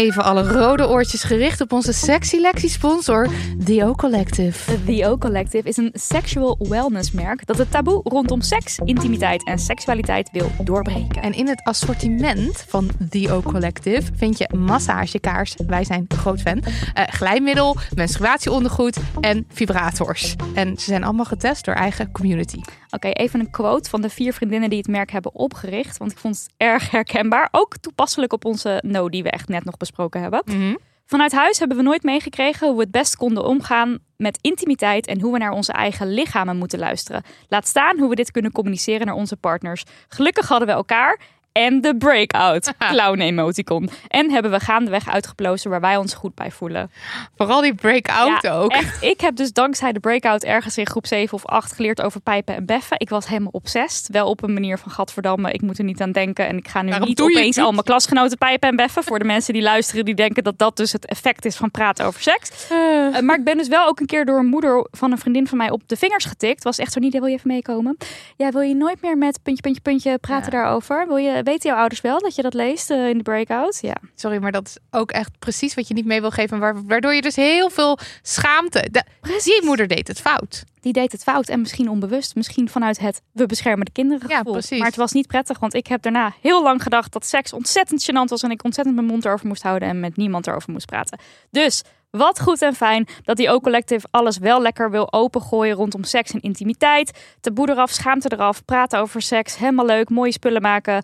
Even 0.00 0.24
alle 0.24 0.42
rode 0.42 0.88
oortjes 0.88 1.22
gericht 1.22 1.60
op 1.60 1.72
onze 1.72 1.92
sexy 1.92 2.36
lectie 2.36 2.68
sponsor, 2.68 3.28
The 3.64 3.84
O 3.84 3.94
Collective. 3.94 4.84
The 4.84 5.06
O 5.06 5.18
Collective 5.18 5.68
is 5.68 5.76
een 5.76 5.90
sexual 5.92 6.56
wellness 6.58 7.10
merk 7.10 7.46
dat 7.46 7.58
het 7.58 7.70
taboe 7.70 8.00
rondom 8.04 8.40
seks, 8.40 8.78
intimiteit 8.84 9.44
en 9.44 9.58
seksualiteit 9.58 10.30
wil 10.32 10.50
doorbreken. 10.64 11.22
En 11.22 11.32
in 11.32 11.48
het 11.48 11.64
assortiment 11.64 12.64
van 12.68 12.90
The 13.10 13.32
O 13.32 13.42
Collective 13.42 14.12
vind 14.16 14.38
je 14.38 14.50
massagekaars, 14.56 15.54
wij 15.66 15.84
zijn 15.84 16.04
groot 16.08 16.40
fan, 16.40 16.62
eh, 16.94 17.04
glijmiddel, 17.06 17.76
menstruatieondergoed 17.94 18.96
en 19.20 19.46
vibrators. 19.52 20.36
En 20.54 20.76
ze 20.76 20.84
zijn 20.84 21.04
allemaal 21.04 21.24
getest 21.24 21.64
door 21.64 21.74
eigen 21.74 22.12
community. 22.12 22.60
Oké, 22.90 23.08
even 23.08 23.40
een 23.40 23.50
quote 23.50 23.90
van 23.90 24.00
de 24.00 24.10
vier 24.10 24.32
vriendinnen 24.32 24.68
die 24.70 24.78
het 24.78 24.88
merk 24.88 25.10
hebben 25.10 25.34
opgericht. 25.34 25.98
Want 25.98 26.12
ik 26.12 26.18
vond 26.18 26.36
het 26.36 26.50
erg 26.56 26.90
herkenbaar. 26.90 27.48
Ook 27.50 27.76
toepasselijk 27.80 28.32
op 28.32 28.44
onze 28.44 28.82
no 28.86 29.08
die 29.08 29.22
we 29.22 29.30
echt 29.30 29.48
net 29.48 29.64
nog 29.64 29.76
besproken 29.76 29.88
hebben. 29.96 30.78
Vanuit 31.06 31.32
huis 31.32 31.58
hebben 31.58 31.76
we 31.76 31.82
nooit 31.82 32.02
meegekregen 32.02 32.66
hoe 32.66 32.76
we 32.76 32.82
het 32.82 32.90
best 32.90 33.16
konden 33.16 33.44
omgaan 33.44 33.98
met 34.16 34.38
intimiteit 34.40 35.06
en 35.06 35.20
hoe 35.20 35.32
we 35.32 35.38
naar 35.38 35.50
onze 35.50 35.72
eigen 35.72 36.12
lichamen 36.12 36.56
moeten 36.56 36.78
luisteren. 36.78 37.22
Laat 37.48 37.68
staan 37.68 37.98
hoe 37.98 38.08
we 38.08 38.14
dit 38.14 38.30
kunnen 38.30 38.52
communiceren 38.52 39.06
naar 39.06 39.14
onze 39.14 39.36
partners. 39.36 39.84
Gelukkig 40.08 40.48
hadden 40.48 40.68
we 40.68 40.74
elkaar 40.74 41.20
en 41.60 41.80
de 41.80 41.96
breakout 41.96 42.72
clown 42.90 43.20
emoticon. 43.20 43.90
En 44.08 44.30
hebben 44.30 44.50
we 44.50 44.60
gaandeweg 44.60 45.08
uitgeplozen 45.08 45.70
waar 45.70 45.80
wij 45.80 45.96
ons 45.96 46.14
goed 46.14 46.34
bij 46.34 46.50
voelen. 46.50 46.90
Vooral 47.36 47.60
die 47.60 47.74
break-out 47.74 48.42
Ja, 48.42 48.50
ook. 48.52 48.70
Echt, 48.70 49.02
ik 49.02 49.20
heb 49.20 49.36
dus 49.36 49.52
dankzij 49.52 49.92
de 49.92 50.00
breakout 50.00 50.44
ergens 50.44 50.78
in 50.78 50.86
groep 50.86 51.06
7 51.06 51.34
of 51.34 51.46
8 51.46 51.72
geleerd 51.72 52.02
over 52.02 52.20
pijpen 52.20 52.54
en 52.54 52.66
beffen. 52.66 52.98
Ik 53.00 53.08
was 53.08 53.26
helemaal 53.26 53.50
obsessed. 53.52 54.08
Wel 54.08 54.28
op 54.28 54.42
een 54.42 54.52
manier 54.52 54.78
van 54.78 54.92
gadverdamme, 54.92 55.52
ik 55.52 55.60
moet 55.60 55.78
er 55.78 55.84
niet 55.84 56.00
aan 56.00 56.12
denken. 56.12 56.46
En 56.46 56.56
ik 56.56 56.68
ga 56.68 56.82
nu 56.82 56.90
Waarom 56.90 57.08
niet 57.08 57.20
opeens 57.20 57.58
al 57.58 57.70
mijn 57.72 57.84
klasgenoten 57.84 58.38
pijpen 58.38 58.68
en 58.68 58.76
beffen. 58.76 59.04
Voor 59.04 59.18
de 59.18 59.24
mensen 59.24 59.52
die 59.52 59.62
luisteren, 59.62 60.04
die 60.04 60.14
denken 60.14 60.44
dat 60.44 60.58
dat 60.58 60.76
dus 60.76 60.92
het 60.92 61.06
effect 61.06 61.44
is 61.44 61.56
van 61.56 61.70
praten 61.70 62.06
over 62.06 62.22
seks. 62.22 62.50
Eh, 62.70 63.20
maar 63.20 63.38
ik 63.38 63.44
ben 63.44 63.56
dus 63.56 63.68
wel 63.68 63.86
ook 63.86 64.00
een 64.00 64.06
keer 64.06 64.24
door 64.24 64.38
een 64.38 64.46
moeder 64.46 64.86
van 64.90 65.12
een 65.12 65.18
vriendin 65.18 65.46
van 65.46 65.58
mij 65.58 65.70
op 65.70 65.82
de 65.86 65.96
vingers 65.96 66.24
getikt. 66.24 66.64
Was 66.64 66.78
echt 66.78 66.92
zo 66.92 67.00
niet, 67.00 67.12
wil 67.12 67.26
je 67.26 67.34
even 67.34 67.48
meekomen? 67.48 67.96
Ja, 68.36 68.50
wil 68.50 68.60
je 68.60 68.74
nooit 68.74 69.02
meer 69.02 69.18
met 69.18 69.42
puntje, 69.42 69.62
puntje, 69.62 69.82
puntje 69.82 70.18
praten 70.18 70.50
daarover? 70.50 71.06
Wil 71.06 71.16
je, 71.16 71.42
weten 71.50 71.70
jouw 71.70 71.78
ouders 71.78 72.00
wel 72.00 72.18
dat 72.20 72.34
je 72.34 72.42
dat 72.42 72.54
leest 72.54 72.90
eh, 72.90 73.08
in 73.08 73.16
de 73.16 73.22
breakout? 73.22 73.78
Ja. 73.82 73.94
Sorry, 74.14 74.38
maar 74.38 74.52
dat 74.52 74.66
is 74.66 74.76
ook 74.90 75.10
echt 75.10 75.38
precies 75.38 75.74
wat 75.74 75.88
je 75.88 75.94
niet 75.94 76.04
mee 76.04 76.20
wil 76.20 76.30
geven. 76.30 76.58
waar- 76.58 76.86
Waardoor 76.86 77.14
je 77.14 77.22
dus 77.22 77.36
heel 77.36 77.70
veel 77.70 77.98
schaamte... 78.22 78.88
De, 78.90 79.04
die 79.44 79.60
moeder 79.64 79.86
deed 79.88 80.08
het 80.08 80.20
fout. 80.20 80.64
die 80.80 80.92
deed 80.92 81.12
het 81.12 81.22
fout 81.22 81.48
en 81.48 81.60
misschien 81.60 81.88
onbewust. 81.90 82.34
Misschien 82.34 82.68
vanuit 82.68 82.98
het 82.98 83.22
we 83.32 83.46
beschermen 83.46 83.84
de 83.84 83.92
kinderen 83.92 84.28
Ja, 84.28 84.36
gevoel. 84.36 84.52
precies. 84.52 84.78
Maar 84.78 84.86
het 84.86 84.96
was 84.96 85.12
niet 85.12 85.26
prettig, 85.26 85.58
want 85.58 85.74
ik 85.74 85.86
heb 85.86 86.02
daarna 86.02 86.34
heel 86.40 86.62
lang 86.62 86.82
gedacht 86.82 87.12
dat 87.12 87.26
seks 87.26 87.52
ontzettend 87.52 88.02
gênant 88.10 88.28
was 88.28 88.42
en 88.42 88.50
ik 88.50 88.64
ontzettend 88.64 88.96
mijn 88.96 89.06
mond 89.08 89.24
erover 89.24 89.46
moest 89.46 89.62
houden 89.62 89.88
en 89.88 90.00
met 90.00 90.16
niemand 90.16 90.46
erover 90.46 90.72
moest 90.72 90.86
praten. 90.86 91.18
Dus 91.50 91.82
wat 92.10 92.40
goed 92.40 92.62
en 92.62 92.74
fijn 92.74 93.08
dat 93.24 93.36
die 93.36 93.48
O-Collective 93.50 94.06
alles 94.10 94.38
wel 94.38 94.62
lekker 94.62 94.90
wil 94.90 95.12
opengooien 95.12 95.76
rondom 95.76 96.04
seks 96.04 96.30
en 96.32 96.40
intimiteit. 96.40 97.18
Taboe 97.40 97.70
eraf, 97.70 97.90
schaamte 97.90 98.32
eraf, 98.32 98.64
praten 98.64 98.98
over 98.98 99.22
seks, 99.22 99.56
helemaal 99.56 99.86
leuk, 99.86 100.08
mooie 100.08 100.32
spullen 100.32 100.62
maken. 100.62 101.02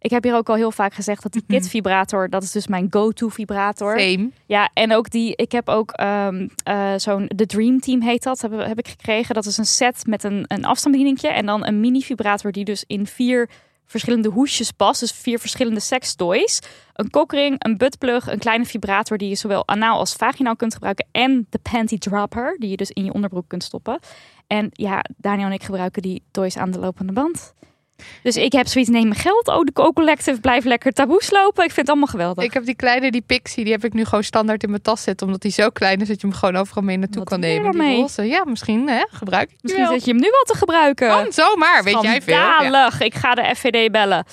Ik 0.00 0.10
heb 0.10 0.22
hier 0.22 0.34
ook 0.34 0.48
al 0.48 0.54
heel 0.54 0.72
vaak 0.72 0.94
gezegd 0.94 1.22
dat 1.22 1.32
die 1.32 1.42
Mhm. 1.46 1.52
kit 1.52 1.68
vibrator, 1.68 2.28
dat 2.30 2.42
is 2.42 2.52
dus 2.52 2.66
mijn 2.66 2.86
go-to 2.90 3.28
vibrator. 3.28 4.00
Same. 4.00 4.30
Ja, 4.46 4.70
en 4.74 4.92
ook 4.94 5.10
die, 5.10 5.36
ik 5.36 5.52
heb 5.52 5.68
ook 5.68 5.90
ehm, 5.92 6.48
eh, 6.62 6.92
zo'n, 6.96 7.30
de 7.34 7.46
Dream 7.46 7.80
Team 7.80 8.00
heet 8.02 8.22
dat, 8.22 8.40
heb, 8.40 8.52
heb 8.52 8.78
ik 8.78 8.88
gekregen. 8.88 9.34
Dat 9.34 9.46
is 9.46 9.56
een 9.56 9.64
set 9.66 10.06
met 10.06 10.24
een, 10.24 10.44
een 10.46 10.64
afstandsbedieningje 10.64 11.28
en 11.28 11.46
dan 11.46 11.66
een 11.66 11.80
mini 11.80 12.02
vibrator 12.02 12.52
die 12.52 12.64
dus 12.64 12.84
in 12.86 13.06
vier 13.06 13.48
verschillende 13.86 14.28
hoesjes 14.28 14.70
past. 14.70 15.00
Dus 15.00 15.12
vier 15.12 15.38
verschillende 15.38 15.80
sextoys. 15.80 16.60
Een 16.94 17.10
kokring, 17.10 17.64
een 17.64 17.76
buttplug, 17.76 18.26
een 18.26 18.38
kleine 18.38 18.64
vibrator 18.64 19.18
die 19.18 19.28
je 19.28 19.34
zowel 19.34 19.68
anaal 19.68 19.98
als 19.98 20.12
vaginaal 20.14 20.56
kunt 20.56 20.72
gebruiken. 20.74 21.06
En 21.12 21.46
de 21.50 21.58
panty 21.58 21.98
dropper 21.98 22.56
die 22.58 22.70
je 22.70 22.76
dus 22.76 22.90
in 22.90 23.04
je 23.04 23.12
onderbroek 23.12 23.48
kunt 23.48 23.64
stoppen. 23.64 23.98
En 24.46 24.68
ja, 24.72 25.04
Daniel 25.16 25.46
en 25.46 25.52
ik 25.52 25.62
gebruiken 25.62 26.02
die 26.02 26.22
toys 26.30 26.56
aan 26.56 26.70
de 26.70 26.78
lopende 26.78 27.12
band. 27.12 27.54
Dus 28.22 28.36
ik 28.36 28.52
heb 28.52 28.66
zoiets, 28.66 28.90
neem 28.90 29.08
mijn 29.08 29.20
geld. 29.20 29.48
Oh, 29.48 29.60
de 29.64 29.72
Co-Collective 29.72 30.40
blijft 30.40 30.66
lekker 30.66 30.92
taboe 30.92 31.22
slopen. 31.22 31.64
Ik 31.64 31.72
vind 31.72 31.76
het 31.76 31.88
allemaal 31.88 32.06
geweldig. 32.06 32.44
Ik 32.44 32.52
heb 32.52 32.64
die 32.64 32.74
kleine, 32.76 33.10
die 33.10 33.22
Pixie, 33.26 33.64
die 33.64 33.72
heb 33.72 33.84
ik 33.84 33.92
nu 33.92 34.04
gewoon 34.04 34.24
standaard 34.24 34.62
in 34.62 34.70
mijn 34.70 34.82
tas 34.82 35.02
zitten. 35.02 35.26
Omdat 35.26 35.42
die 35.42 35.50
zo 35.52 35.68
klein 35.70 36.00
is 36.00 36.08
dat 36.08 36.20
je 36.20 36.26
hem 36.26 36.36
gewoon 36.36 36.56
overal 36.56 36.82
mee 36.82 36.96
naartoe 36.96 37.18
Wat 37.18 37.28
kan 37.28 37.40
doe 37.40 37.50
je 37.50 37.56
nemen. 37.56 37.72
Die 37.72 37.80
ermee? 37.80 38.00
roze. 38.00 38.22
Ja, 38.22 38.44
misschien 38.44 38.88
hè, 38.88 39.02
gebruik 39.10 39.42
ik 39.42 39.48
die 39.48 39.58
Misschien 39.62 39.84
wel. 39.84 39.92
zet 39.92 40.04
je 40.04 40.10
hem 40.10 40.20
nu 40.20 40.28
wel 40.30 40.42
te 40.42 40.56
gebruiken. 40.56 41.08
Kan 41.08 41.32
zomaar, 41.32 41.84
weet 41.84 42.02
jij 42.02 42.22
veel. 42.22 42.34
Ja. 42.34 42.54
Schandalig. 42.54 43.00
Ik 43.00 43.14
ga 43.14 43.34
de 43.34 43.54
FVD 43.56 43.92
bellen. 43.92 44.24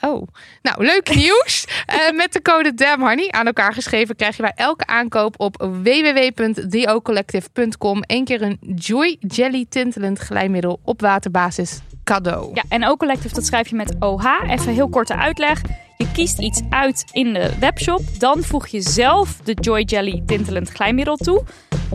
Oh, 0.00 0.26
nou 0.62 0.84
leuk 0.84 1.14
nieuws. 1.14 1.64
Eh, 1.86 2.10
met 2.16 2.32
de 2.32 2.42
code 2.42 2.74
DAMHoney 2.74 3.30
aan 3.30 3.46
elkaar 3.46 3.72
geschreven 3.72 4.16
krijg 4.16 4.36
je 4.36 4.42
bij 4.42 4.52
elke 4.54 4.86
aankoop 4.86 5.40
op 5.40 5.56
www.theocollective.com 5.82 8.02
één 8.02 8.24
keer 8.24 8.42
een 8.42 8.58
Joy 8.74 9.16
Jelly 9.20 9.66
tintelend 9.68 10.18
glijmiddel 10.18 10.80
op 10.84 11.00
waterbasis 11.00 11.78
cadeau. 12.06 12.50
Ja, 12.54 12.62
en 12.68 12.84
O-Collective, 12.84 13.34
dat 13.34 13.44
schrijf 13.46 13.68
je 13.68 13.76
met 13.76 13.96
OH. 13.98 14.24
Even 14.48 14.72
heel 14.72 14.88
korte 14.88 15.16
uitleg. 15.16 15.60
Je 15.96 16.12
kiest 16.12 16.38
iets 16.38 16.60
uit 16.70 17.04
in 17.12 17.32
de 17.32 17.52
webshop. 17.60 18.02
Dan 18.18 18.42
voeg 18.42 18.66
je 18.66 18.80
zelf 18.80 19.36
de 19.44 19.52
Joy 19.52 19.80
Jelly 19.80 20.22
tintelend 20.26 20.70
glijmiddel 20.70 21.16
toe. 21.16 21.42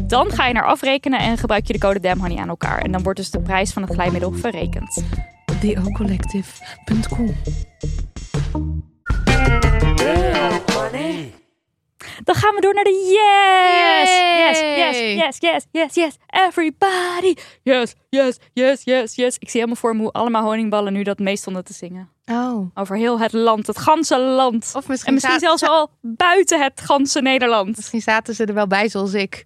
Dan 0.02 0.32
ga 0.32 0.48
je 0.48 0.54
naar 0.54 0.66
afrekenen 0.66 1.20
en 1.20 1.38
gebruik 1.38 1.68
je 1.68 1.74
de 1.74 1.80
code 1.80 2.00
DAMHoney 2.00 2.38
aan 2.38 2.50
elkaar. 2.50 2.78
En 2.78 2.92
dan 2.92 3.04
wordt 3.04 3.20
dus 3.20 3.30
de 3.30 3.42
prijs 3.42 3.72
van 3.72 3.82
het 3.82 3.94
glijmiddel 3.94 4.32
verrekend. 4.34 5.04
Theocollective.com 5.62 7.36
Dan 12.24 12.36
gaan 12.36 12.56
we 12.56 12.62
door 12.62 12.74
naar 12.74 12.84
de 12.84 12.90
yes! 13.14 14.10
Yes, 14.40 14.60
yes, 14.60 15.16
yes, 15.16 15.38
yes, 15.40 15.66
yes, 15.72 15.94
yes. 15.96 16.16
Everybody! 16.48 17.34
Yes, 17.64 17.94
yes, 18.10 18.38
yes, 18.54 18.84
yes, 18.84 19.16
yes. 19.16 19.36
Ik 19.38 19.50
zie 19.50 19.60
helemaal 19.60 19.76
voor 19.76 19.96
me 19.96 20.02
hoe 20.02 20.12
allemaal 20.12 20.44
honingballen 20.44 20.94
nu 20.94 21.04
dat 21.04 21.20
mee 21.20 21.38
stonden 21.38 21.64
te 21.64 21.74
zingen. 21.74 22.10
Oh. 22.26 22.72
Over 22.74 22.98
heel 22.98 23.20
het 23.20 23.34
land, 23.34 23.68
het 23.68 23.78
ganse 23.80 24.20
land. 24.20 24.72
Of 24.76 24.88
misschien, 24.88 25.08
En 25.08 25.14
misschien 25.14 25.40
zelfs 25.40 25.64
al 25.64 25.90
buiten 26.02 26.62
het 26.62 26.82
ganse 26.82 27.22
Nederland. 27.22 27.76
misschien 27.76 28.02
zaten 28.02 28.36
ze 28.36 28.46
er 28.46 28.54
wel 28.54 28.68
bij 28.68 28.90
zoals 28.90 29.14
ik. 29.14 29.46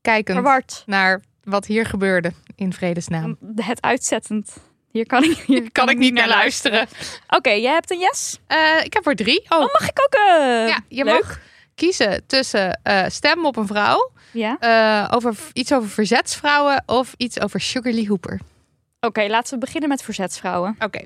Kijkend 0.00 0.36
Verward. 0.38 0.82
naar 0.86 1.22
wat 1.44 1.66
hier 1.66 1.86
gebeurde 1.86 2.32
in 2.56 2.72
vredesnaam. 2.72 3.36
Het 3.56 3.82
uitzettend. 3.82 4.56
Hier 4.90 5.06
kan 5.06 5.22
ik, 5.24 5.36
hier 5.46 5.72
Kan 5.72 5.88
ik 5.88 5.98
niet 5.98 6.12
naar 6.14 6.28
luisteren. 6.28 6.86
Oké, 7.28 7.50
jij 7.50 7.72
hebt 7.72 7.90
een 7.90 7.98
yes? 7.98 8.38
Eh, 8.46 8.84
ik 8.84 8.92
heb 8.94 9.06
er 9.06 9.14
drie. 9.16 9.44
Oh, 9.48 9.58
Oh, 9.58 9.72
mag 9.72 9.88
ik 9.88 10.00
ook? 10.04 10.14
eh, 10.14 10.68
ja, 10.68 10.78
je 10.88 11.04
leuk. 11.04 11.22
mag 11.22 11.38
kiezen 11.74 12.26
tussen 12.26 12.80
eh 12.82 13.04
stem 13.08 13.46
op 13.46 13.56
een 13.56 13.66
vrouw, 13.66 14.10
Ja. 14.32 14.56
eh, 14.60 15.16
over 15.16 15.36
iets 15.52 15.72
over 15.72 15.88
verzetsvrouwen 15.88 16.82
of 16.86 17.14
iets 17.16 17.40
over 17.40 17.60
Sugarly 17.60 18.06
Hooper. 18.06 18.40
Oké, 19.00 19.26
laten 19.26 19.54
we 19.54 19.58
beginnen 19.60 19.88
met 19.88 20.02
verzetsvrouwen. 20.02 20.76
Oké, 20.78 21.00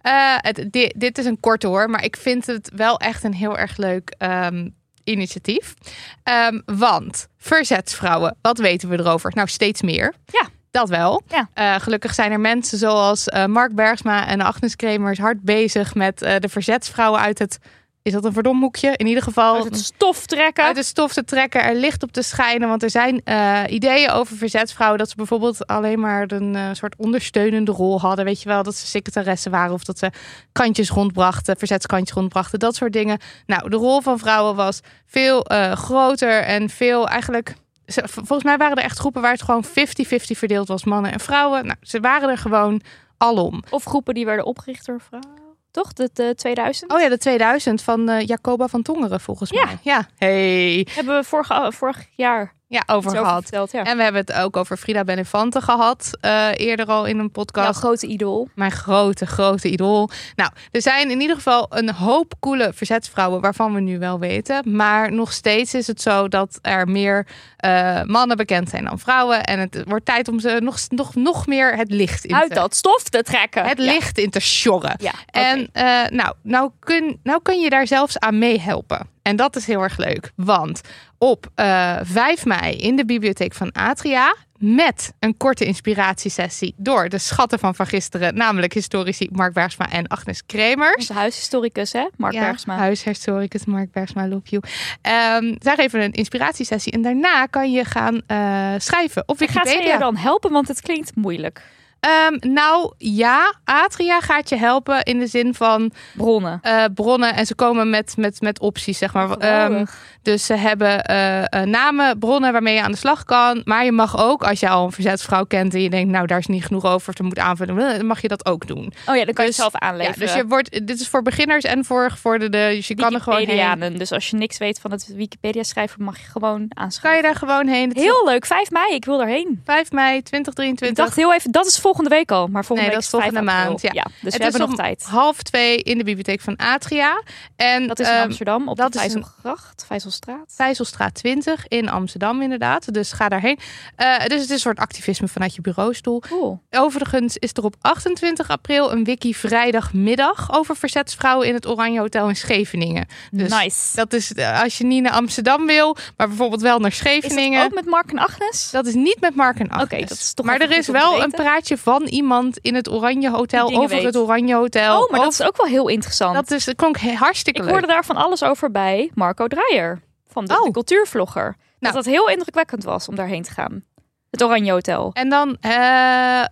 Eh, 0.00 0.36
di- 0.70 0.92
dit 0.96 1.18
is 1.18 1.24
een 1.24 1.40
korte 1.40 1.66
hoor, 1.66 1.90
maar 1.90 2.04
ik 2.04 2.16
vind 2.16 2.46
het 2.46 2.70
wel 2.76 2.98
echt 2.98 3.24
een 3.24 3.34
heel 3.34 3.58
erg 3.58 3.76
leuk 3.76 4.14
ehm, 4.18 4.68
initiatief. 5.04 5.74
Ehm, 6.22 6.60
want 6.64 7.28
verzetsvrouwen, 7.38 8.36
wat 8.42 8.58
weten 8.58 8.88
we 8.88 8.98
erover? 8.98 9.32
Nou, 9.34 9.48
steeds 9.48 9.82
meer. 9.82 10.14
Ja. 10.26 10.48
Dat 10.70 10.88
wel. 10.88 11.22
Ja. 11.54 11.78
Gelukkig 11.78 12.14
zijn 12.14 12.32
er 12.32 12.40
mensen 12.40 12.78
zoals 12.78 13.24
Mark 13.46 13.74
Bergsma 13.74 14.26
en 14.26 14.40
Agnes 14.40 14.76
Kremers 14.76 15.18
hard 15.18 15.40
bezig 15.42 15.94
met 15.94 16.18
de 16.18 16.48
verzetsvrouwen 16.48 17.20
uit 17.20 17.38
het. 17.38 17.58
Is 18.08 18.14
dat 18.14 18.24
een 18.24 18.32
verdomhoekje? 18.32 18.92
In 18.96 19.06
ieder 19.06 19.22
geval. 19.22 19.54
Uit 19.54 19.64
het 19.64 19.78
stof 19.78 20.26
trekken. 20.26 20.64
uit 20.64 20.76
de 20.76 20.82
stof 20.82 21.12
te 21.12 21.24
trekken, 21.24 21.62
er 21.62 21.74
licht 21.74 22.02
op 22.02 22.12
te 22.12 22.22
schijnen. 22.22 22.68
Want 22.68 22.82
er 22.82 22.90
zijn 22.90 23.20
eh, 23.24 23.62
ideeën 23.68 24.10
over 24.10 24.36
verzetsvrouwen 24.36 24.98
dat 24.98 25.08
ze 25.08 25.16
bijvoorbeeld 25.16 25.66
alleen 25.66 26.00
maar 26.00 26.30
een 26.30 26.56
eh, 26.56 26.68
soort 26.72 26.94
ondersteunende 26.96 27.72
rol 27.72 28.00
hadden. 28.00 28.24
Weet 28.24 28.42
je 28.42 28.48
wel, 28.48 28.62
dat 28.62 28.74
ze 28.74 28.86
secretaressen 28.86 29.50
waren 29.50 29.72
of 29.72 29.84
dat 29.84 29.98
ze 29.98 30.10
kantjes 30.52 30.90
rondbrachten, 30.90 31.56
verzetskantjes 31.56 32.16
rondbrachten, 32.16 32.58
dat 32.58 32.74
soort 32.74 32.92
dingen. 32.92 33.18
Nou, 33.46 33.70
de 33.70 33.76
rol 33.76 34.00
van 34.00 34.18
vrouwen 34.18 34.56
was 34.56 34.80
veel 35.06 35.44
eh, 35.44 35.72
groter 35.72 36.42
en 36.42 36.68
veel 36.68 37.08
eigenlijk. 37.08 37.54
Volgens 37.86 38.44
mij 38.44 38.56
waren 38.56 38.76
er 38.76 38.82
echt 38.84 38.98
groepen 38.98 39.22
waar 39.22 39.32
het 39.32 39.42
gewoon 39.42 39.64
50-50 39.64 39.70
verdeeld 40.10 40.68
was, 40.68 40.84
mannen 40.84 41.12
en 41.12 41.20
vrouwen. 41.20 41.66
Nou, 41.66 41.76
ze 41.82 42.00
waren 42.00 42.28
er 42.28 42.38
gewoon 42.38 42.80
alom. 43.16 43.62
Of 43.70 43.84
groepen 43.84 44.14
die 44.14 44.24
werden 44.24 44.44
opgericht 44.44 44.86
door 44.86 45.00
vrouwen. 45.00 45.47
Toch? 45.70 45.92
De, 45.92 46.10
de 46.12 46.32
2000? 46.36 46.92
Oh 46.92 47.00
ja, 47.00 47.08
de 47.08 47.18
2000 47.18 47.82
van 47.82 48.08
eh, 48.08 48.26
Jacoba 48.26 48.68
van 48.68 48.82
Tongeren 48.82 49.20
volgens 49.20 49.50
Ja. 49.50 49.64
mij. 49.64 49.78
Ja, 49.82 50.08
hey. 50.16 50.86
Hebben 50.90 51.16
we 51.16 51.24
vorig, 51.24 51.50
oh, 51.50 51.70
vorig 51.70 52.06
jaar 52.16 52.54
Ja, 52.70 52.82
over 52.86 53.10
gehad. 53.10 53.42
verteld. 53.42 53.72
Ja. 53.72 53.84
En 53.84 53.96
we 53.96 54.02
hebben 54.02 54.20
het 54.26 54.32
ook 54.32 54.56
over 54.56 54.76
Frida 54.76 55.04
Benefante 55.04 55.60
gehad. 55.60 56.10
eh, 56.20 56.48
eerder 56.56 56.86
al 56.86 57.04
in 57.04 57.14
een 57.14 57.18
Jouw 57.20 57.28
podcast. 57.44 57.78
grote 57.78 58.06
idool. 58.06 58.48
Mijn 58.54 58.70
grote, 58.70 59.26
grote 59.26 59.68
idool. 59.70 60.10
Nou, 60.36 60.50
er 60.70 60.82
zijn 60.82 61.10
in 61.10 61.20
ieder 61.20 61.36
geval 61.36 61.66
een 61.70 61.92
hoop 61.92 62.34
coole 62.40 62.72
verzetsvrouwen 62.74 63.40
waarvan 63.40 63.74
we 63.74 63.80
nu 63.80 63.98
wel 63.98 64.18
weten. 64.18 64.76
Maar 64.76 65.12
nog 65.12 65.32
steeds 65.32 65.74
is 65.74 65.86
het 65.86 66.00
zo 66.02 66.28
dat 66.28 66.58
er 66.62 66.88
meer 66.88 67.26
eh, 67.56 68.02
mannen 68.02 68.36
bekend 68.36 68.68
zijn 68.68 68.84
dan 68.84 68.98
vrouwen. 68.98 69.44
En 69.44 69.58
het 69.58 69.82
wordt 69.84 70.04
tijd 70.04 70.28
om 70.28 70.40
ze 70.40 70.56
nog, 70.62 70.78
nog, 70.88 71.14
nog 71.14 71.46
meer 71.46 71.76
het 71.76 71.90
licht 71.90 72.24
in 72.24 72.34
Uit 72.34 72.48
te, 72.48 72.54
dat 72.54 72.74
stof 72.74 73.02
te 73.02 73.22
trekken. 73.22 73.64
het 73.66 73.78
Ja. 73.78 73.84
licht 73.84 74.18
in 74.18 74.30
te 74.30 74.40
sjorren. 74.40 74.94
Ja, 74.98 75.12
En 75.30 75.68
eh, 75.72 75.84
nou, 76.10 76.34
nou, 76.42 76.70
kun, 76.78 77.20
nou 77.22 77.40
kun 77.42 77.60
je 77.60 77.70
daar 77.70 77.86
zelfs 77.86 78.18
aan 78.18 78.38
meehelpen. 78.38 79.16
En 79.28 79.36
dat 79.36 79.56
is 79.56 79.66
heel 79.66 79.82
erg 79.82 79.96
leuk. 79.96 80.32
Want 80.34 80.80
op 81.18 81.46
eh 81.54 81.96
5 82.02 82.44
mei 82.44 82.76
in 82.76 82.96
de 82.96 83.04
bibliotheek 83.04 83.54
van 83.54 83.72
Atria... 83.72 84.34
met 84.58 85.12
een 85.18 85.36
korte 85.36 85.64
inspiratiesessie 85.64 86.74
door 86.76 87.08
de 87.08 87.18
schatten 87.18 87.58
van 87.58 87.74
van 87.74 87.86
gisteren... 87.86 88.34
namelijk 88.34 88.72
historici 88.72 89.28
Mark 89.32 89.52
Bergsma 89.52 89.90
en 89.90 90.06
Agnes 90.06 90.46
Kremers. 90.46 91.08
Huishistoricus, 91.08 91.92
hè? 91.92 92.06
Mark 92.16 92.32
Ja, 92.32 92.40
Bergsma. 92.40 92.76
Huishistoricus 92.76 93.64
Mark 93.64 93.92
Bergsma, 93.92 94.28
love 94.28 94.48
you. 94.48 94.62
Ehm 95.02 95.54
zij 95.58 95.74
geven 95.74 96.02
een 96.02 96.12
inspiratiesessie 96.12 96.92
en 96.92 97.02
daarna 97.02 97.46
kan 97.46 97.72
je 97.72 97.84
gaan 97.84 98.20
eh, 98.26 98.74
schrijven 98.78 99.22
op 99.26 99.38
Gaat 99.38 99.48
ze 99.48 99.54
Wikipedia. 99.54 99.92
je 99.92 99.98
dan 99.98 100.16
helpen? 100.16 100.50
Want 100.50 100.68
het 100.68 100.80
klinkt 100.80 101.16
moeilijk. 101.16 101.62
Ehm, 102.00 102.52
nou 102.52 102.92
ja, 102.98 103.54
Atria 103.64 104.20
gaat 104.20 104.48
je 104.48 104.56
helpen 104.56 105.02
in 105.02 105.18
de 105.18 105.26
zin 105.26 105.54
van 105.54 105.90
Bronnen. 106.16 106.58
eh, 106.62 106.84
bronnen. 106.94 107.34
En 107.34 107.46
ze 107.46 107.54
komen 107.54 107.90
met, 107.90 108.14
met, 108.16 108.40
met 108.40 108.60
opties, 108.60 108.98
zeg 108.98 109.12
maar. 109.12 109.30
Ehm, 109.30 109.84
dus 110.22 110.46
ze 110.46 110.54
hebben 110.54 111.04
eh, 111.04 111.62
namen, 111.62 112.18
bronnen 112.18 112.52
waarmee 112.52 112.74
je 112.74 112.82
aan 112.82 112.90
de 112.92 112.96
slag 112.96 113.24
kan. 113.24 113.60
Maar 113.64 113.84
je 113.84 113.92
mag 113.92 114.18
ook, 114.18 114.42
als 114.44 114.60
je 114.60 114.68
al 114.68 114.84
een 114.84 114.92
verzetsvrouw 114.92 115.44
kent 115.44 115.74
en 115.74 115.80
je 115.82 115.90
denkt, 115.90 116.10
nou 116.12 116.26
daar 116.26 116.38
is 116.38 116.46
niet 116.46 116.64
genoeg 116.64 116.84
over 116.84 117.14
te 117.14 117.22
moeten 117.22 117.42
aanvullen, 117.44 117.76
dan 117.96 118.06
mag 118.06 118.20
je 118.22 118.28
dat 118.28 118.46
ook 118.46 118.66
doen. 118.66 118.92
oh 119.06 119.16
ja, 119.16 119.24
dan 119.24 119.34
kan 119.34 119.44
je 119.44 119.50
dus- 119.50 119.56
zelf 119.60 119.72
Ja, 119.72 119.78
aanleveren. 119.80 120.18
dus 120.20 120.34
je 120.34 120.46
wordt, 120.46 120.86
dit 120.86 121.00
is 121.00 121.08
voor 121.08 121.22
beginners 121.22 121.64
en 121.64 121.84
voor 121.84 122.10
gevorderden. 122.10 122.74
Dus 122.74 122.88
je 122.88 122.94
kan 122.94 123.14
er 123.14 123.20
gewoon 123.20 123.46
heen. 123.46 123.98
Dus 123.98 124.12
als 124.12 124.30
je 124.30 124.36
niks 124.36 124.58
weet 124.58 124.80
van 124.80 124.90
het 124.90 125.06
Wikipedia 125.14 125.62
schrijven, 125.62 126.02
mag 126.04 126.18
je 126.18 126.26
gewoon 126.26 126.56
Kan 126.56 126.66
je 126.68 126.74
aanschrijven. 126.74 127.22
daar 127.22 127.34
gewoon 127.34 127.66
heen? 127.66 127.90
Heel 127.94 128.22
leuk, 128.24 128.46
5 128.46 128.70
mei, 128.70 128.94
ik 128.94 129.04
wil 129.04 129.18
daarheen. 129.18 129.60
5 129.64 129.92
mei 129.92 130.16
Ik 130.16 130.24
2023. 130.24 131.04
dacht 131.04 131.16
heel 131.16 131.34
even, 131.34 131.50
dat 131.50 131.66
is 131.66 131.78
volgende 131.88 132.10
week 132.10 132.30
al, 132.30 132.46
maar 132.46 132.64
volgende 132.64 132.90
Nee, 132.90 133.00
week 133.00 133.10
dat 133.10 133.20
is 133.20 133.28
5 133.28 133.32
volgende 133.32 133.52
maand, 133.52 133.80
ja. 133.82 133.90
dus 133.92 134.02
we 134.20 134.28
Het 134.30 134.42
hebben 134.42 134.60
is 134.60 134.66
nog 134.66 134.76
tijd. 134.76 135.04
half 135.04 135.42
twee 135.42 135.76
in 135.76 135.98
de 135.98 136.04
bibliotheek 136.04 136.40
van 136.40 136.56
Atria. 136.56 137.22
En 137.56 137.86
Dat 137.86 137.98
is 138.00 138.08
in 138.08 138.12
ehm, 138.14 138.22
Amsterdam 138.22 138.68
op 138.68 138.76
dat 138.76 138.92
de 138.92 138.98
is 138.98 139.12
Vijzelgracht, 139.12 139.84
Vijzelstraat. 139.86 140.52
Vijzelstraat 140.56 141.14
20 141.14 141.68
in 141.68 141.88
Amsterdam 141.88 142.42
inderdaad. 142.42 142.94
Dus 142.94 143.12
ga 143.12 143.28
daarheen. 143.28 143.58
Eh, 143.96 144.18
dus 144.18 144.22
het 144.22 144.32
is 144.42 144.50
een 144.50 144.58
soort 144.58 144.78
activisme 144.78 145.28
vanuit 145.28 145.54
je 145.54 145.60
bureaustoel. 145.60 146.20
Cool. 146.20 146.60
Overigens 146.70 147.36
is 147.36 147.50
er 147.52 147.64
op 147.64 147.74
28 147.80 148.48
april 148.50 148.92
een 148.92 149.04
wiki 149.04 149.34
vrijdagmiddag 149.34 150.52
over 150.52 150.76
verzetsvrouwen 150.76 151.46
in 151.48 151.54
het 151.54 151.66
Oranje 151.66 152.00
Hotel 152.00 152.28
in 152.28 152.36
Scheveningen. 152.36 153.06
Dus 153.30 153.50
nice. 153.50 153.96
dat 153.96 154.12
is 154.12 154.32
eh, 154.34 154.62
als 154.62 154.78
je 154.78 154.84
niet 154.84 155.02
naar 155.02 155.12
Amsterdam 155.12 155.66
wil, 155.66 155.96
maar 156.16 156.28
bijvoorbeeld 156.28 156.60
wel 156.62 156.78
naar 156.78 156.90
Is 156.90 156.96
Scheveningen. 156.96 157.58
dat 157.60 157.68
ook 157.68 157.74
met 157.74 157.84
Mark 157.86 158.10
en 158.10 158.18
Agnes? 158.18 158.70
Dat 158.70 158.86
is 158.86 158.94
niet 158.94 159.16
met 159.20 159.34
Mark 159.34 159.58
en 159.58 159.68
Agnes. 159.68 159.84
Oké, 159.84 160.00
dat 160.00 160.18
is 160.18 160.32
toch 160.34 160.46
maar 160.46 160.60
er 160.60 160.70
is 160.70 160.86
wel 160.86 161.12
een 161.12 161.18
weten. 161.18 161.30
Van 161.78 162.02
iemand 162.02 162.58
in 162.58 162.74
het 162.74 162.90
Oranje 162.90 163.30
Hotel 163.30 163.66
over 163.76 163.88
weet. 163.96 164.04
het 164.04 164.16
Oranje 164.16 164.54
Hotel. 164.54 165.02
Oh, 165.02 165.10
maar 165.10 165.20
dat 165.20 165.32
is 165.32 165.42
ook 165.42 165.56
wel 165.56 165.66
heel 165.66 165.88
interessant. 165.88 166.34
dat, 166.34 166.50
is, 166.50 166.64
dat 166.64 166.74
klonk 166.74 166.98
hartstikke 167.00 167.58
ik 167.58 167.64
leuk. 167.64 167.72
hoorde 167.74 167.92
daar 167.92 168.04
van 168.04 168.16
alles 168.16 168.42
over 168.42 168.70
bij 168.70 169.10
Marco 169.14 169.46
Dreyer. 169.46 170.00
Van 170.26 170.44
de, 170.44 170.58
Oh. 170.58 170.64
de 170.64 170.70
cultuurvlogger. 170.70 171.44
Dat 171.56 171.80
Nou. 171.80 171.94
dat 171.94 172.04
heel 172.04 172.28
indrukwekkend 172.28 172.84
was 172.84 173.08
om 173.08 173.14
daarheen 173.14 173.42
te 173.42 173.50
gaan. 173.50 173.84
Het 174.30 174.42
Oranje 174.42 174.72
Hotel. 174.72 175.10
En 175.12 175.28
dan, 175.28 175.56
eh, 175.60 176.44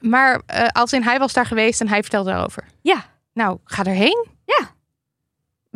maar 0.00 0.42
eh, 0.46 0.66
als 0.72 0.92
in 0.92 1.02
hij 1.02 1.18
was 1.18 1.32
daar 1.32 1.46
geweest 1.46 1.80
en 1.80 1.88
hij 1.88 2.00
vertelde 2.02 2.30
daarover. 2.30 2.64
Ja. 2.82 3.04
Nou, 3.32 3.58
ga 3.64 3.84
erheen. 3.84 4.26
Ja. 4.44 4.70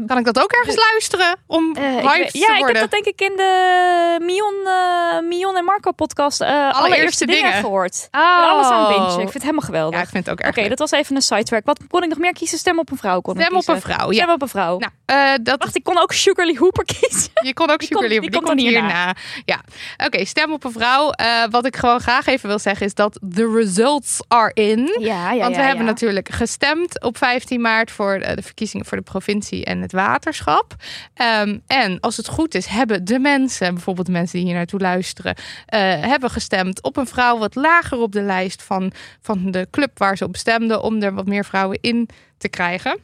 Kan 0.07 0.19
ik 0.19 0.25
dat 0.25 0.43
ook 0.43 0.53
ergens 0.53 0.77
luisteren 0.77 1.37
om 1.47 1.69
ik 1.69 1.75
te 1.75 2.39
ja, 2.39 2.57
ik 2.59 2.67
heb 2.67 2.75
dat 2.81 2.91
denk 2.91 3.05
ik 3.05 3.21
in 3.21 3.33
de 3.37 4.17
Mion, 4.23 4.55
eh, 4.67 5.29
Mion 5.29 5.57
en 5.57 5.65
Marco 5.65 5.93
podcast 5.93 6.41
eh 6.41 6.71
allereerste 6.73 7.27
dingen, 7.27 7.43
dingen. 7.43 7.61
gehoord. 7.61 8.09
Oh. 8.11 8.51
alles 8.53 8.67
aan 8.67 8.89
bingen. 8.89 9.09
Ik 9.11 9.15
vind 9.19 9.33
het 9.33 9.43
helemaal 9.43 9.65
geweldig. 9.65 9.95
Ja, 9.99 10.03
ik 10.05 10.09
vind 10.11 10.25
het 10.27 10.33
ook 10.35 10.41
erg 10.41 10.57
Oké, 10.59 10.69
dat 10.69 10.79
was 10.79 10.91
even 10.91 11.17
een 11.17 11.23
sidetrack. 11.23 11.65
Wat 11.65 11.81
kon 11.89 12.03
ik 12.03 12.09
nog 12.09 12.19
meer 12.19 12.33
kiezen? 12.33 12.59
Stem 12.59 12.79
op 12.79 12.91
een 12.91 12.97
vrouw 12.97 13.21
kon 13.21 13.35
ik 13.35 13.41
Stem 13.43 13.57
op 13.57 13.69
een 13.69 13.81
vrouw, 13.81 14.13
ja. 14.13 14.23
Stem 14.23 14.31
op 14.31 14.43
een 14.43 14.49
vrouw. 14.49 14.79
Nou, 14.79 15.43
dat, 15.43 15.59
Wacht, 15.63 15.77
ik 15.77 15.85
kon 15.85 15.99
ook 15.99 16.13
Sugarly 16.13 16.57
Hooper 16.57 16.85
kiezen. 16.85 17.31
je 17.43 17.55
kon 17.55 17.71
ook 17.71 17.79
die 17.79 17.89
komt- 17.89 18.01
lief. 18.09 18.11
die 18.11 18.21
Die, 18.21 18.31
komt 18.31 18.47
dan 18.47 18.57
komt 18.57 18.69
hierna. 18.69 19.15
Ja, 19.45 19.61
oké. 20.07 20.25
stem 20.25 20.53
op 20.53 20.65
een 20.65 20.73
vrouw. 20.73 21.13
Wat 21.51 21.67
ik 21.67 21.77
gewoon 21.77 22.01
graag 22.01 22.27
even 22.27 22.49
wil 22.49 22.59
zeggen 22.59 22.87
is 22.87 22.95
dat 22.95 23.19
the 23.35 23.53
results 23.55 24.21
are 24.29 24.51
in. 24.55 24.97
Ja, 25.01 25.33
ja, 25.33 25.41
Want 25.43 25.55
we 25.55 25.61
ja, 25.61 25.67
hebben 25.67 25.85
natuurlijk 25.85 26.29
gestemd 26.29 27.03
op 27.03 27.17
15 27.17 27.61
maart 27.61 27.91
voor 27.91 28.19
de 28.19 28.43
verkiezingen 28.43 28.87
voor 28.87 28.97
de 28.97 29.03
provincie 29.03 29.65
en 29.65 29.88
het 29.91 30.01
waterschap. 30.01 30.75
Ehm, 31.15 31.59
en 31.67 32.01
als 32.01 32.17
het 32.17 32.29
goed 32.29 32.55
is, 32.55 32.67
hebben 32.67 33.05
de 33.05 33.19
mensen, 33.19 33.75
bijvoorbeeld 33.75 34.07
de 34.07 34.13
mensen 34.13 34.39
die 34.39 34.47
hier 34.47 34.57
naartoe 34.57 34.81
luisteren, 34.81 35.35
eh, 35.67 35.81
hebben 36.01 36.31
gestemd 36.31 36.83
op 36.83 36.97
een 36.97 37.07
vrouw 37.07 37.39
wat 37.39 37.55
lager 37.55 37.99
op 37.99 38.13
de 38.13 38.23
lijst 38.23 38.63
van, 38.63 38.93
van 39.21 39.51
de 39.51 39.69
club 39.71 39.99
waar 39.99 40.17
ze 40.17 40.25
op 40.25 40.37
stemden, 40.37 40.83
om 40.83 41.03
er 41.03 41.15
wat 41.15 41.27
meer 41.27 41.45
vrouwen 41.45 41.79
in 41.81 42.09
te 42.39 42.49
krijgen. 42.49 42.99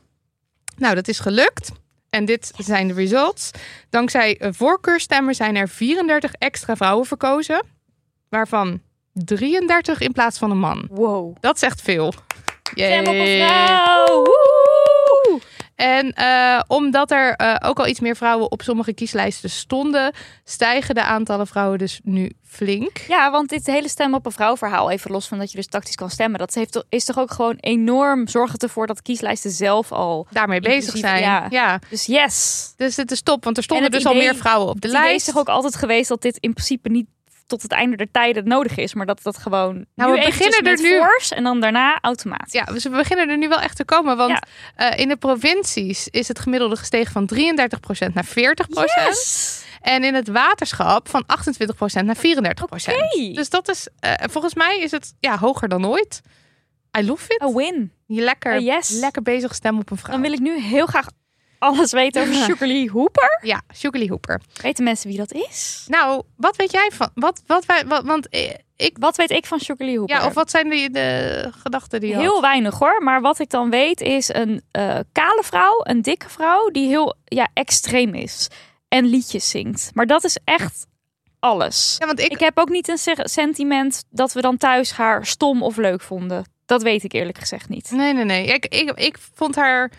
Nou, 0.76 0.94
dat 0.94 1.08
is 1.08 1.18
gelukt. 1.18 1.70
En 2.10 2.24
dit 2.24 2.52
zijn 2.56 2.88
de 2.88 2.94
results. 2.94 3.50
Dankzij 3.90 4.40
voorkeurstemmen 4.40 5.34
zijn 5.34 5.56
er 5.56 5.68
34 5.68 6.32
extra 6.32 6.76
vrouwen 6.76 7.06
verkozen, 7.06 7.62
waarvan 8.28 8.80
33 9.12 10.00
in 10.00 10.12
plaats 10.12 10.38
van 10.38 10.50
een 10.50 10.58
man. 10.58 10.86
Wow. 10.90 11.36
Dat 11.40 11.56
is 11.56 11.62
echt 11.62 11.82
veel. 11.82 12.12
Stem 12.62 13.06
op 13.06 13.14
een 13.14 13.46
vrouw. 13.46 14.24
En 15.74 16.12
eh, 16.12 16.60
omdat 16.66 17.10
er 17.10 17.34
eh, 17.34 17.68
ook 17.68 17.78
al 17.78 17.86
iets 17.86 18.00
meer 18.00 18.16
vrouwen 18.16 18.50
op 18.50 18.62
sommige 18.62 18.92
kieslijsten 18.92 19.50
stonden, 19.50 20.12
stijgen 20.44 20.94
de 20.94 21.02
aantallen 21.02 21.46
vrouwen 21.46 21.78
dus 21.78 22.00
nu 22.02 22.32
flink. 22.42 22.98
Ja, 23.08 23.30
want 23.30 23.48
dit 23.48 23.66
hele 23.66 23.88
stem 23.88 24.14
op 24.14 24.26
een 24.26 24.32
vrouw 24.32 24.56
verhaal, 24.56 24.90
even 24.90 25.10
los 25.10 25.28
van 25.28 25.38
dat 25.38 25.50
je 25.50 25.56
dus 25.56 25.66
tactisch 25.66 25.94
kan 25.94 26.10
stemmen, 26.10 26.38
dat 26.38 26.54
heeft, 26.54 26.84
is 26.88 27.04
toch 27.04 27.18
ook 27.18 27.30
gewoon 27.32 27.56
enorm 27.60 28.28
zorgen 28.28 28.58
ervoor 28.58 28.86
dat 28.86 29.02
kieslijsten 29.02 29.50
zelf 29.50 29.92
al. 29.92 30.26
Daarmee 30.30 30.60
bezig 30.60 30.96
zijn. 30.96 31.20
ja. 31.22 31.46
Ja. 31.50 31.78
Dus 31.88 32.06
yes. 32.06 32.72
Dus 32.76 32.96
het 32.96 33.10
is 33.10 33.22
top, 33.22 33.44
want 33.44 33.56
er 33.56 33.62
stonden 33.62 33.86
En 33.86 33.92
het 33.92 34.02
dus 34.02 34.12
al 34.12 34.18
meer 34.18 34.34
vrouwen 34.34 34.68
op 34.68 34.80
de 34.80 34.88
Het 34.88 34.96
idee 34.96 35.06
is 35.06 35.10
lijst. 35.10 35.26
toch 35.26 35.36
ook 35.38 35.48
altijd 35.48 35.76
geweest 35.76 36.08
dat 36.08 36.22
dit 36.22 36.38
in 36.40 36.52
principe 36.52 36.88
niet 36.88 37.06
tot 37.46 37.62
het 37.62 37.72
einde 37.72 37.96
der 37.96 38.10
tijden 38.10 38.48
nodig 38.48 38.76
is, 38.76 38.94
maar 38.94 39.06
dat 39.06 39.22
dat 39.22 39.36
gewoon 39.38 39.84
Nou, 39.94 40.12
nu 40.12 40.18
we 40.18 40.24
beginnen 40.26 40.72
er 40.72 40.80
nu- 40.80 40.98
force 40.98 41.34
en 41.34 41.44
dan 41.44 41.60
daarna 41.60 41.98
automatisch. 42.00 42.52
Ja, 42.52 42.64
dus 42.64 42.82
we 42.82 42.90
beginnen 42.90 43.28
er 43.28 43.38
nu 43.38 43.48
wel 43.48 43.60
echt 43.60 43.76
te 43.76 43.84
komen. 43.84 44.16
Want 44.16 44.30
Ja. 44.30 44.42
eh, 44.90 44.98
in 45.00 45.08
de 45.08 45.16
provincies 45.16 46.08
is 46.08 46.28
het 46.28 46.38
gemiddelde 46.38 46.76
gestegen 46.76 47.12
van 47.12 47.26
33% 47.26 48.14
naar 48.14 48.24
40%. 48.24 49.06
Yes. 49.06 49.62
En 49.80 50.04
in 50.04 50.14
het 50.14 50.28
waterschap 50.28 51.08
van 51.08 51.24
28% 51.26 52.06
naar 52.06 52.16
34%. 52.16 52.96
Oké. 52.96 53.32
Dus 53.32 53.50
dat 53.50 53.68
is, 53.68 53.88
eh, 54.00 54.12
volgens 54.30 54.54
mij 54.54 54.78
is 54.80 54.90
het 54.90 55.14
ja, 55.20 55.38
hoger 55.38 55.68
dan 55.68 55.86
ooit. 55.86 56.20
I 56.98 57.06
love 57.06 57.24
it. 57.34 57.42
A 57.42 57.52
win. 57.52 57.92
Je 58.06 58.20
lekker, 58.22 58.60
yes. 58.60 58.90
lekker 58.90 59.22
bezig 59.22 59.54
stem 59.54 59.78
op 59.78 59.90
een 59.90 59.96
vrouw. 59.96 60.12
Dan 60.12 60.20
wil 60.22 60.32
ik 60.32 60.38
nu 60.38 60.60
heel 60.60 60.86
graag 60.86 61.06
alles 61.64 61.92
weten 61.92 62.22
over 62.22 62.34
Sugarly 62.34 62.88
Hooper. 62.88 63.38
Ja, 63.42 63.62
Sugarly 63.74 64.08
Hooper. 64.08 64.40
Weten 64.62 64.84
mensen 64.84 65.08
wie 65.08 65.18
dat 65.18 65.32
is? 65.32 65.84
Nou, 65.88 66.22
wat 66.36 66.56
weet 66.56 66.72
jij 66.72 66.90
van? 66.92 67.10
Wat, 67.14 67.42
wat 67.46 67.66
wij, 67.66 67.86
wat, 67.86 68.04
want 68.04 68.28
eh, 68.28 68.50
ik, 68.76 68.96
Wat 69.00 69.16
weet 69.16 69.30
ik 69.30 69.46
van 69.46 69.60
Sugarly 69.60 69.96
Hooper? 69.96 70.16
ja, 70.16 70.26
of 70.26 70.34
wat 70.34 70.50
zijn 70.50 70.68
de, 70.68 70.88
de 70.92 71.50
gedachten 71.62 72.00
die 72.00 72.08
je 72.10 72.16
Heel 72.16 72.32
had? 72.32 72.40
weinig 72.40 72.78
hoor. 72.78 73.02
Maar 73.02 73.20
wat 73.20 73.38
ik 73.38 73.50
dan 73.50 73.70
weet 73.70 74.00
is 74.00 74.28
een 74.34 74.62
eh, 74.70 74.98
kale 75.12 75.42
vrouw, 75.44 75.80
een 75.82 76.02
dikke 76.02 76.28
vrouw 76.28 76.68
die 76.68 76.88
heel 76.88 77.14
ja, 77.24 77.48
extreem 77.54 78.14
is. 78.14 78.48
En 78.88 79.06
liedjes 79.06 79.48
zingt. 79.50 79.90
Maar 79.94 80.06
dat 80.06 80.24
is 80.24 80.38
echt 80.44 80.86
alles. 81.38 81.96
Ja, 81.98 82.06
want 82.06 82.20
ik, 82.20 82.32
Ik 82.32 82.40
heb 82.40 82.58
ook 82.58 82.68
niet 82.68 82.88
een 82.88 82.98
se- 82.98 83.20
sentiment 83.22 84.04
dat 84.10 84.32
we 84.32 84.40
dan 84.40 84.56
thuis 84.56 84.92
haar 84.92 85.26
stom 85.26 85.62
of 85.62 85.76
leuk 85.76 86.00
vonden. 86.00 86.44
Dat 86.66 86.82
weet 86.82 87.04
ik 87.04 87.12
eerlijk 87.12 87.38
gezegd 87.38 87.68
niet. 87.68 87.90
nee, 87.90 88.12
nee, 88.12 88.24
nee. 88.24 88.46
Ik, 88.46 88.66
ik, 88.66 88.90
ik 88.90 89.16
vond 89.34 89.54
haar. 89.54 89.90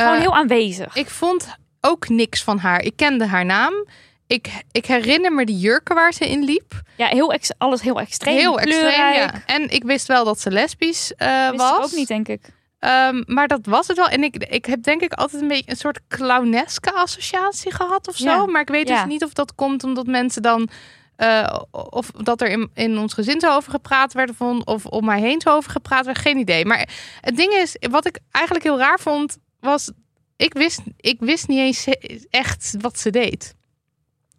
Eh, 0.00 0.06
Gewoon 0.06 0.20
heel 0.20 0.34
aanwezig. 0.36 0.94
Ik 0.96 1.10
vond 1.10 1.56
ook 1.80 2.08
niks 2.08 2.42
van 2.42 2.58
haar. 2.58 2.82
Ik 2.82 2.96
kende 2.96 3.26
haar 3.26 3.44
naam. 3.44 3.72
Ik, 4.26 4.50
ik 4.72 4.86
herinner 4.86 5.32
me 5.32 5.44
de 5.46 5.58
jurken 5.58 5.94
waar 5.94 6.12
ze 6.12 6.28
in 6.30 6.42
liep. 6.44 6.72
ja, 6.96 7.06
heel 7.06 7.32
ex- 7.32 7.52
alles 7.58 7.80
heel 7.80 8.00
extreem. 8.00 8.36
Heel 8.36 8.60
extreem, 8.60 9.12
ja. 9.12 9.32
En 9.46 9.70
ik 9.70 9.82
wist 9.84 10.06
wel 10.06 10.24
dat 10.24 10.40
ze 10.40 10.50
lesbisch 10.50 11.12
eh, 11.16 11.48
Wist 11.50 11.62
was. 11.62 11.78
ik 11.78 11.84
ook 11.84 11.92
niet, 11.92 12.08
denk 12.08 12.28
ik. 12.28 12.40
Ehm, 12.78 13.22
maar 13.26 13.48
dat 13.48 13.60
was 13.62 13.86
het 13.86 13.96
wel. 13.96 14.08
En 14.08 14.22
ik, 14.22 14.36
ik 14.36 14.64
heb 14.64 14.82
denk 14.82 15.00
ik 15.02 15.12
altijd 15.12 15.42
een 15.42 15.48
beetje 15.48 15.70
een 15.70 15.76
soort 15.76 16.00
clowneske 16.08 16.92
associatie 16.92 17.72
gehad 17.74 18.08
of 18.08 18.16
zo. 18.16 18.24
Ja. 18.24 18.46
Maar 18.46 18.60
ik 18.60 18.68
weet 18.68 18.88
Ja. 18.88 18.94
dus 19.02 19.12
niet 19.12 19.24
of 19.24 19.32
dat 19.32 19.54
komt 19.54 19.84
omdat 19.84 20.06
mensen 20.06 20.42
dan... 20.42 20.68
eh, 21.16 21.58
of 21.70 22.10
dat 22.10 22.40
er 22.40 22.48
in, 22.48 22.70
in 22.74 22.98
ons 22.98 23.12
gezin 23.14 23.40
zo 23.40 23.54
over 23.56 23.70
gepraat 23.70 24.12
werd 24.12 24.30
of, 24.38 24.40
of 24.64 24.86
om 24.86 25.04
mij 25.04 25.20
heen 25.20 25.40
zo 25.40 25.50
over 25.50 25.70
gepraat 25.70 26.04
werd. 26.04 26.18
Geen 26.18 26.38
idee. 26.38 26.64
Maar 26.64 26.88
het 27.20 27.36
ding 27.36 27.52
is, 27.52 27.76
wat 27.90 28.06
ik 28.06 28.18
eigenlijk 28.30 28.64
heel 28.64 28.78
raar 28.78 29.00
vond, 29.00 29.38
was... 29.60 29.90
Ik 30.36 30.52
wist, 30.52 30.80
ik 30.96 31.20
wist 31.20 31.48
niet 31.48 31.58
eens 31.58 31.86
echt 32.30 32.74
wat 32.80 32.98
ze 32.98 33.10
deed. 33.10 33.54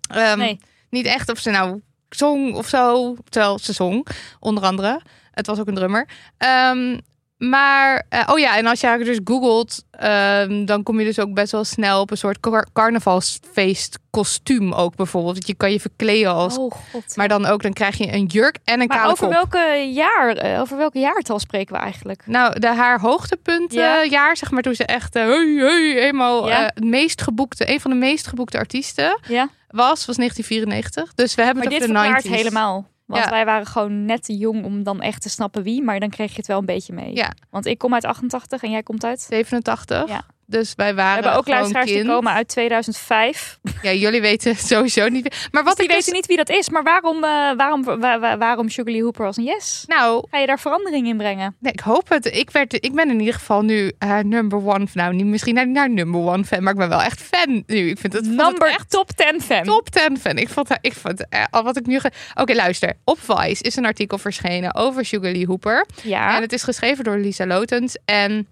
Ehm, 0.09 0.37
Nee. 0.37 0.59
Niet 0.89 1.05
echt 1.05 1.29
of 1.29 1.39
ze 1.39 1.49
nou 1.49 1.81
zong 2.09 2.55
of 2.55 2.67
zo. 2.67 3.15
Terwijl 3.29 3.59
ze 3.59 3.73
zong, 3.73 4.07
onder 4.39 4.63
andere. 4.63 5.01
Het 5.31 5.47
was 5.47 5.59
ook 5.59 5.67
een 5.67 5.75
drummer. 5.75 6.09
Ehm, 6.37 6.99
maar, 7.49 8.03
eh, 8.09 8.21
oh 8.27 8.39
ja, 8.39 8.57
en 8.57 8.65
als 8.65 8.79
je 8.81 8.87
haar 8.87 8.97
dus 8.97 9.19
googelt, 9.23 9.83
ehm, 9.91 10.65
dan 10.65 10.83
kom 10.83 10.99
je 10.99 11.05
dus 11.05 11.19
ook 11.19 11.33
best 11.33 11.51
wel 11.51 11.63
snel 11.63 12.01
op 12.01 12.11
een 12.11 12.17
soort 12.17 12.39
car- 12.39 12.67
carnavalsfeest 12.73 13.99
kostuum 14.09 14.73
ook 14.73 14.95
bijvoorbeeld. 14.95 15.35
Dat 15.35 15.47
je 15.47 15.53
kan 15.53 15.71
je 15.71 15.79
verkleden 15.79 16.31
als, 16.33 16.57
Oh 16.57 16.71
god. 16.91 17.15
maar 17.15 17.27
dan 17.27 17.45
ook, 17.45 17.61
dan 17.61 17.73
krijg 17.73 17.97
je 17.97 18.13
een 18.13 18.25
jurk 18.25 18.57
en 18.63 18.81
een 18.81 18.87
Maar 18.87 18.97
kale 18.97 19.11
over 19.11 19.23
kop. 19.27 19.33
welke 19.33 19.89
jaar, 19.93 20.35
eh, 20.35 20.59
over 20.59 20.77
welke 20.77 20.99
jaartal 20.99 21.39
spreken 21.39 21.75
we 21.75 21.81
eigenlijk? 21.81 22.23
Nou, 22.25 22.59
de, 22.59 22.67
haar 22.67 22.99
hoogtepunt 22.99 23.73
Ja. 23.73 24.03
jaar, 24.03 24.37
zeg 24.37 24.51
maar, 24.51 24.61
toen 24.61 24.75
ze 24.75 24.85
echt 24.85 25.15
eh, 25.15 25.23
hey, 25.23 25.53
hey, 25.57 25.95
eenmaal 25.99 26.47
Ja. 26.47 26.71
het 26.73 26.83
meest 26.83 27.21
geboekte, 27.21 27.69
een 27.71 27.81
van 27.81 27.91
de 27.91 27.97
meest 27.97 28.27
geboekte 28.27 28.57
artiesten 28.57 29.19
Ja. 29.27 29.49
was, 29.69 30.05
was 30.05 30.15
1994. 30.17 31.13
Dus 31.15 31.35
we 31.35 31.43
hebben 31.43 31.63
Maar 31.63 31.73
het 31.73 31.81
over 31.81 31.93
de 31.93 31.99
verklaart 31.99 32.23
90s. 32.25 32.35
helemaal. 32.43 32.89
Want 33.11 33.23
Ja. 33.23 33.29
wij 33.29 33.45
waren 33.45 33.65
gewoon 33.65 34.05
net 34.05 34.23
te 34.23 34.37
jong 34.37 34.65
om 34.65 34.83
dan 34.83 35.01
echt 35.01 35.21
te 35.21 35.29
snappen 35.29 35.63
wie. 35.63 35.81
Maar 35.83 35.99
dan 35.99 36.09
kreeg 36.09 36.29
je 36.31 36.37
het 36.37 36.47
wel 36.47 36.59
een 36.59 36.65
beetje 36.65 36.93
mee. 36.93 37.15
Ja. 37.15 37.31
Want 37.49 37.65
ik 37.65 37.77
kom 37.77 37.93
uit 37.93 38.05
88 38.05 38.63
en 38.63 38.71
jij 38.71 38.83
komt 38.83 39.03
uit... 39.05 39.21
87. 39.21 40.07
Ja. 40.07 40.21
Dus 40.51 40.73
wij 40.75 40.89
We 40.89 40.95
waren 40.95 41.13
hebben 41.13 41.33
ook 41.33 41.47
luisteraars 41.47 41.91
die 41.91 42.05
komen 42.05 42.33
uit 42.33 42.47
2005. 42.47 43.59
Ja, 43.81 43.91
jullie 43.93 44.21
weten 44.21 44.55
sowieso 44.71 45.07
niet. 45.07 45.47
Maar 45.51 45.63
wat 45.63 45.77
die 45.77 45.87
ik 45.89 45.95
dus- 45.95 46.07
niet 46.07 46.25
wie 46.25 46.37
dat 46.37 46.49
is. 46.49 46.69
Maar 46.69 46.83
waarom, 46.83 47.15
eh, 47.23 47.29
waarom, 47.57 47.83
wa- 47.83 48.19
wa- 48.19 48.37
waarom 48.37 48.69
Sugar 48.69 48.91
Lee 48.91 49.01
Hooper 49.01 49.25
als 49.25 49.37
een 49.37 49.43
yes? 49.43 49.83
Nou, 49.87 50.25
Ga 50.31 50.37
je 50.37 50.47
daar 50.47 50.59
verandering 50.59 51.07
in 51.07 51.17
brengen? 51.17 51.55
nee, 51.59 51.71
ik 51.73 51.79
hoop 51.79 52.09
het. 52.09 52.25
Ik, 52.25 52.49
werd, 52.51 52.73
ik 52.85 52.93
ben 52.93 53.09
in 53.09 53.19
ieder 53.19 53.33
geval 53.33 53.61
nu 53.61 53.91
eh, 53.97 54.17
number 54.19 54.65
one. 54.67 54.87
Nou, 54.93 55.13
niet 55.13 55.25
misschien 55.25 55.53
naar, 55.55 55.67
naar 55.67 55.89
number 55.89 56.21
one 56.21 56.43
fan, 56.43 56.63
maar 56.63 56.73
ik 56.73 56.79
ben 56.79 56.89
wel 56.89 57.01
echt 57.01 57.21
fan 57.21 57.63
nu. 57.67 57.89
Ik 57.89 57.97
vind 57.97 58.13
het, 58.13 58.25
Number 58.25 58.67
echt 58.67 58.89
top 58.89 59.11
10 59.15 59.41
fan. 59.41 59.63
top 59.63 59.89
10 59.89 60.17
fan. 60.19 60.37
Ik 60.37 60.49
vond, 60.49 60.69
ik 60.81 60.93
vond 60.93 61.29
eh, 61.29 61.43
al 61.49 61.63
wat 61.63 61.77
ik 61.77 61.85
nu. 61.85 61.99
ge- 61.99 62.11
Oké, 62.35 62.53
luister. 62.53 62.93
Op 63.03 63.19
Vice 63.21 63.63
is 63.63 63.75
een 63.75 63.85
artikel 63.85 64.17
verschenen 64.17 64.75
over 64.75 65.05
Sugar 65.05 65.31
Lee 65.31 65.45
Hooper. 65.45 65.85
Ja. 66.03 66.35
En 66.35 66.41
het 66.41 66.53
is 66.53 66.63
geschreven 66.63 67.03
door 67.03 67.17
Lisa 67.17 67.45
Lotens. 67.45 67.97
En 68.05 68.47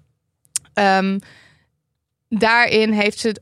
ehm, 0.74 1.18
daarin 2.30 2.92
heeft 2.92 3.20
ze, 3.20 3.36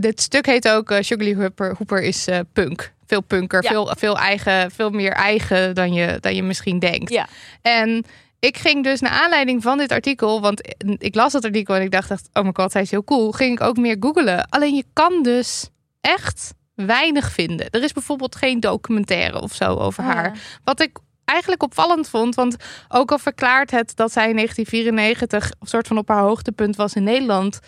het 0.00 0.20
stuk 0.20 0.46
heet 0.46 0.68
ook 0.68 0.90
eh, 0.90 1.02
Sugar 1.02 1.24
Lee 1.24 1.36
Hooper, 1.36 1.74
Hooper 1.78 2.02
is 2.02 2.26
eh, 2.26 2.38
punk. 2.52 2.94
Veel 3.06 3.20
punker, 3.20 3.62
Ja. 3.62 3.70
veel, 3.70 3.94
veel, 3.98 4.18
eigen, 4.18 4.70
veel 4.70 4.90
meer 4.90 5.12
eigen 5.12 5.74
dan 5.74 5.92
je, 5.92 6.16
dan 6.20 6.34
je 6.34 6.42
misschien 6.42 6.78
denkt. 6.78 7.10
Ja. 7.10 7.26
En 7.62 8.04
ik 8.40 8.56
ging 8.56 8.84
dus 8.84 9.00
naar 9.00 9.10
aanleiding 9.12 9.62
van 9.62 9.78
dit 9.78 9.92
artikel, 9.92 10.40
want 10.40 10.60
ik 10.98 11.14
las 11.14 11.32
dat 11.32 11.44
artikel 11.44 11.74
en 11.74 11.82
ik 11.82 11.90
dacht, 11.90 12.10
echt, 12.10 12.28
oh 12.32 12.44
my 12.44 12.50
god, 12.52 12.72
hij 12.72 12.82
is 12.82 12.90
heel 12.90 13.04
cool. 13.04 13.32
Ging 13.32 13.52
ik 13.52 13.66
ook 13.66 13.76
meer 13.76 13.96
googelen. 14.00 14.48
Alleen 14.48 14.74
je 14.74 14.84
kan 14.92 15.22
dus 15.22 15.68
echt 16.00 16.54
weinig 16.74 17.32
vinden. 17.32 17.70
Er 17.70 17.82
is 17.82 17.92
bijvoorbeeld 17.92 18.36
geen 18.36 18.60
documentaire 18.60 19.40
of 19.40 19.54
zo 19.54 19.74
over 19.74 20.04
Ah. 20.04 20.10
haar. 20.10 20.38
Wat 20.64 20.80
ik 20.80 20.98
eigenlijk 21.26 21.62
opvallend 21.62 22.08
vond, 22.08 22.34
want 22.34 22.56
ook 22.88 23.10
al 23.12 23.18
verklaart 23.18 23.70
het 23.70 23.96
dat 23.96 24.12
zij 24.12 24.28
in 24.28 24.34
1994 24.34 25.50
een 25.60 25.66
soort 25.66 25.86
van 25.86 25.98
op 25.98 26.08
haar 26.08 26.22
hoogtepunt 26.22 26.76
was 26.76 26.94
in 26.94 27.02
Nederland, 27.02 27.58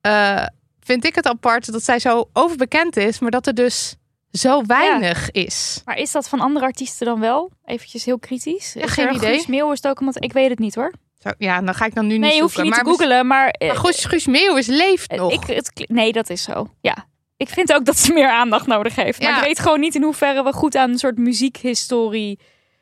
eh, 0.00 0.44
vind 0.80 1.04
ik 1.04 1.14
het 1.14 1.26
apart 1.26 1.72
dat 1.72 1.84
zij 1.84 1.98
zo 1.98 2.28
overbekend 2.32 2.96
is, 2.96 3.18
maar 3.18 3.30
dat 3.30 3.46
er 3.46 3.54
dus 3.54 3.94
zo 4.30 4.62
weinig 4.66 5.30
is. 5.30 5.82
Maar 5.84 5.96
is 5.96 6.12
dat 6.12 6.28
van 6.28 6.40
andere 6.40 6.64
artiesten 6.64 7.06
dan 7.06 7.20
wel? 7.20 7.50
Eventjes 7.64 8.04
heel 8.04 8.18
kritisch. 8.18 8.72
Ja, 8.72 8.86
geen 8.86 9.08
een 9.08 9.14
idee. 9.14 9.34
Guus 9.34 9.46
Meeuwis 9.46 9.80
documentaire? 9.80 10.26
Ik 10.34 10.40
weet 10.40 10.50
het 10.50 10.58
niet 10.58 10.74
hoor. 10.74 10.92
Zo, 11.18 11.28
ja, 11.38 11.60
dan 11.60 11.74
ga 11.74 11.84
ik 11.84 11.94
dan 11.94 12.06
nu 12.06 12.12
niet 12.12 12.20
Nee, 12.20 12.34
je 12.34 12.40
hoeft 12.40 12.56
je 12.56 12.62
niet 12.62 12.74
te 12.74 12.84
googelen, 12.84 13.26
maar... 13.26 13.48
eh, 13.48 13.68
Maar 13.68 13.76
Guus, 13.76 14.04
Guus 14.04 14.26
Meeuwis 14.26 14.66
leeft 14.66 15.10
nog. 15.10 15.32
ik, 15.32 15.42
het, 15.46 15.84
nee, 15.88 16.12
dat 16.12 16.30
is 16.30 16.42
zo. 16.42 16.70
Ja. 16.80 17.06
Ik 17.36 17.48
vind 17.48 17.72
ook 17.74 17.84
dat 17.84 17.98
ze 17.98 18.12
meer 18.12 18.30
aandacht 18.30 18.66
nodig 18.66 18.94
heeft. 18.96 19.20
Maar 19.20 19.30
Ja. 19.30 19.38
ik 19.38 19.44
weet 19.44 19.58
gewoon 19.58 19.80
niet 19.80 19.94
in 19.94 20.02
hoeverre 20.02 20.42
we 20.44 20.52
goed 20.52 20.76
aan 20.76 20.90
een 20.90 20.98
soort 20.98 21.18
muziekhistorie... 21.18 22.38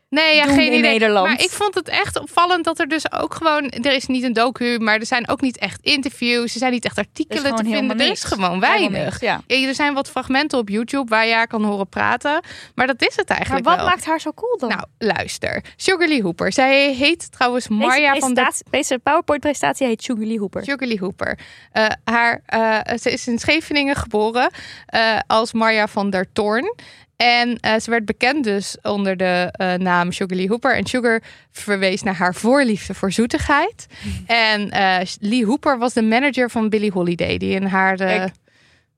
Nee, 0.09 0.35
ja, 0.37 0.45
geen 0.45 0.67
idee. 0.73 0.81
Nederland. 0.81 1.27
Maar 1.29 1.41
ik 1.43 1.51
vond 1.51 1.75
het 1.75 1.89
echt 1.89 2.19
opvallend 2.21 2.65
dat 2.65 2.79
er 2.79 2.89
dus 2.89 3.13
ook 3.13 3.35
gewoon... 3.35 3.69
Er 3.71 3.93
is 3.93 4.07
niet 4.07 4.23
een 4.23 4.33
docu, 4.33 4.79
maar 4.79 4.99
er 4.99 5.07
zijn 5.07 5.29
ook 5.29 5.41
niet 5.41 5.59
echt 5.59 5.81
interviews. 5.83 6.53
Er 6.53 6.59
zijn 6.59 6.73
niet 6.73 6.85
echt 6.85 6.99
artikelen 6.99 7.55
te 7.55 7.65
vinden. 7.65 8.01
Er 8.01 8.11
is 8.11 8.25
gewoon 8.25 8.61
weinig. 8.61 9.05
niks, 9.05 9.21
ja. 9.21 9.41
Er 9.47 9.75
zijn 9.75 9.95
wat 9.95 10.11
fragmenten 10.11 10.59
op 10.59 10.69
YouTube 10.69 11.09
waar 11.11 11.27
je 11.27 11.33
haar 11.35 11.47
kan 11.47 11.65
horen 11.65 11.89
praten. 11.89 12.41
Maar 12.75 12.87
dat 12.87 13.03
is 13.03 13.17
het 13.17 13.29
Maar 13.29 13.37
eigenlijk 13.37 13.67
wat 13.67 13.77
wel. 13.77 13.87
maakt 13.87 14.05
haar 14.05 14.21
zo 14.21 14.33
cool 14.33 14.59
dan? 14.59 14.69
Nou, 14.69 14.83
luister. 14.99 15.65
Sugar 15.77 16.09
Lee 16.09 16.23
Hooper. 16.23 16.53
Zij 16.53 16.93
heet 16.93 17.33
trouwens 17.33 17.69
Marja 17.69 18.09
deze, 18.13 18.21
van 18.21 18.35
der 18.35 18.45
presentatie- 18.45 18.65
deze 18.71 18.99
PowerPoint-presentatie 18.99 19.87
heet 19.87 20.03
Sugar 20.03 20.25
Lee 20.25 20.39
Hooper. 20.39 20.65
Sugar 20.65 20.89
Lee 20.89 20.99
Hooper. 21.01 21.39
Eh, 21.73 21.87
haar, 22.05 22.41
eh, 22.47 22.79
ze 22.99 23.11
is 23.13 23.27
in 23.27 23.39
Scheveningen 23.39 23.97
geboren 23.97 24.51
eh, 24.87 25.19
als 25.27 25.53
Marja 25.53 25.87
van 25.89 26.11
der 26.11 26.33
Toorn. 26.33 26.75
En 27.17 27.59
eh, 27.61 27.79
ze 27.81 27.91
werd 27.91 28.05
bekend 28.05 28.45
dus 28.45 28.77
onder 28.83 29.17
de 29.17 29.49
eh, 29.53 29.75
naam 29.75 30.12
Sugar 30.12 30.37
Lee 30.37 30.49
Hooper. 30.49 30.77
En 30.77 30.87
Sugar 30.87 31.23
verwees 31.53 32.03
naar 32.03 32.14
haar 32.14 32.35
voorliefde 32.35 32.95
voor 32.95 33.12
zoetigheid. 33.12 33.87
En 34.27 34.71
eh, 34.71 35.07
Lee 35.21 35.47
Hooper 35.47 35.79
was 35.79 35.93
de 35.93 36.03
manager 36.03 36.51
van 36.51 36.69
Billie 36.69 36.93
Holiday. 36.93 37.37
Die 37.39 37.55
in 37.55 37.64
haar... 37.64 37.97
Kijk, 37.97 38.33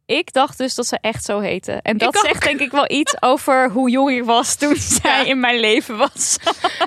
Ik 0.06 0.32
dacht 0.32 0.58
dus 0.58 0.74
dat 0.74 0.86
ze 0.86 0.98
echt 1.00 1.24
zo 1.24 1.40
heette. 1.40 1.72
En 1.82 1.98
dat 1.98 2.18
zegt 2.18 2.42
denk 2.42 2.60
ik 2.60 2.70
wel 2.70 2.90
iets 2.90 3.22
over 3.22 3.70
hoe 3.70 3.90
jong 3.90 4.10
ik 4.10 4.24
was 4.24 4.54
toen 4.54 4.76
zij 5.02 5.26
in 5.26 5.40
mijn 5.40 5.60
leven 5.60 5.96
was. 5.96 6.38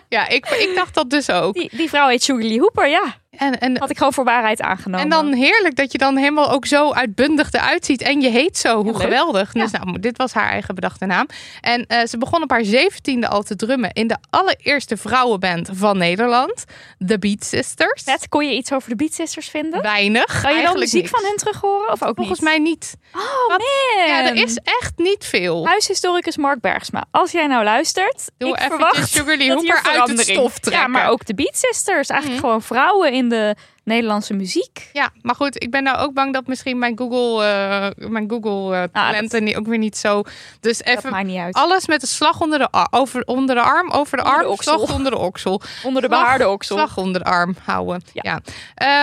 ja, 0.09 0.27
ik, 0.27 0.45
ik 0.49 0.71
dacht 0.75 0.93
dat 0.93 1.09
dus 1.09 1.29
ook. 1.29 1.53
Die, 1.53 1.69
die 1.75 1.89
vrouw 1.89 2.07
heet 2.07 2.23
Sugar 2.23 2.43
Lee 2.43 2.59
Hooper, 2.59 2.87
ja. 2.87 3.20
En, 3.37 3.59
en, 3.59 3.77
Had 3.77 3.89
ik 3.89 3.97
gewoon 3.97 4.13
voor 4.13 4.23
waarheid 4.23 4.61
aangenomen. 4.61 4.99
En 5.03 5.09
dan 5.09 5.33
heerlijk 5.33 5.75
dat 5.75 5.91
je 5.91 5.97
dan 5.97 6.17
helemaal 6.17 6.51
ook 6.51 6.65
zo 6.65 6.91
uitbundig 6.93 7.51
eruit 7.51 7.85
ziet. 7.85 8.01
En 8.01 8.21
je 8.21 8.29
heet 8.29 8.57
zo. 8.57 8.75
Hoe 8.75 8.91
leuk. 8.91 9.01
geweldig. 9.01 9.51
Dus 9.51 9.71
nou, 9.71 9.99
dit 9.99 10.17
was 10.17 10.33
haar 10.33 10.49
eigen 10.49 10.75
bedachte 10.75 11.05
naam. 11.05 11.25
En 11.61 11.85
eh, 11.87 12.05
ze 12.07 12.17
begon 12.17 12.43
op 12.43 12.49
haar 12.49 12.63
zeventiende 12.63 13.27
al 13.27 13.43
te 13.43 13.55
drummen 13.55 13.91
in 13.93 14.07
de 14.07 14.17
allereerste 14.29 14.97
vrouwenband 14.97 15.69
van 15.73 15.97
Nederland. 15.97 16.63
The 17.07 17.19
Beat 17.19 17.43
Sisters. 17.45 18.03
Vet, 18.03 18.29
kon 18.29 18.47
je 18.47 18.55
iets 18.55 18.71
over 18.73 18.89
de 18.89 18.95
Beat 18.95 19.13
Sisters 19.13 19.49
vinden? 19.49 19.81
Weinig. 19.81 20.41
Kan 20.41 20.55
je 20.55 20.63
dan 20.63 20.79
muziek 20.79 21.01
niks. 21.01 21.13
van 21.13 21.23
hen 21.23 21.37
terug 21.37 21.61
horen? 21.61 21.91
Of 21.91 22.03
ook 22.03 22.15
Volgens 22.15 22.39
niet? 22.39 22.49
mij 22.49 22.59
niet. 22.59 22.95
Oh 23.13 23.21
Wat? 23.47 23.57
man. 23.97 24.05
Ja, 24.07 24.27
er 24.27 24.35
is 24.35 24.57
echt 24.63 24.93
niet 24.95 25.25
veel. 25.25 25.65
Huishistoricus 25.67 26.37
Mark 26.37 26.61
Bergsma. 26.61 27.05
Als 27.11 27.31
jij 27.31 27.47
nou 27.47 27.63
luistert, 27.63 28.29
Doe 28.37 28.49
ik 28.49 28.55
eventjes 28.59 28.79
verwacht 28.79 29.09
Sugar 29.09 29.37
Lee 29.37 29.51
Hooper 29.51 29.81
uit 29.83 30.07
het 30.07 30.19
stof 30.19 30.59
trekken. 30.59 30.83
Mhm. 30.83 30.91
Ja, 30.97 30.99
maar 31.03 31.11
ook 31.11 31.25
de 31.25 31.33
Beat 31.35 31.57
Sisters. 31.57 32.09
Eigenlijk 32.09 32.41
gewoon 32.41 32.61
vrouwen 32.61 33.11
in 33.13 33.20
de 33.29 33.55
Nederlandse 33.83 34.33
muziek. 34.33 34.89
Ja, 34.93 35.09
maar 35.21 35.35
goed, 35.35 35.63
ik 35.63 35.71
ben 35.71 35.83
nou 35.83 35.97
ook 35.97 36.13
bang 36.13 36.33
dat 36.33 36.47
misschien 36.47 36.79
mijn 36.79 36.97
Google, 36.97 37.45
eh 37.45 38.09
mijn 38.09 38.29
Google 38.29 38.75
eh, 38.75 38.83
talenten 38.93 39.43
niet- 39.43 39.55
ook 39.55 39.67
weer 39.67 39.77
niet 39.77 39.97
zo. 39.97 40.23
Dus 40.59 40.83
even 40.83 41.25
niet 41.25 41.37
uit. 41.37 41.53
alles 41.55 41.87
met 41.87 42.01
een 42.01 42.07
slag 42.07 42.41
onder 42.41 42.59
de, 42.59 42.67
over, 42.91 43.23
onder 43.25 43.55
de 43.55 43.61
arm, 43.61 43.89
over 43.89 44.17
de 44.17 44.23
Onder 44.23 44.39
de 44.41 44.47
arm, 44.47 44.55
slag 44.57 44.93
onder 44.93 45.11
de 45.11 45.17
oksel. 45.17 45.61
Onder 45.83 46.01
de 46.01 46.07
Slag- 46.07 46.19
behaarde 46.21 46.49
oksel. 46.49 46.77
Slag 46.77 46.97
onder 46.97 47.23
de 47.23 47.29
arm 47.29 47.55
houden. 47.63 48.01
Ja. 48.13 48.21
Ja. 48.23 48.39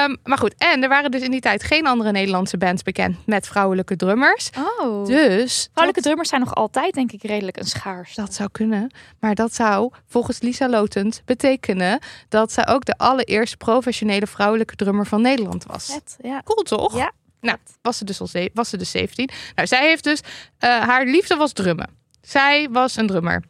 Ehm, 0.04 0.16
maar 0.24 0.38
goed, 0.38 0.54
en 0.58 0.82
er 0.82 0.88
waren 0.88 1.10
dus 1.10 1.22
in 1.22 1.30
die 1.30 1.40
tijd 1.40 1.62
geen 1.62 1.86
andere 1.86 2.10
Nederlandse 2.12 2.56
bands 2.56 2.82
bekend 2.82 3.16
met 3.26 3.46
vrouwelijke 3.46 3.96
drummers. 3.96 4.50
Oh. 4.78 5.06
Dus 5.06 5.68
Vrouwelijke 5.72 6.02
drummers 6.06 6.28
zijn 6.28 6.40
nog 6.40 6.54
altijd, 6.54 6.94
denk 6.94 7.12
ik, 7.12 7.22
redelijk 7.22 7.56
een 7.56 7.64
schaars. 7.66 8.14
dat 8.14 8.34
zou 8.34 8.48
kunnen. 8.52 8.90
Maar 9.20 9.34
dat 9.34 9.54
zou 9.54 9.92
volgens 10.08 10.40
Lisa 10.40 10.68
Lotens 10.68 11.20
betekenen 11.24 11.98
dat 12.28 12.52
zij 12.52 12.66
ook 12.68 12.84
de 12.84 12.94
allereerste 12.96 13.56
professionele 13.56 14.26
vrouwelijke 14.26 14.67
drummer 14.76 15.06
van 15.06 15.22
Nederland 15.22 15.64
was. 15.64 15.86
Vet, 15.86 16.16
ja. 16.22 16.40
Cool 16.44 16.62
toch? 16.62 16.96
Ja. 16.96 17.12
Nou, 17.40 17.58
was 17.82 17.98
ze 17.98 18.04
dus 18.04 18.20
al 18.20 18.26
ze- 18.26 18.50
was 18.54 18.68
ze 18.68 18.76
dus 18.76 18.90
17. 18.90 19.28
Nou, 19.54 19.68
zij 19.68 19.86
heeft 19.88 20.04
dus 20.04 20.20
eh, 20.58 20.80
haar 20.80 21.04
liefde 21.06 21.36
was 21.36 21.52
drummen. 21.52 21.90
Zij 22.20 22.68
was 22.70 22.96
een 22.96 23.06
drummer. 23.06 23.42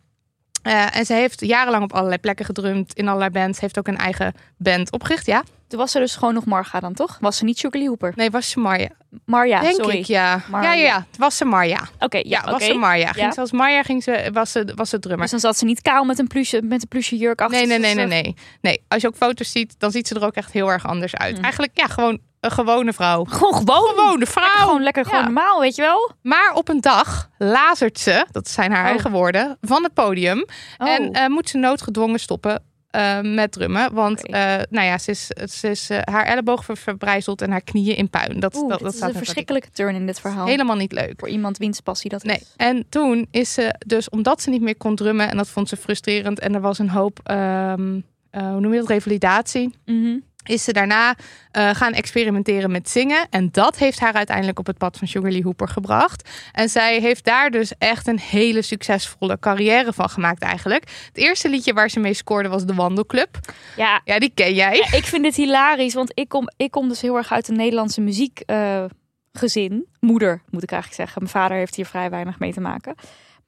Eh, 0.63 0.97
en 0.97 1.07
ze 1.07 1.13
heeft 1.15 1.41
jarenlang 1.41 1.83
op 1.85 1.93
allerlei 1.93 2.19
plekken 2.19 2.45
gedrumd, 2.45 2.93
in 2.95 3.07
allerlei 3.09 3.31
bands. 3.31 3.61
Heeft 3.61 3.79
ook 3.79 3.87
een 3.89 3.97
eigen 3.97 4.35
band 4.57 4.93
opgericht, 4.93 5.27
ja? 5.27 5.43
Toen 5.69 5.79
was 5.79 5.91
ze 5.91 5.99
dus 5.99 6.17
gewoon 6.17 6.35
nog 6.35 6.45
Marga 6.45 6.81
dan, 6.81 6.95
toch? 6.95 7.17
Was 7.21 7.37
ze 7.37 7.45
niet 7.45 7.59
Sugar 7.59 7.79
Lee 7.81 7.89
Hooper? 7.89 8.13
Nee, 8.17 8.31
was 8.31 8.51
ze 8.51 8.59
Marja. 8.61 8.89
Marja, 9.25 9.61
Denk 9.61 9.75
sorry. 9.75 9.97
ik, 9.99 10.05
ja. 10.05 10.41
Marja. 10.51 10.73
Ja, 10.73 10.79
ja, 10.79 10.87
ja. 10.87 11.07
Het 11.11 11.19
was 11.19 11.37
ze 11.37 11.45
Marja. 11.45 11.89
Oké, 11.99 12.17
Ja, 12.17 12.23
ja, 12.25 12.51
was 12.51 12.65
ze 12.65 12.75
Marja. 12.75 13.13
Ging 13.13 13.27
Ja. 13.27 13.33
ze 13.33 13.41
als 13.41 13.53
Marja 13.53 13.83
ging 13.83 14.03
ze, 14.03 14.31
was, 14.33 14.53
ze, 14.53 14.73
was 14.75 14.89
ze 14.91 14.99
drummer. 14.99 15.23
Dus 15.23 15.31
dan 15.31 15.41
zat 15.41 15.57
ze 15.59 15.65
niet 15.65 15.83
kaal 15.83 16.05
met 16.05 16.19
een 16.19 16.27
plusje, 16.27 16.63
met 16.63 16.83
een 16.83 16.89
plusje 16.89 17.17
jurk 17.17 17.41
achter. 17.41 17.59
Nee, 17.67 17.79
nee, 17.79 17.95
nee, 17.95 18.07
nee, 18.07 18.23
nee. 18.23 18.37
Nee, 18.61 18.83
als 18.89 19.03
je 19.03 19.09
ook 19.09 19.17
foto's 19.17 19.51
ziet, 19.53 19.75
dan 19.79 19.91
ziet 19.91 20.09
ze 20.09 20.15
er 20.15 20.25
ook 20.25 20.35
echt 20.35 20.53
heel 20.53 20.69
erg 20.71 20.87
anders 20.87 21.15
uit. 21.17 21.37
Mm. 21.37 21.43
Eigenlijk, 21.43 21.73
ja, 21.79 21.87
gewoon 21.87 22.19
een 22.41 22.51
gewone 22.51 22.93
vrouw. 22.93 23.25
Gewoon 23.25 23.55
gewoon. 23.55 23.89
Gewone 23.89 24.27
vrouw. 24.27 24.45
Gewoon 24.59 24.83
lekker 24.83 25.05
gewoon 25.05 25.21
Ja. 25.21 25.25
normaal, 25.27 25.61
weet 25.61 25.75
je 25.75 25.83
wel? 25.83 26.13
Maar 26.23 26.53
op 26.55 26.69
een 26.69 26.81
dag 26.81 27.29
lazert 27.39 27.99
ze, 27.99 28.27
dat 28.31 28.49
zijn 28.49 28.73
haar 28.73 28.85
Oh. 28.85 28.91
eigen 28.91 29.11
woorden, 29.11 29.59
van 29.61 29.83
het 29.83 29.95
podium. 29.95 30.45
Oh. 30.79 30.89
En 30.89 31.13
eh, 31.13 31.27
moet 31.27 31.49
ze 31.49 31.59
noodgedwongen 31.59 32.21
stoppen 32.21 32.63
eh, 32.99 33.21
met 33.35 33.53
drummen. 33.53 33.95
Want 33.95 34.27
eh, 34.27 34.57
nou 34.71 34.87
ja, 34.87 34.99
ze 34.99 35.11
is, 35.11 35.27
ze 35.27 35.69
is 35.69 35.91
eh, 35.91 35.99
haar 36.05 36.25
elleboog 36.25 36.65
ver- 36.65 36.77
verbrijzeld 36.77 37.43
en 37.43 37.51
haar 37.51 37.61
knieën 37.61 37.97
in 37.97 38.09
puin. 38.11 38.41
Dat, 38.41 38.55
Oeh, 38.57 38.69
dat, 38.69 38.81
dat 38.81 38.95
is 38.95 39.01
een 39.01 39.15
verschrikkelijke 39.15 39.71
turn 39.73 39.95
in 39.95 40.07
dit 40.07 40.21
verhaal. 40.21 40.47
Helemaal 40.47 40.77
niet 40.77 40.93
leuk. 40.93 41.15
Voor 41.17 41.29
iemand 41.29 41.59
wiens 41.59 41.81
passie 41.81 42.11
dat 42.11 42.23
Nee. 42.23 42.37
is. 42.37 42.55
En 42.57 42.85
toen 42.89 43.27
is 43.31 43.53
ze 43.53 43.75
dus, 43.87 44.09
omdat 44.09 44.43
ze 44.43 44.51
niet 44.51 44.63
meer 44.63 44.77
kon 44.77 44.95
drummen 44.97 45.29
en 45.31 45.37
dat 45.37 45.49
vond 45.49 45.69
ze 45.69 45.77
frustrerend 45.77 46.39
en 46.39 46.55
er 46.55 46.61
was 46.61 46.79
een 46.79 46.91
hoop, 46.91 47.21
ehm, 47.23 48.01
eh, 48.31 48.51
hoe 48.51 48.61
noem 48.61 48.73
je 48.73 48.79
dat, 48.79 48.89
revalidatie. 48.89 49.75
Mhm. 49.87 50.17
Is 50.49 50.65
ze 50.65 50.73
daarna 50.73 51.15
eh, 51.51 51.71
gaan 51.75 51.93
experimenteren 51.93 52.71
met 52.71 52.89
zingen. 52.89 53.27
En 53.31 53.49
dat 53.53 53.79
heeft 53.79 54.01
haar 54.01 54.13
uiteindelijk 54.13 54.59
op 54.59 54.67
het 54.67 54.79
pad 54.79 54.97
van 54.97 55.09
Sugar 55.09 55.31
Lee 55.31 55.43
Hooper 55.43 55.69
gebracht. 55.69 56.29
En 56.53 56.69
zij 56.69 57.01
heeft 57.01 57.25
daar 57.25 57.51
dus 57.51 57.73
echt 57.79 58.07
een 58.07 58.19
hele 58.19 58.63
succesvolle 58.63 59.39
carrière 59.39 59.93
van 59.93 60.09
gemaakt 60.09 60.43
eigenlijk. 60.43 60.85
Het 61.07 61.17
eerste 61.17 61.49
liedje 61.49 61.73
waar 61.73 61.91
ze 61.91 62.01
mee 62.01 62.15
scoorde 62.15 62.49
was 62.49 62.65
De 62.65 62.75
Wandelclub. 62.75 63.39
Ja, 63.77 64.01
Ja, 64.05 64.19
die 64.19 64.33
ken 64.35 64.55
jij. 64.55 64.77
ik 64.79 65.05
vind 65.05 65.23
dit 65.23 65.37
hilarisch, 65.37 65.95
want 65.95 66.11
ik 66.15 66.29
kom, 66.29 66.49
ik 66.57 66.71
kom 66.71 66.89
dus 66.89 67.01
heel 67.01 67.17
erg 67.17 67.33
uit 67.33 67.49
een 67.49 67.57
Nederlandse 67.57 68.01
muziekgezin. 68.01 68.91
gezin. 69.33 69.87
Moeder, 70.01 70.43
moet 70.51 70.63
ik 70.63 70.71
eigenlijk 70.73 71.03
zeggen. 71.03 71.23
Mijn 71.23 71.35
vader 71.35 71.57
heeft 71.57 71.75
hier 71.75 71.87
vrij 71.87 72.11
weinig 72.11 72.39
mee 72.39 72.53
te 72.53 72.61
maken. 72.61 72.95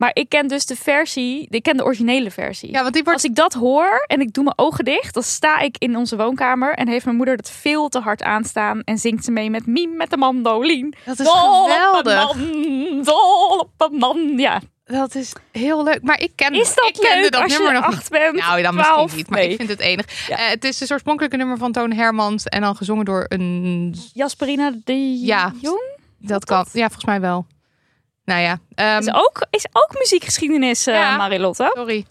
Maar 0.00 0.10
ik 0.12 0.28
ken 0.28 0.48
dus 0.48 0.66
de 0.66 0.76
versie, 0.76 1.46
ik 1.50 1.62
ken 1.62 1.76
de 1.76 1.84
originele 1.84 2.30
versie. 2.30 2.70
Ja, 2.70 2.82
want 2.82 2.94
die 2.94 3.02
wordt 3.02 3.18
Als 3.22 3.30
ik 3.30 3.36
dat 3.36 3.52
hoor 3.52 4.04
en 4.06 4.20
ik 4.20 4.32
doe 4.32 4.44
mijn 4.44 4.58
ogen 4.58 4.84
dicht, 4.84 5.14
dan 5.14 5.22
sta 5.22 5.58
ik 5.58 5.76
in 5.78 5.96
onze 5.96 6.16
woonkamer 6.16 6.74
en 6.74 6.88
heeft 6.88 7.04
mijn 7.04 7.16
moeder 7.16 7.36
het 7.36 7.50
veel 7.50 7.88
te 7.88 7.98
hard 7.98 8.22
aanstaan 8.22 8.82
en 8.84 8.98
zingt 8.98 9.24
ze 9.24 9.30
mee 9.30 9.50
met 9.50 9.66
Miem 9.66 9.96
met 9.96 10.10
de 10.10 10.16
mandolin. 10.16 10.94
Dat 11.04 11.18
is 11.18 11.26
Dol 11.26 11.62
op 11.62 11.68
een 11.68 11.72
geweldig. 11.72 12.34
man, 12.36 13.02
dol 13.02 13.58
op 13.58 13.70
een 13.90 13.96
man. 13.98 14.32
Ja, 14.36 14.60
dat 14.84 15.14
is 15.14 15.32
heel 15.52 15.84
leuk. 15.84 16.02
Maar 16.02 16.20
ik 16.20 16.32
ken 16.34 16.52
Is 16.54 16.74
dat 16.74 16.86
ik 16.88 16.94
kende 16.94 17.20
leuk 17.20 17.32
dat 17.32 17.42
als 17.42 17.52
nummer 17.52 17.72
je 17.72 17.78
nog 17.78 17.86
acht 17.86 18.10
bent? 18.10 18.36
Nou, 18.36 18.62
dan 18.62 18.72
12? 18.74 18.96
misschien 18.96 19.16
niet, 19.16 19.30
maar 19.30 19.38
Nee. 19.38 19.48
ik 19.50 19.56
vind 19.56 19.68
het 19.68 19.80
enig. 19.80 20.26
Ja. 20.28 20.36
Eh, 20.38 20.48
het 20.48 20.64
is 20.64 20.80
het 20.80 20.92
oorspronkelijke 20.92 21.36
nummer 21.36 21.56
van 21.58 21.72
Toon 21.72 21.92
Hermans 21.92 22.44
en 22.44 22.60
dan 22.60 22.76
gezongen 22.76 23.04
door 23.04 23.24
een... 23.28 23.94
Jasperina 24.12 24.72
de 24.84 25.18
Ja. 25.24 25.52
Jong? 25.60 25.82
Dat 26.18 26.44
kan, 26.44 26.66
ja, 26.72 26.84
volgens 26.84 27.04
mij 27.04 27.20
wel. 27.20 27.46
Nou 28.24 28.40
ja, 28.40 28.58
ehm, 28.74 28.98
Is 28.98 29.14
ook, 29.14 29.46
is 29.50 29.66
ook 29.72 29.98
muziekgeschiedenis, 29.98 30.86
eh 30.86 30.94
Ja. 30.94 31.16
Marilotte. 31.16 31.70
sorry. 31.74 32.04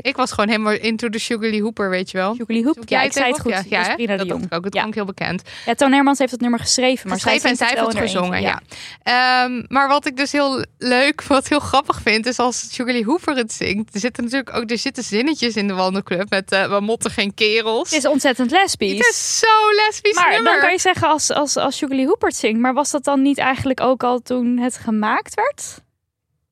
Ik 0.00 0.16
was 0.16 0.30
gewoon 0.30 0.48
helemaal 0.48 0.72
into 0.72 1.08
the 1.08 1.18
Sugar 1.18 1.50
Lee 1.50 1.62
Hooper, 1.62 1.90
weet 1.90 2.10
je 2.10 2.16
wel. 2.18 2.36
Hoep. 2.36 2.76
Zoek 2.76 2.88
Ja, 2.88 3.02
ik 3.02 3.12
zei 3.12 3.26
het 3.32 3.40
goed. 3.40 3.52
Ja, 3.68 4.16
dat 4.16 4.28
dacht 4.28 4.44
ik 4.44 4.54
ook. 4.54 4.64
Het 4.64 4.74
Ja. 4.74 4.80
klonk 4.80 4.94
heel 4.94 5.04
bekend. 5.04 5.42
Ja, 5.66 5.74
Toon 5.74 5.92
Hermans 5.92 6.18
heeft 6.18 6.30
het 6.30 6.40
nummer 6.40 6.58
geschreven, 6.58 7.08
maar 7.08 7.16
Geschreven 7.20 7.50
en 7.50 7.56
zij 7.56 7.68
heeft 7.68 7.80
het 7.80 7.96
gezongen, 7.96 8.40
ja. 8.40 8.60
Ehm, 9.02 9.62
maar 9.68 9.88
wat 9.88 10.06
ik 10.06 10.16
dus 10.16 10.32
heel 10.32 10.64
leuk, 10.78 11.22
wat 11.36 11.48
heel 11.48 11.60
grappig 11.60 12.00
vind, 12.02 12.26
is 12.26 12.38
als 12.38 12.74
Sugar 12.74 12.92
Lee 12.92 13.04
Hooper 13.04 13.36
het 13.36 13.52
zingt. 13.52 13.94
Er 13.94 14.00
zitten 14.00 14.22
natuurlijk 14.24 14.56
ook 14.56 14.70
er 14.70 14.78
zitten 14.78 15.02
zinnetjes 15.04 15.56
in 15.56 15.68
de 15.68 15.74
wandelclub 15.74 16.30
met 16.30 16.52
eh 16.52 16.68
we 16.68 16.80
motten 16.80 17.10
geen 17.10 17.34
kerels. 17.34 17.90
Het 17.90 17.98
is 17.98 18.06
ontzettend 18.10 18.50
lesbisch. 18.50 18.92
Het 18.92 19.06
is 19.10 19.38
zo 19.38 19.70
lesbisch 19.86 20.14
maar 20.14 20.30
nummer. 20.30 20.52
dan 20.52 20.60
kan 20.60 20.72
je 20.72 20.78
zeggen 20.80 21.08
als, 21.08 21.30
als, 21.30 21.56
als 21.56 21.76
Sugar 21.76 21.96
Lee 21.96 22.06
Hooper 22.06 22.28
het 22.28 22.36
zingt. 22.36 22.60
Maar 22.60 22.74
was 22.74 22.90
dat 22.90 23.04
dan 23.04 23.22
niet 23.22 23.38
eigenlijk 23.38 23.80
ook 23.80 24.02
al 24.02 24.18
toen 24.20 24.58
het 24.58 24.76
gemaakt 24.76 25.34
werd? 25.34 25.80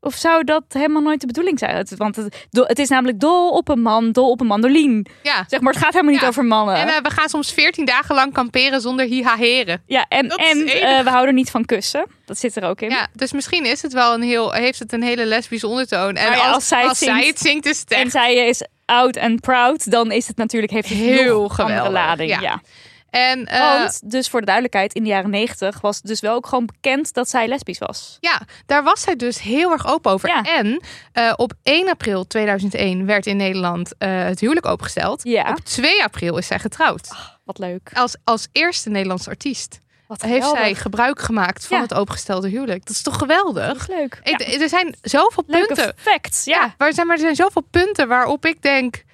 Of 0.00 0.14
zou 0.14 0.44
dat 0.44 0.62
helemaal 0.68 1.02
nooit 1.02 1.20
de 1.20 1.26
bedoeling 1.26 1.58
zijn? 1.58 1.86
Want 1.96 2.16
het, 2.16 2.46
het 2.50 2.78
is 2.78 2.88
namelijk 2.88 3.20
dol 3.20 3.50
op 3.50 3.68
een 3.68 3.80
man, 3.80 4.12
dol 4.12 4.30
op 4.30 4.40
een 4.40 4.46
mandolin. 4.46 5.06
Ja. 5.22 5.44
Zeg 5.48 5.60
maar, 5.60 5.72
het 5.72 5.82
gaat 5.82 5.92
helemaal 5.92 6.12
niet 6.12 6.22
Ja. 6.22 6.28
over 6.28 6.44
mannen. 6.44 6.74
En 6.76 6.88
eh, 6.88 6.96
we 7.02 7.10
gaan 7.10 7.28
soms 7.28 7.52
14 7.52 7.84
dagen 7.84 8.14
lang 8.14 8.32
kamperen 8.32 8.80
zonder 8.80 9.06
hiha-heren. 9.06 9.82
ja, 9.86 10.06
en, 10.08 10.28
dat 10.28 10.38
en 10.38 10.66
eh, 10.66 11.00
we 11.04 11.10
houden 11.10 11.34
niet 11.34 11.50
van 11.50 11.64
kussen. 11.64 12.06
Dat 12.24 12.38
zit 12.38 12.56
er 12.56 12.64
ook 12.64 12.80
in. 12.80 12.90
Ja, 12.90 13.06
dus 13.12 13.32
misschien 13.32 13.64
is 13.64 13.82
het 13.82 13.92
wel 13.92 14.14
een 14.14 14.22
heel, 14.22 14.52
heeft 14.52 14.78
het 14.78 14.92
een 14.92 15.02
hele 15.02 15.24
lesbische 15.26 15.66
ondertoon. 15.66 16.14
En 16.16 16.32
ja, 16.32 16.44
als, 16.44 16.54
als 16.54 16.68
zij 16.68 16.94
zingt- 16.94 17.26
het 17.26 17.38
zingt, 17.38 17.66
is 17.66 17.80
het 17.80 17.90
En 17.90 18.10
zij 18.10 18.34
is 18.48 18.66
oud 18.84 19.16
en 19.16 19.40
proud, 19.40 19.90
dan 19.90 20.10
is 20.12 20.26
het 20.26 20.36
natuurlijk 20.36 20.72
heeft 20.72 20.88
het 20.88 20.98
Heel 20.98 21.40
nog 21.42 21.60
andere 21.60 21.78
geweldig, 21.78 21.92
lading. 21.92 22.30
ja. 22.30 22.40
Ja. 22.40 22.60
En 23.10 23.46
eh, 23.46 23.60
Want, 23.78 24.10
dus 24.10 24.28
voor 24.28 24.40
de 24.40 24.46
duidelijkheid, 24.46 24.94
in 24.94 25.02
de 25.02 25.08
jaren 25.08 25.30
negentig 25.30 25.80
was 25.80 25.96
het 25.96 26.06
dus 26.06 26.20
wel 26.20 26.34
ook 26.34 26.46
gewoon 26.46 26.66
bekend 26.66 27.12
dat 27.14 27.28
zij 27.28 27.48
lesbisch 27.48 27.78
was. 27.78 28.16
ja, 28.20 28.40
daar 28.66 28.82
was 28.82 29.00
zij 29.00 29.16
dus 29.16 29.40
heel 29.40 29.70
erg 29.72 29.86
open 29.86 30.12
over. 30.12 30.28
Ja. 30.28 30.42
En 30.42 30.82
eh, 31.12 31.32
op 31.36 31.52
1 31.62 31.88
april 31.88 32.26
2001 32.26 33.06
werd 33.06 33.26
in 33.26 33.36
Nederland 33.36 33.92
eh, 33.98 34.22
het 34.24 34.40
huwelijk 34.40 34.66
opengesteld. 34.66 35.20
Ja. 35.24 35.50
Op 35.50 35.64
2 35.64 36.02
april 36.02 36.38
is 36.38 36.46
zij 36.46 36.58
getrouwd. 36.58 37.08
Wat 37.44 37.58
leuk. 37.58 37.90
Als, 37.94 38.16
als 38.24 38.48
eerste 38.52 38.90
Nederlandse 38.90 39.28
artiest 39.30 39.78
Wat 40.06 40.22
heeft 40.22 40.48
zij 40.50 40.74
gebruik 40.74 41.20
gemaakt 41.20 41.66
van 41.66 41.76
Ja. 41.76 41.82
het 41.82 41.94
opengestelde 41.94 42.48
huwelijk. 42.48 42.86
Dat 42.86 42.96
is 42.96 43.02
toch 43.02 43.18
geweldig? 43.18 43.88
Leuk. 43.88 44.20
Ik- 44.22 44.40
Ja. 44.40 44.60
Er 44.62 44.68
zijn 44.68 44.94
zoveel 45.02 45.44
Leuke 45.46 45.66
punten. 45.74 45.94
facts. 45.96 46.44
Ja. 46.44 46.74
Zijn, 46.88 47.06
maar 47.06 47.16
er 47.16 47.22
zijn 47.22 47.34
zoveel 47.36 47.62
punten 47.70 48.08
waarop 48.08 48.46
ik 48.46 48.62
denk... 48.62 49.06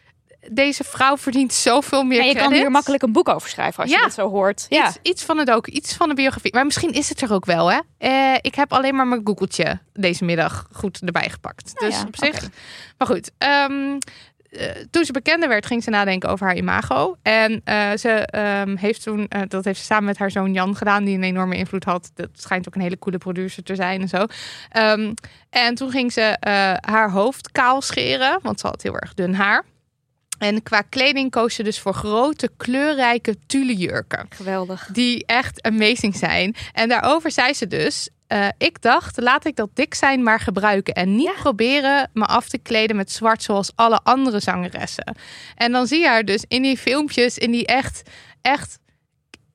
deze 0.50 0.84
vrouw 0.84 1.16
verdient 1.16 1.52
zoveel 1.52 2.04
meer 2.04 2.20
En 2.20 2.26
je 2.26 2.34
kan 2.34 2.52
hier 2.52 2.70
makkelijk 2.70 3.02
een 3.02 3.12
boek 3.12 3.28
over 3.28 3.48
schrijven 3.48 3.82
als 3.82 3.90
Ja. 3.90 3.98
je 3.98 4.04
het 4.04 4.14
zo 4.14 4.28
hoort. 4.30 4.66
Ja. 4.68 4.86
Iets, 4.88 4.98
iets 5.02 5.22
van 5.22 5.38
het 5.38 5.50
ook, 5.50 5.66
iets 5.66 5.94
van 5.94 6.08
de 6.08 6.14
biografie. 6.14 6.52
Maar 6.54 6.64
misschien 6.64 6.92
is 6.92 7.08
het 7.08 7.20
er 7.20 7.32
ook 7.32 7.44
wel, 7.44 7.72
hè? 7.72 7.78
Eh, 7.98 8.34
ik 8.40 8.54
heb 8.54 8.72
alleen 8.72 8.94
maar 8.94 9.06
mijn 9.06 9.20
googeltje 9.24 9.78
deze 9.92 10.24
middag 10.24 10.66
goed 10.72 11.00
erbij 11.04 11.30
gepakt. 11.30 11.72
Nou 11.74 11.86
dus 11.90 12.00
ja, 12.00 12.06
op 12.06 12.16
zich. 12.16 12.48
Maar 12.98 13.08
goed, 13.08 13.30
ehm, 13.38 13.98
eh, 14.50 14.70
toen 14.90 15.04
ze 15.04 15.12
bekender 15.12 15.48
werd, 15.48 15.66
ging 15.66 15.82
ze 15.82 15.90
nadenken 15.90 16.28
over 16.28 16.46
haar 16.46 16.56
imago. 16.56 17.16
En 17.22 17.60
eh, 17.64 17.90
ze 17.96 18.08
ehm, 18.10 18.76
heeft 18.76 19.02
toen, 19.02 19.30
dat 19.48 19.64
heeft 19.64 19.78
ze 19.78 19.84
samen 19.84 20.04
met 20.04 20.18
haar 20.18 20.30
zoon 20.30 20.52
Jan 20.52 20.76
gedaan, 20.76 21.04
die 21.04 21.16
een 21.16 21.22
enorme 21.22 21.56
invloed 21.56 21.84
had. 21.84 22.10
Dat 22.14 22.28
schijnt 22.32 22.68
ook 22.68 22.74
een 22.74 22.80
hele 22.80 22.98
coole 22.98 23.18
producer 23.18 23.62
te 23.62 23.74
zijn 23.74 24.00
en 24.00 24.08
zo. 24.08 24.26
Ehm, 24.70 25.12
en 25.50 25.74
toen 25.74 25.90
ging 25.90 26.12
ze 26.12 26.36
haar 26.80 27.10
hoofd 27.10 27.52
kaal 27.52 27.82
scheren, 27.82 28.38
want 28.42 28.60
ze 28.60 28.66
had 28.66 28.82
heel 28.82 28.96
erg 28.98 29.14
dun 29.14 29.34
haar. 29.34 29.64
En 30.38 30.62
qua 30.62 30.80
kleding 30.80 31.30
koos 31.30 31.54
ze 31.54 31.62
dus 31.62 31.78
voor 31.80 31.94
grote, 31.94 32.50
kleurrijke 32.56 33.36
tulle 33.46 33.74
jurken 33.76 34.26
Geweldig. 34.28 34.88
die 34.92 35.26
echt 35.26 35.62
amazing 35.62 36.16
zijn. 36.16 36.54
En 36.72 36.88
daarover 36.88 37.30
zei 37.30 37.52
ze 37.52 37.66
dus. 37.66 38.08
eh, 38.26 38.48
ik 38.58 38.82
dacht, 38.82 39.20
laat 39.20 39.46
ik 39.46 39.56
dat 39.56 39.68
dik 39.74 39.94
zijn 39.94 40.22
maar 40.22 40.40
gebruiken. 40.40 40.94
En 40.94 41.16
niet 41.16 41.26
Ja. 41.26 41.40
proberen 41.40 42.10
me 42.12 42.24
af 42.24 42.48
te 42.48 42.58
kleden 42.58 42.96
met 42.96 43.12
zwart 43.12 43.42
zoals 43.42 43.70
alle 43.74 44.00
andere 44.02 44.40
zangeressen. 44.40 45.16
En 45.54 45.72
dan 45.72 45.86
zie 45.86 46.00
je 46.00 46.06
haar 46.06 46.24
dus 46.24 46.44
in 46.48 46.62
die 46.62 46.78
filmpjes, 46.78 47.38
in 47.38 47.50
die 47.50 47.66
echt, 47.66 48.02
echt, 48.42 48.78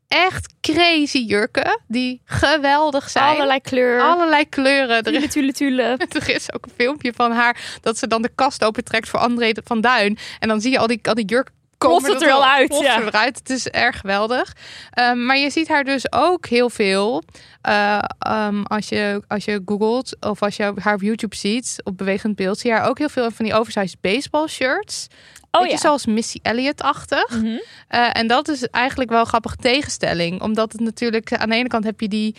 echt 0.10 0.54
crazy 0.62 1.18
jurken. 1.18 1.80
Die 1.88 2.22
geweldig 2.26 3.10
zijn. 3.10 3.26
Allerlei 3.26 3.60
kleur. 3.62 4.02
Allerlei 4.02 4.50
kleuren. 4.50 5.04
Tule, 5.04 5.28
tule, 5.28 5.52
tule. 5.54 5.82
er 6.10 6.30
is 6.30 6.54
ook 6.54 6.66
een 6.66 6.74
filmpje 6.76 7.14
van 7.16 7.32
haar 7.32 7.80
dat 7.82 7.98
ze 7.98 8.08
dan 8.08 8.22
de 8.22 8.32
kast 8.36 8.64
opentrekt 8.64 9.10
voor 9.10 9.20
André 9.20 9.52
van 9.64 9.82
Duin. 9.82 10.18
En 10.40 10.48
dan 10.48 10.62
zie 10.62 10.72
je 10.72 10.80
al 10.80 10.88
die, 10.88 11.00
al 11.04 11.14
die 11.14 11.26
jurk 11.26 11.50
Ploft 11.80 12.06
komen 12.06 12.20
het 12.20 12.28
er 12.28 12.34
al 12.34 12.46
uit, 12.46 12.80
ja. 12.82 13.00
er 13.00 13.08
eruit. 13.08 13.38
Het 13.38 13.50
is 13.50 13.68
erg 13.68 14.00
geweldig. 14.00 14.56
Ehm, 14.92 15.26
maar 15.26 15.38
je 15.38 15.50
ziet 15.50 15.68
haar 15.68 15.84
dus 15.84 16.12
ook 16.12 16.46
heel 16.46 16.70
veel. 16.70 17.24
eh, 17.62 18.00
ehm, 18.20 18.62
als, 18.64 18.90
je, 18.90 19.24
als 19.28 19.46
je 19.46 19.62
googelt 19.66 20.18
of 20.20 20.42
als 20.42 20.56
je 20.56 20.74
haar 20.80 20.94
op 20.94 21.02
YouTube 21.02 21.36
ziet, 21.36 21.76
op 21.84 21.98
bewegend 21.98 22.36
beeld, 22.36 22.60
zie 22.60 22.70
je 22.70 22.76
haar 22.76 22.90
ook 22.90 22.98
heel 22.98 23.10
veel 23.10 23.32
van 23.32 23.46
die 23.46 23.54
oversized 23.54 24.02
baseball 24.02 24.48
shirts. 24.48 25.08
Oh 25.52 25.62
Beetje 25.62 25.76
ja. 25.76 25.82
zoals 25.82 26.06
Missy 26.06 26.40
Elliott-achtig. 26.42 27.30
Mhm. 27.30 27.58
Eh, 27.88 28.10
en 28.14 28.28
dat 28.28 28.48
is 28.48 28.68
eigenlijk 28.68 29.10
wel 29.10 29.20
een 29.20 29.26
grappige 29.26 29.56
tegenstelling. 29.56 30.42
Omdat 30.42 30.72
het 30.72 30.82
natuurlijk, 30.82 31.34
aan 31.34 31.50
de 31.50 31.56
ene 31.56 31.68
kant 31.68 31.84
heb 31.84 32.00
je 32.00 32.08
die 32.08 32.36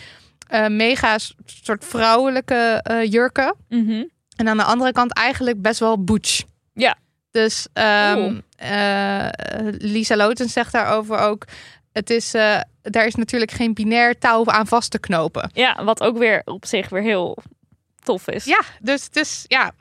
eh, 0.51 0.67
mega 0.67 1.17
soort 1.45 1.85
vrouwelijke 1.85 2.79
eh, 2.83 3.11
jurken. 3.11 3.55
Mhm. 3.69 4.03
En 4.35 4.47
aan 4.47 4.57
de 4.57 4.63
andere 4.63 4.91
kant 4.91 5.13
eigenlijk 5.13 5.61
best 5.61 5.79
wel 5.79 6.03
butch. 6.03 6.43
Ja. 6.73 6.95
Dus 7.31 7.67
ehm, 7.73 8.39
eh, 8.55 9.27
Lisa 9.77 10.15
Lotens 10.15 10.53
zegt 10.53 10.71
daarover 10.71 11.17
ook... 11.17 11.45
Het 11.91 12.09
is, 12.09 12.31
daar 12.81 13.05
is 13.05 13.15
natuurlijk 13.15 13.51
geen 13.51 13.73
binair 13.73 14.17
touw 14.17 14.45
aan 14.45 14.67
vast 14.67 14.91
te 14.91 14.99
knopen. 14.99 15.49
Ja, 15.53 15.83
wat 15.83 16.01
ook 16.01 16.17
weer 16.17 16.41
op 16.45 16.65
zich 16.65 16.89
weer 16.89 17.01
heel 17.01 17.37
tof 18.03 18.27
is. 18.27 18.45
Ja, 18.45 18.61
dus, 18.81 19.09
dus 19.09 19.45
ja... 19.47 19.71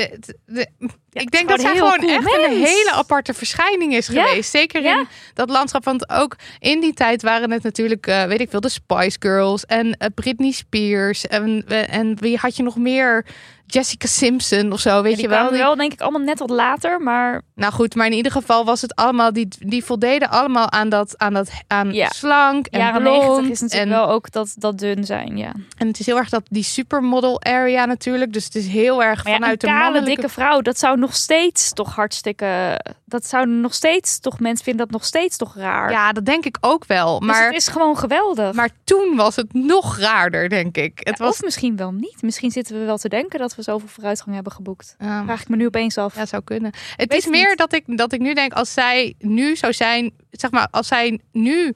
De, 0.00 0.36
de, 0.46 0.66
ik 1.12 1.30
denk 1.30 1.48
dat 1.48 1.60
zij 1.60 1.76
gewoon 1.76 1.98
cool 1.98 2.10
echt 2.10 2.34
een 2.44 2.56
hele 2.64 2.90
aparte 2.92 3.34
verschijning 3.34 3.94
is 3.94 4.06
Ja. 4.06 4.26
geweest. 4.26 4.50
Zeker 4.50 4.82
Ja. 4.82 4.98
in 5.00 5.08
dat 5.34 5.50
landschap. 5.50 5.84
Want 5.84 6.10
ook 6.10 6.36
in 6.58 6.80
die 6.80 6.94
tijd 6.94 7.22
waren 7.22 7.50
het 7.50 7.62
natuurlijk, 7.62 8.06
eh, 8.06 8.24
weet 8.24 8.40
ik 8.40 8.50
veel, 8.50 8.60
de 8.60 8.68
Spice 8.68 9.16
Girls 9.20 9.66
en 9.66 9.92
eh, 9.96 10.08
Britney 10.14 10.50
Spears. 10.50 11.26
En, 11.26 11.64
eh, 11.68 11.94
en 11.94 12.16
wie 12.20 12.36
had 12.36 12.56
je 12.56 12.62
nog 12.62 12.76
meer? 12.76 13.26
Jessica 13.72 14.06
Simpson 14.06 14.72
of 14.72 14.80
zo, 14.80 15.02
weet 15.02 15.16
Ja, 15.16 15.22
je 15.22 15.28
wel? 15.28 15.48
Die- 15.48 15.58
wel 15.58 15.76
denk 15.76 15.92
ik 15.92 16.00
allemaal 16.00 16.20
net 16.20 16.38
wat 16.38 16.50
later, 16.50 17.00
maar 17.00 17.42
Nou 17.54 17.72
goed, 17.72 17.94
maar 17.94 18.06
in 18.06 18.12
ieder 18.12 18.32
geval 18.32 18.64
was 18.64 18.80
het 18.82 18.94
allemaal, 18.94 19.32
die, 19.32 19.48
die 19.58 19.84
voldeden 19.84 20.28
allemaal 20.30 20.70
aan 20.70 20.88
dat, 20.88 21.14
aan 21.18 21.32
dat, 21.34 21.50
aan 21.66 21.92
Ja. 21.92 22.08
slank 22.08 22.66
en 22.66 22.78
jaren 22.78 23.02
blond. 23.02 23.22
90 23.22 23.50
is 23.50 23.60
natuurlijk 23.60 23.90
en, 23.90 23.96
wel 23.98 24.08
ook 24.08 24.30
dat, 24.32 24.54
dat 24.58 24.78
dun 24.78 25.04
zijn, 25.04 25.36
ja. 25.36 25.52
en 25.76 25.86
het 25.86 26.00
is 26.00 26.06
heel 26.06 26.16
erg 26.18 26.28
dat, 26.28 26.42
die 26.48 26.62
supermodel 26.62 27.42
area 27.42 27.84
natuurlijk. 27.84 28.32
Dus 28.32 28.44
het 28.44 28.54
is 28.54 28.66
heel 28.66 29.02
erg 29.02 29.26
ja, 29.26 29.32
vanuit 29.32 29.60
de 29.60 29.66
mannelijke... 29.66 30.06
dikke 30.08 30.28
vrouw, 30.28 30.60
dat 30.60 30.78
zou 30.78 30.98
nog 30.98 31.14
steeds 31.14 31.72
toch 31.72 31.94
hartstikke... 31.94 32.80
Dat 33.10 33.26
zouden 33.26 33.60
nog 33.60 33.74
steeds 33.74 34.18
toch... 34.18 34.40
Mensen 34.40 34.64
vinden 34.64 34.86
dat 34.86 34.94
nog 34.94 35.04
steeds 35.04 35.36
toch 35.36 35.54
raar. 35.56 35.90
Ja, 35.90 36.12
dat 36.12 36.24
denk 36.24 36.44
ik 36.44 36.56
ook 36.60 36.86
wel. 36.86 37.18
Dus 37.18 37.28
Maar, 37.28 37.44
het 37.46 37.54
is 37.54 37.68
gewoon 37.68 37.96
geweldig. 37.98 38.52
maar 38.54 38.70
toen 38.84 39.16
was 39.16 39.36
het 39.36 39.52
nog 39.52 39.98
raarder, 39.98 40.48
denk 40.48 40.76
ik. 40.76 40.98
Het 41.02 41.18
Ja, 41.18 41.24
was... 41.24 41.34
Of 41.34 41.42
misschien 41.42 41.76
wel 41.76 41.92
niet. 41.92 42.22
Misschien 42.22 42.50
zitten 42.50 42.78
we 42.78 42.84
wel 42.84 42.98
te 42.98 43.08
denken 43.08 43.38
dat 43.38 43.54
we 43.54 43.62
zoveel 43.62 43.88
vooruitgang 43.88 44.34
hebben 44.34 44.52
geboekt. 44.52 44.94
Ehm, 44.98 45.24
Vraag 45.24 45.40
ik 45.40 45.48
me 45.48 45.56
nu 45.56 45.66
opeens 45.66 45.98
af. 45.98 46.14
Ja, 46.16 46.26
zou 46.26 46.42
kunnen. 46.44 46.72
Het 46.96 47.08
Weet 47.12 47.18
is 47.18 47.26
meer 47.26 47.48
niet. 47.48 47.58
dat 47.58 47.72
ik, 47.72 47.96
dat 47.96 48.12
ik 48.12 48.20
nu 48.20 48.34
denk, 48.34 48.52
als 48.52 48.72
zij 48.72 49.14
nu 49.18 49.56
zou 49.56 49.72
zijn, 49.72 50.12
zeg 50.30 50.50
maar, 50.50 50.68
als 50.70 50.86
zij 50.86 51.20
nu 51.32 51.74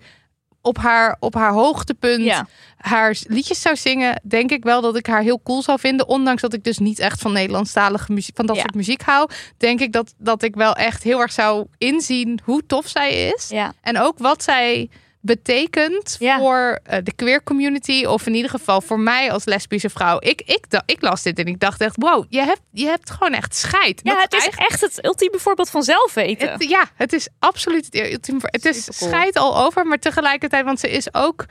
op 0.61 0.79
haar, 0.79 1.17
op 1.21 1.35
haar 1.35 1.53
hoogtepunt 1.53 2.23
Ja. 2.25 2.47
Haar 2.85 3.17
liedjes 3.27 3.61
zou 3.61 3.77
zingen, 3.77 4.21
denk 4.25 4.51
ik 4.51 4.63
wel 4.65 4.81
dat 4.81 4.97
ik 4.97 5.07
haar 5.07 5.23
heel 5.23 5.41
cool 5.43 5.63
zou 5.63 5.79
vinden. 5.79 6.09
Ondanks 6.09 6.43
dat 6.43 6.53
ik 6.53 6.65
dus 6.65 6.79
niet 6.79 6.99
echt 6.99 7.21
van 7.21 7.33
Nederlandstalige 7.33 8.13
muziek, 8.13 8.37
van 8.37 8.47
dat 8.47 8.57
Ja. 8.57 8.63
soort 8.63 8.75
muziek 8.75 9.03
hou, 9.03 9.31
denk 9.59 9.81
ik 9.81 9.93
dat, 9.93 10.15
dat 10.19 10.43
ik 10.43 10.55
wel 10.55 10.75
echt 10.75 11.03
heel 11.03 11.21
erg 11.21 11.33
zou 11.33 11.67
inzien 11.79 12.41
hoe 12.45 12.67
tof 12.67 12.89
zij 12.89 13.29
is. 13.29 13.49
Ja. 13.49 13.73
En 13.81 13.99
ook 13.99 14.19
wat 14.19 14.43
zij 14.43 14.89
betekent 15.21 16.17
Ja. 16.19 16.39
voor 16.39 16.79
eh, 16.85 16.99
de 17.03 17.13
queer 17.15 17.43
community. 17.43 18.05
Of 18.05 18.27
in 18.27 18.35
ieder 18.35 18.51
geval 18.51 18.81
voor 18.81 19.01
mij 19.01 19.33
als 19.33 19.45
lesbische 19.45 19.91
vrouw. 19.91 20.17
Ik, 20.21 20.43
ik, 20.47 20.65
ik 20.87 21.03
las 21.03 21.23
dit 21.23 21.39
en 21.39 21.47
ik 21.47 21.61
dacht 21.61 21.81
echt, 21.81 21.95
wow, 21.99 22.25
je 22.29 22.41
hebt, 22.43 22.61
je 22.71 22.87
hebt 22.87 23.11
gewoon 23.11 23.33
echt 23.33 23.55
scheid. 23.57 24.01
Ja, 24.03 24.13
Dat 24.15 24.23
het 24.23 24.33
is 24.35 24.49
echt 24.57 24.81
het 24.81 25.05
ultieme 25.05 25.39
voorbeeld 25.39 25.71
van 25.71 25.83
zelf 25.83 26.15
weten. 26.15 26.53
het, 26.53 26.69
ja, 26.69 26.85
het 26.95 27.13
is 27.13 27.29
absoluut 27.39 27.85
het 27.85 27.95
ultieme. 28.13 28.41
Het 28.43 28.65
is 28.65 28.77
Supercool. 28.85 29.09
scheid 29.09 29.37
al 29.37 29.57
over, 29.59 29.87
maar 29.87 29.99
tegelijkertijd, 29.99 30.65
want 30.65 30.81
ze 30.81 30.91
is 30.91 31.15
ook. 31.15 31.45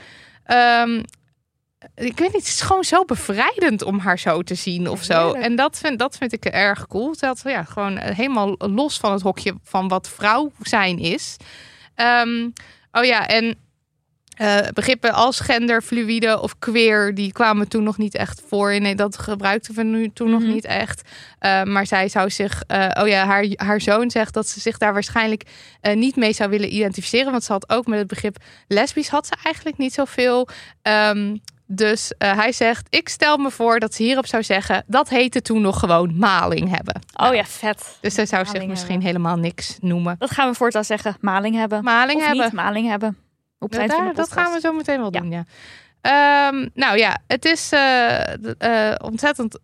ehm, 0.43 1.03
ik 1.95 2.19
weet 2.19 2.34
niet, 2.34 2.45
het 2.45 2.47
is 2.47 2.61
gewoon 2.61 2.84
zo 2.84 3.05
bevrijdend 3.05 3.81
om 3.84 3.99
haar 3.99 4.19
zo 4.19 4.41
te 4.41 4.55
zien 4.55 4.89
of 4.89 5.03
zo. 5.03 5.23
Heerlijk. 5.23 5.43
En 5.43 5.55
dat 5.55 5.77
vind, 5.77 5.99
dat 5.99 6.17
vind 6.17 6.34
ik 6.34 6.45
erg 6.45 6.88
cool. 6.88 7.15
Dat 7.19 7.41
ja, 7.43 7.63
gewoon 7.63 7.97
eh, 7.97 8.15
helemaal 8.15 8.55
los 8.57 8.97
van 8.97 9.11
het 9.11 9.21
hokje 9.21 9.53
van 9.63 9.88
wat 9.88 10.09
vrouw 10.09 10.51
zijn 10.61 10.99
is. 10.99 11.38
Ehm, 11.95 12.49
oh 12.91 13.03
ja, 13.03 13.27
en 13.27 13.57
eh, 14.34 14.57
begrippen 14.73 15.13
als 15.13 15.39
gender, 15.39 15.81
fluïde 15.81 16.39
of 16.41 16.59
queer, 16.59 17.15
die 17.15 17.31
kwamen 17.31 17.67
toen 17.67 17.84
nog 17.84 17.97
niet 17.97 18.15
echt 18.15 18.41
voor. 18.47 18.79
Nee, 18.81 18.95
dat 18.95 19.17
gebruikten 19.17 19.75
we 19.75 19.84
nu 19.84 20.09
toen 20.13 20.29
nog 20.29 20.41
Mhm. 20.41 20.51
niet 20.51 20.65
echt. 20.65 21.01
Eh, 21.39 21.63
maar 21.63 21.86
zij 21.88 22.07
zou 22.09 22.29
zich, 22.29 22.63
eh, 22.67 22.89
oh 23.01 23.07
ja, 23.07 23.25
haar, 23.25 23.45
haar 23.55 23.81
zoon 23.81 24.11
zegt 24.11 24.34
dat 24.34 24.47
ze 24.47 24.59
zich 24.59 24.77
daar 24.77 24.93
waarschijnlijk 24.93 25.43
niet 25.93 26.15
mee 26.15 26.34
zou 26.34 26.49
willen 26.49 26.73
identificeren. 26.75 27.31
Want 27.31 27.43
ze 27.43 27.51
had 27.51 27.69
ook 27.69 27.88
met 27.88 27.99
het 27.99 28.07
begrip 28.07 28.38
lesbisch 28.67 29.07
had 29.07 29.27
ze 29.27 29.34
eigenlijk 29.43 29.77
niet 29.77 29.93
zoveel. 29.93 30.47
Ehm, 30.81 31.36
dus 31.76 32.13
eh, 32.17 32.36
hij 32.36 32.51
zegt, 32.51 32.88
ik 32.89 33.09
stel 33.09 33.38
me 33.38 33.51
voor 33.51 33.80
dat 33.80 33.93
ze 33.93 34.03
hierop 34.03 34.26
zou 34.28 34.43
zeggen, 34.43 34.84
dat 34.88 35.09
heette 35.09 35.41
toen 35.41 35.61
nog 35.61 35.80
gewoon 35.80 36.17
maling 36.17 36.69
hebben. 36.76 37.01
Oh 37.15 37.34
ja, 37.34 37.43
vet. 37.43 37.97
Dus 38.01 38.13
zij 38.13 38.26
zou 38.26 38.45
zich 38.45 38.65
misschien 38.65 39.01
helemaal 39.01 39.36
niks 39.38 39.78
noemen. 39.82 40.15
Dat 40.19 40.32
gaan 40.32 40.49
we 40.49 40.55
voortaan 40.55 40.86
zeggen. 40.86 41.15
Maling 41.19 41.55
hebben. 41.55 41.84
Maling 41.84 42.19
of 42.19 42.26
hebben. 42.26 42.43
niet 42.45 42.53
maling 42.53 42.88
hebben. 42.88 43.17
Op 43.59 43.74
Ja, 43.74 43.88
daar- 43.88 44.13
dat 44.13 44.32
gaan 44.32 44.53
we 44.53 44.59
zo 44.59 44.74
meteen 44.74 44.99
wel 44.99 45.13
Ja. 45.13 45.19
doen, 45.19 45.32
ja. 45.32 45.45
Ehm, 46.01 46.67
nou 46.74 46.97
ja, 46.97 47.17
het 47.28 47.45
is 47.45 47.71
eh, 47.71 48.95
ontzettend 49.03 49.59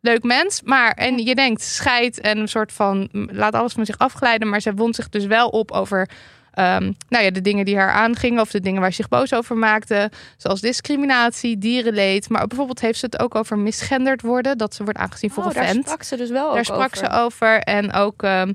leuk 0.00 0.22
mens. 0.22 0.62
Maar, 0.62 0.90
en 0.92 1.18
je 1.18 1.34
denkt, 1.34 1.62
scheid 1.62 2.20
en 2.20 2.38
een 2.38 2.48
soort 2.48 2.72
van, 2.72 3.08
laat 3.12 3.54
alles 3.54 3.72
van 3.72 3.86
zich 3.86 3.98
afglijden. 3.98 4.48
Maar 4.48 4.60
ze 4.60 4.74
wond 4.74 4.94
zich 4.94 5.08
dus 5.08 5.26
wel 5.26 5.48
op 5.48 5.70
over 5.70 6.08
ehm, 6.54 6.92
nou 7.08 7.24
ja, 7.24 7.30
de 7.30 7.40
dingen 7.40 7.64
die 7.64 7.76
haar 7.76 7.92
aangingen. 7.92 8.40
Of 8.40 8.50
de 8.50 8.60
dingen 8.60 8.80
waar 8.80 8.90
ze 8.90 8.96
zich 8.96 9.08
boos 9.08 9.32
over 9.34 9.56
maakte. 9.56 10.10
Zoals 10.36 10.60
discriminatie, 10.60 11.58
dierenleed. 11.58 12.28
Maar 12.28 12.46
bijvoorbeeld 12.46 12.80
heeft 12.80 12.98
ze 12.98 13.04
het 13.06 13.18
ook 13.18 13.34
over 13.34 13.58
misgenderd 13.58 14.22
worden. 14.22 14.58
Dat 14.58 14.74
ze 14.74 14.84
wordt 14.84 14.98
aangezien 14.98 15.30
voor 15.30 15.42
Oh, 15.42 15.48
een 15.48 15.54
daar 15.54 15.64
vent. 15.66 15.84
sprak 15.84 16.02
ze 16.02 16.16
dus 16.16 16.30
wel 16.30 16.48
Daar 16.48 16.58
ook 16.58 16.64
sprak 16.64 16.80
over. 16.80 16.96
ze 16.96 17.10
over. 17.10 17.58
En 17.60 17.92
ook 17.92 18.22
ehm, 18.22 18.52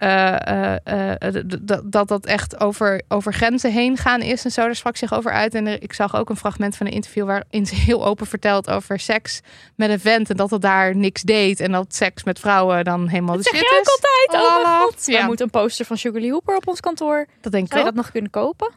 eh, 0.00 0.76
eh, 0.86 1.14
eh, 1.18 1.44
dat 1.84 2.08
dat 2.08 2.26
echt 2.26 2.60
over, 2.60 3.02
over 3.08 3.34
grenzen 3.34 3.72
heen 3.72 3.96
gaan 3.96 4.20
is 4.20 4.44
en 4.44 4.50
zo. 4.50 4.62
Daar 4.62 4.76
sprak 4.76 4.96
zich 4.96 5.14
over 5.14 5.32
uit. 5.32 5.54
En 5.54 5.66
er- 5.66 5.82
ik 5.82 5.92
zag 5.92 6.16
ook 6.16 6.30
een 6.30 6.36
fragment 6.36 6.76
van 6.76 6.86
een 6.86 6.92
interview 6.92 7.26
waarin 7.26 7.66
ze 7.66 7.74
heel 7.74 8.06
open 8.06 8.26
vertelt 8.26 8.70
over 8.70 8.98
seks 8.98 9.40
met 9.76 9.90
een 9.90 10.00
vent. 10.00 10.30
En 10.30 10.36
dat 10.36 10.50
het 10.50 10.62
daar 10.62 10.96
niks 10.96 11.22
deed. 11.22 11.60
En 11.60 11.72
dat 11.72 11.94
seks 11.94 12.24
met 12.24 12.38
vrouwen 12.38 12.84
dan 12.84 13.08
helemaal 13.08 13.34
Dat 13.36 13.44
de 13.44 13.50
zeg 13.52 13.60
shit 13.60 13.70
je 13.70 13.76
ook 13.76 13.82
is. 13.86 13.92
altijd. 13.92 14.46
Oh 14.46 14.58
Oh, 14.60 14.80
god. 14.80 15.06
ja. 15.06 15.26
Moeten 15.26 15.44
een 15.44 15.50
poster 15.50 15.84
van 15.86 15.96
Sugar 15.96 16.20
Lee 16.20 16.30
Hooper 16.30 16.56
op 16.56 16.68
ons 16.68 16.80
kantoor. 16.80 17.26
Dat 17.40 17.52
denk 17.52 17.64
ik 17.64 17.70
Zou 17.72 17.82
je 17.84 17.88
ook. 17.88 17.94
dat 17.94 18.04
nog 18.04 18.12
kunnen 18.12 18.30
kopen? 18.30 18.70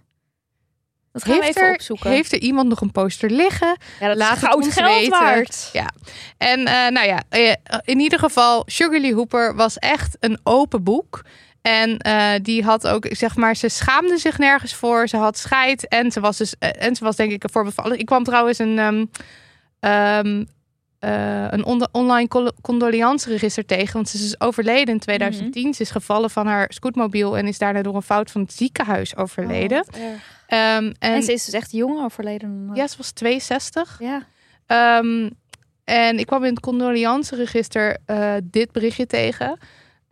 Dat 1.14 1.24
gaan 1.24 1.38
we 1.38 1.44
Heeft 1.44 1.58
even 1.58 1.68
er, 1.68 1.74
opzoeken. 1.74 2.10
heeft 2.10 2.32
er 2.32 2.40
iemand 2.40 2.70
nog 2.70 2.82
een 2.82 2.92
poster 2.92 3.30
liggen? 3.30 3.78
ja, 4.00 4.08
dat 4.08 4.18
laat 4.18 4.36
is 4.36 4.44
goud 4.44 4.68
geld 4.68 4.96
weten. 4.96 5.10
waard. 5.10 5.70
Ja. 5.74 5.90
En 6.38 6.60
eh, 6.66 6.88
nou 6.92 7.08
ja, 7.08 7.22
eh, 7.30 7.54
in 7.84 8.00
ieder 8.00 8.20
geval, 8.20 8.64
Sugar 8.66 9.00
Lee 9.00 9.14
Hooper 9.14 9.56
was 9.56 9.78
echt 9.78 10.18
een 10.20 10.40
open 10.44 10.84
boek. 10.84 11.22
En 11.62 11.98
eh, 11.98 12.30
die 12.42 12.64
had 12.64 12.88
ook, 12.88 13.06
zeg 13.10 13.36
maar, 13.36 13.56
ze 13.56 13.70
schaamde 13.70 14.18
zich 14.18 14.38
nergens 14.38 14.74
voor. 14.74 15.08
Ze 15.08 15.18
had 15.18 15.38
scheid. 15.38 15.88
En 15.88 16.12
ze 16.12 16.20
was 16.20 16.38
dus, 16.38 16.56
en 16.60 16.96
ze 16.96 17.04
was 17.04 17.16
denk 17.16 17.32
ik 17.32 17.44
een 17.44 17.50
voorbeeld 17.50 17.76
van. 17.76 17.94
Ik 17.96 18.06
kwam 18.06 18.24
trouwens 18.24 18.60
een, 18.60 18.80
ehm, 18.80 19.06
eh, 21.00 21.46
een 21.50 21.66
on- 21.66 21.88
online 21.92 22.28
condoleanceregister 22.62 23.66
tegen. 23.66 23.94
Want 23.94 24.10
ze 24.10 24.16
is 24.18 24.22
dus 24.24 24.40
overleden 24.40 24.94
in 24.94 25.00
2010. 25.00 25.74
Ze 25.74 25.82
is 25.82 25.92
gevallen 25.92 26.30
van 26.30 26.48
haar 26.48 26.66
scootmobiel 26.74 27.38
en 27.38 27.48
is 27.48 27.58
daarna 27.58 27.82
door 27.82 27.96
een 27.96 28.02
fout 28.02 28.32
van 28.32 28.42
het 28.42 28.54
ziekenhuis 28.54 29.16
overleden. 29.16 29.86
Oh, 29.98 30.04
en, 30.54 30.96
en, 31.00 31.24
ze 31.24 31.34
is 31.34 31.46
dus 31.46 31.54
echt 31.54 31.72
jong 31.72 32.04
overleden. 32.04 32.70
ja, 32.74 32.88
ze 32.88 32.98
was 32.98 33.12
62. 33.12 34.00
ja. 34.00 34.26
Ehm, 34.66 35.30
en 35.84 36.20
ik 36.20 36.26
kwam 36.26 36.44
in 36.44 36.50
het 36.50 36.60
condoleanceregister 36.60 37.98
eh 38.06 38.36
dit 38.44 38.72
berichtje 38.72 39.06
tegen. 39.06 39.58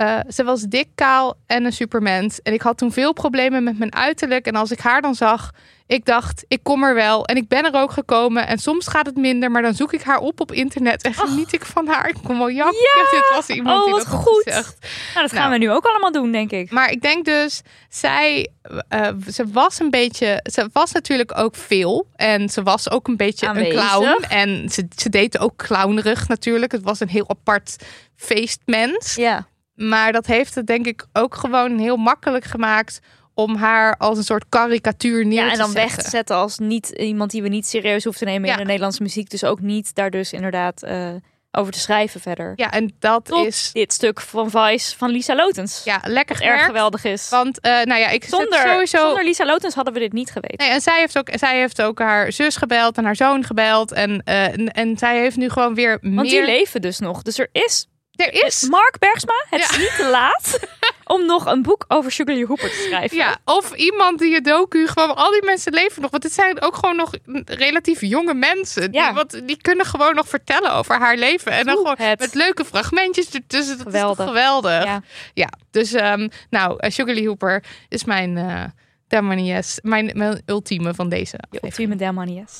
Eh, 0.02 0.20
ze 0.30 0.44
was 0.44 0.62
dik, 0.62 0.88
kaal 0.96 1.36
en 1.46 1.66
een 1.66 1.74
supermens. 1.74 2.42
En 2.42 2.54
ik 2.54 2.62
had 2.62 2.78
toen 2.78 2.92
veel 2.92 3.14
problemen 3.14 3.64
met 3.64 3.78
mijn 3.80 3.96
uiterlijk. 3.96 4.46
En 4.46 4.56
als 4.56 4.72
ik 4.72 4.80
haar 4.80 5.02
dan 5.02 5.16
zag, 5.16 5.52
ik 5.88 6.06
dacht, 6.06 6.46
ik 6.48 6.60
kom 6.64 6.84
er 6.84 6.94
wel. 6.94 7.26
En 7.26 7.36
ik 7.36 7.48
ben 7.48 7.66
er 7.74 7.82
ook 7.82 7.92
gekomen. 7.92 8.48
En 8.48 8.58
soms 8.58 8.88
gaat 8.88 9.06
het 9.06 9.16
minder, 9.16 9.52
maar 9.52 9.62
dan 9.62 9.74
zoek 9.74 9.94
ik 9.94 10.02
haar 10.02 10.18
op 10.20 10.40
op 10.42 10.52
internet. 10.52 11.04
En 11.04 11.14
geniet 11.14 11.54
ik 11.54 11.66
van 11.66 11.88
haar. 11.88 12.10
Ik 12.10 12.16
kom 12.24 12.38
wel 12.38 12.52
janken. 12.52 12.78
Dit 13.12 13.32
was 13.36 13.48
iemand 13.50 13.80
Oh, 13.80 13.86
die 13.86 13.94
wat 13.94 14.04
dat 14.06 14.14
goed. 14.14 14.44
gezegd. 14.44 14.76
Nou, 15.14 15.22
dat 15.28 15.32
gaan 15.32 15.50
Nou. 15.50 15.52
we 15.60 15.66
nu 15.66 15.72
ook 15.72 15.86
allemaal 15.86 16.12
doen, 16.12 16.32
denk 16.32 16.52
ik. 16.52 16.72
Maar 16.72 16.92
ik 16.92 17.02
denk 17.02 17.26
dus, 17.26 17.62
zij, 17.90 18.48
eh, 18.90 19.08
ze 19.32 19.44
was 19.52 19.80
een 19.80 19.90
beetje, 19.90 20.46
ze 20.52 20.70
was 20.74 20.92
natuurlijk 20.92 21.38
ook 21.38 21.56
veel. 21.56 22.08
En 22.16 22.50
ze 22.50 22.64
was 22.64 22.90
ook 22.90 23.08
een 23.08 23.18
beetje 23.18 23.48
Aanwezig. 23.48 23.74
een 23.74 23.80
clown. 23.90 24.24
En 24.30 24.70
ze, 24.70 24.88
ze 24.96 25.10
deed 25.10 25.38
ook 25.40 25.56
clownerig 25.56 26.28
natuurlijk. 26.28 26.72
Het 26.72 26.84
was 26.84 27.00
een 27.00 27.10
heel 27.10 27.30
apart 27.30 27.76
feestmens. 28.16 29.16
Ja. 29.16 29.50
Maar 29.90 30.12
dat 30.12 30.26
heeft 30.26 30.56
het 30.56 30.68
denk 30.68 30.86
ik 30.86 31.06
ook 31.14 31.36
gewoon 31.36 31.78
heel 31.78 31.98
makkelijk 31.98 32.44
gemaakt 32.46 33.00
om 33.34 33.56
haar 33.56 33.98
als 33.98 34.18
een 34.18 34.24
soort 34.24 34.46
karikatuur 34.50 35.26
neer 35.26 35.38
ja, 35.44 35.46
en 35.46 35.52
te 35.52 35.58
dan 35.58 35.74
weg 35.74 35.84
zetten. 35.90 36.04
te 36.04 36.10
zetten 36.10 36.36
als 36.36 36.58
niet 36.58 36.90
iemand 36.90 37.32
die 37.32 37.42
we 37.42 37.48
niet 37.48 37.66
serieus 37.68 38.04
hoeven 38.04 38.26
te 38.26 38.32
nemen 38.32 38.48
Ja. 38.48 38.54
in 38.54 38.60
de 38.60 38.66
Nederlandse 38.66 39.02
muziek. 39.04 39.30
Dus 39.30 39.44
ook 39.44 39.60
niet 39.60 39.96
daar 39.96 40.10
dus 40.10 40.34
inderdaad 40.34 40.84
eh, 40.84 41.10
over 41.52 41.74
te 41.74 41.80
schrijven 41.80 42.22
verder. 42.22 42.54
Ja, 42.56 42.72
en 42.72 42.96
dat 43.00 43.26
Tot 43.26 43.46
is 43.46 43.70
dit 43.74 43.94
stuk 43.94 44.22
van 44.22 44.50
Vice 44.52 44.98
van 44.98 45.10
Lisa 45.10 45.36
Lotens. 45.36 45.82
ja, 45.84 46.02
lekker 46.04 46.42
erg 46.42 46.66
geweldig 46.66 47.04
is. 47.04 47.30
Want 47.30 47.60
eh, 47.60 47.72
nou 47.72 48.00
ja, 48.00 48.08
ik 48.10 48.24
Zonder, 48.24 48.60
sowieso 48.60 48.98
zonder 49.06 49.24
Lisa 49.24 49.46
Lotens 49.46 49.76
hadden 49.76 49.94
we 49.94 50.00
dit 50.00 50.14
niet 50.14 50.32
geweten. 50.32 50.58
Nee, 50.58 50.70
en 50.70 50.82
zij 50.82 51.00
heeft, 51.00 51.18
ook, 51.18 51.30
zij 51.34 51.60
heeft 51.60 51.82
ook 51.82 52.00
haar 52.00 52.32
zus 52.32 52.56
gebeld 52.56 52.98
en 52.98 53.04
haar 53.06 53.16
zoon 53.16 53.44
gebeld. 53.44 53.92
En, 53.92 54.22
eh, 54.26 54.44
en, 54.44 54.72
en 54.72 54.98
zij 54.98 55.20
heeft 55.20 55.38
nu 55.38 55.50
gewoon 55.50 55.76
weer 55.76 55.98
Want 56.02 56.14
meer... 56.16 56.24
die 56.24 56.46
leven 56.46 56.82
dus 56.82 57.00
nog. 57.00 57.22
Dus 57.22 57.40
er 57.40 57.50
is, 57.52 57.88
er 58.22 58.46
is... 58.46 58.68
Mark 58.70 58.96
Bergsma, 59.00 59.46
het 59.50 59.60
is 59.62 59.70
Ja. 59.76 59.78
niet 59.78 59.96
te 59.98 60.08
laat 60.10 60.60
om 61.16 61.26
nog 61.26 61.46
een 61.46 61.62
boek 61.62 61.86
over 61.88 62.12
Sugar 62.12 62.36
Lee 62.36 62.46
Hooper 62.46 62.70
te 62.70 62.86
schrijven. 62.88 63.18
Ja, 63.18 63.38
of 63.46 63.74
iemand 63.76 64.20
die 64.20 64.34
het 64.34 64.46
docu 64.46 64.88
gewoon... 64.88 65.16
Al 65.16 65.32
die 65.32 65.44
mensen 65.46 65.74
leven 65.74 66.02
nog. 66.02 66.12
Want 66.12 66.24
het 66.24 66.34
zijn 66.34 66.62
ook 66.62 66.76
gewoon 66.76 66.96
nog 66.96 67.12
relatief 67.46 68.02
jonge 68.02 68.34
mensen. 68.34 68.92
Ja. 68.92 69.06
Die, 69.06 69.16
wat, 69.16 69.42
die 69.44 69.58
kunnen 69.62 69.86
gewoon 69.86 70.16
nog 70.16 70.28
vertellen 70.28 70.74
over 70.74 71.00
haar 71.00 71.18
leven. 71.18 71.52
En 71.52 71.66
dan 71.66 71.76
gewoon 71.76 71.96
het. 71.98 72.20
met 72.20 72.34
leuke 72.34 72.66
fragmentjes 72.66 73.30
ertussen. 73.30 73.78
Dat 73.78 73.86
Geweldig. 73.86 74.18
is 74.20 74.26
toch 74.26 74.28
geweldig. 74.36 74.84
Ja. 74.84 75.02
Ja, 75.34 75.50
dus 75.72 75.94
ehm, 75.94 76.28
nou, 76.50 76.76
eh, 76.78 76.92
Sugar 76.92 77.14
Lee 77.14 77.28
Hooper 77.28 77.64
is 77.90 78.04
mijn... 78.04 78.38
eh 78.38 78.64
Demonies, 79.08 79.80
mijn, 79.82 80.12
mijn 80.14 80.42
ultieme 80.46 80.94
van 80.94 81.10
deze 81.10 81.40
Je 81.50 81.60
ultieme 81.64 81.96
Delmanies. 81.96 82.58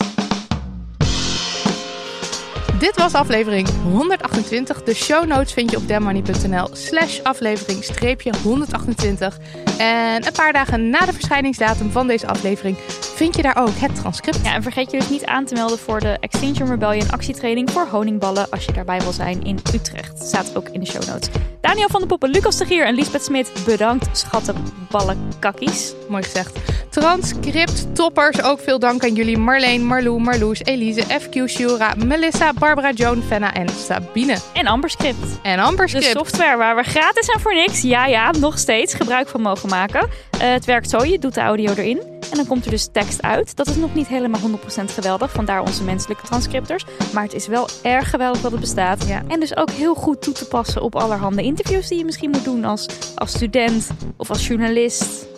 Dit 2.82 2.96
was 2.96 3.14
aflevering 3.14 3.70
128. 3.84 4.84
De 4.84 4.94
show 4.94 5.26
notes 5.26 5.54
vind 5.54 5.72
je 5.72 5.78
op 5.78 5.88
demmoney.nl 5.88 6.70
slash 6.72 7.20
aflevering 7.22 7.84
streepje 7.84 8.34
128. 8.44 9.38
En 9.78 10.26
een 10.26 10.34
paar 10.34 10.54
dagen 10.54 10.90
na 10.90 11.00
de 11.00 11.14
verschijningsdatum 11.14 11.92
van 11.92 12.08
deze 12.08 12.28
aflevering 12.28 12.78
vind 13.16 13.36
je 13.36 13.42
daar 13.42 13.58
ook 13.58 13.76
het 13.76 13.96
transcript. 13.96 14.40
Ja, 14.44 14.54
en 14.54 14.64
vergeet 14.64 14.92
je 14.92 14.98
dus 14.98 15.10
niet 15.10 15.26
aan 15.26 15.46
te 15.46 15.54
melden 15.54 15.78
voor 15.78 16.00
de 16.00 16.18
Extinction 16.20 16.70
Rebellion 16.70 17.12
actietraining 17.12 17.72
voor 17.72 17.88
honingballen 17.88 18.50
als 18.50 18.66
je 18.66 18.72
daarbij 18.72 19.00
wil 19.00 19.12
zijn 19.12 19.44
in 19.44 19.60
Utrecht. 19.74 20.24
Staat 20.24 20.56
ook 20.56 20.70
in 20.70 20.80
de 20.80 20.86
show 20.86 21.06
notes. 21.06 21.30
Daniel 21.62 21.90
van 21.90 22.00
der 22.00 22.10
Poppen, 22.10 22.30
Lucas 22.30 22.58
de 22.58 22.66
Gier 22.66 22.86
en 22.86 22.96
Lisbeth 22.96 23.24
Smit, 23.24 23.52
bedankt 23.66 24.18
schattenballenkakkies. 24.18 25.94
Mooi 26.10 26.24
gezegd. 26.24 26.60
Transcript 26.90 27.96
toppers, 27.96 28.44
ook 28.44 28.60
veel 28.60 28.80
dank 28.80 29.04
aan 29.04 29.14
jullie 29.14 29.38
Marleen, 29.38 29.86
Marlou, 29.86 30.20
Marloes, 30.20 30.64
Elise, 30.64 31.04
FQ, 31.04 31.50
Shura, 31.50 31.94
Melissa, 32.06 32.52
Barbara, 32.74 32.96
Joan, 32.96 33.24
Fenna 33.24 33.54
en 33.54 33.70
Sabine. 33.70 34.38
En 34.54 34.68
Amberscript. 34.68 35.40
En 35.42 35.60
Amber 35.60 35.88
De 35.88 36.02
software 36.02 36.58
waar 36.58 36.76
we 36.76 36.84
gratis 36.84 37.28
en 37.28 37.40
voor 37.40 37.54
niks, 37.54 37.82
ja 37.82 38.06
ja, 38.06 38.32
nog 38.32 38.58
steeds 38.58 38.94
gebruik 38.94 39.28
van 39.28 39.42
mogen 39.42 39.70
maken. 39.70 40.10
Eh, 40.32 40.52
het 40.52 40.66
werkt 40.66 40.90
zo, 40.90 41.04
je 41.04 41.20
doet 41.20 41.34
de 41.34 41.42
audio 41.42 41.74
erin 41.74 41.98
en 42.32 42.38
dan 42.38 42.48
komt 42.48 42.66
er 42.66 42.72
dus 42.72 42.90
tekst 42.92 43.22
uit. 43.22 43.56
Dat 43.56 43.68
is 43.68 43.76
nog 43.76 43.94
niet 43.94 44.08
helemaal 44.08 44.42
100% 44.42 44.92
geweldig, 44.92 45.32
vandaar 45.32 45.62
onze 45.62 45.84
menselijke 45.84 46.24
transcripters. 46.26 46.86
Maar 47.14 47.24
het 47.24 47.34
is 47.34 47.48
wel 47.48 47.68
erg 47.82 48.10
geweldig 48.10 48.42
dat 48.42 48.52
het 48.52 48.60
bestaat. 48.60 49.08
Ja. 49.08 49.22
En 49.28 49.40
dus 49.40 49.56
ook 49.56 49.72
heel 49.72 49.96
goed 49.96 50.22
toe 50.22 50.34
te 50.34 50.48
passen 50.48 50.82
op 50.82 50.96
allerhande 50.96 51.44
interviews 51.44 51.88
die 51.88 51.98
je 51.98 52.06
misschien 52.06 52.30
moet 52.30 52.44
doen 52.44 52.66
als, 52.66 52.86
als 53.16 53.32
student 53.32 53.90
of 54.18 54.30
als 54.30 54.48
journalist. 54.48 55.31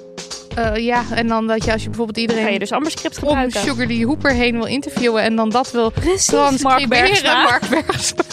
Eh, 0.56 0.76
ja, 0.76 1.04
en 1.14 1.28
dan 1.28 1.47
dat 1.47 1.66
je 1.66 1.72
als 1.72 1.82
je 1.82 1.88
bijvoorbeeld 1.88 2.18
iedereen 2.18 2.54
je 2.54 2.60
dus 2.60 2.72
Amberscript 2.72 3.16
om 3.20 3.28
gebruiken. 3.28 3.60
Sugar 3.62 3.88
Lee 3.88 4.06
Hooper 4.06 4.32
heen 4.32 4.54
wil 4.54 4.66
interviewen 4.66 5.24
en 5.24 5.36
dan 5.36 5.49
dat 5.49 5.72
wil 5.72 5.89
Precies, 5.91 6.26
transcriberen. 6.26 6.88
Mark 6.88 7.10
Bergsma. 7.10 7.43
Mark 7.43 7.70
Bergsma. 7.70 8.24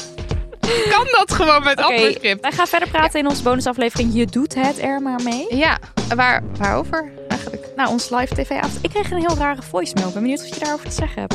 kan 0.91 1.07
dat 1.11 1.33
gewoon 1.33 1.62
met 1.62 1.79
Oké, 1.79 1.95
Amberscript? 1.95 2.41
wij 2.41 2.53
gaan 2.53 2.66
verder 2.66 2.89
praten 2.89 3.21
in 3.21 3.27
onze 3.29 3.43
bonusaflevering. 3.43 4.14
Je 4.14 4.27
doet 4.27 4.55
het 4.55 4.83
er 4.83 5.03
maar 5.03 5.21
mee. 5.25 5.57
Ja, 5.57 5.79
waar, 6.14 6.43
waarover 6.59 7.12
eigenlijk? 7.29 7.66
Nou, 7.77 7.91
ons 7.91 8.11
live 8.11 8.35
tv-avond. 8.35 8.79
Ik 8.83 8.91
kreeg 8.91 9.11
een 9.11 9.18
heel 9.27 9.37
rare 9.37 9.62
voicemail. 9.62 10.07
Ik 10.09 10.12
ben 10.12 10.23
benieuwd 10.23 10.41
wat 10.41 10.55
je 10.55 10.61
daarover 10.61 10.89
te 10.89 10.95
zeggen 10.95 11.21
hebt. 11.21 11.35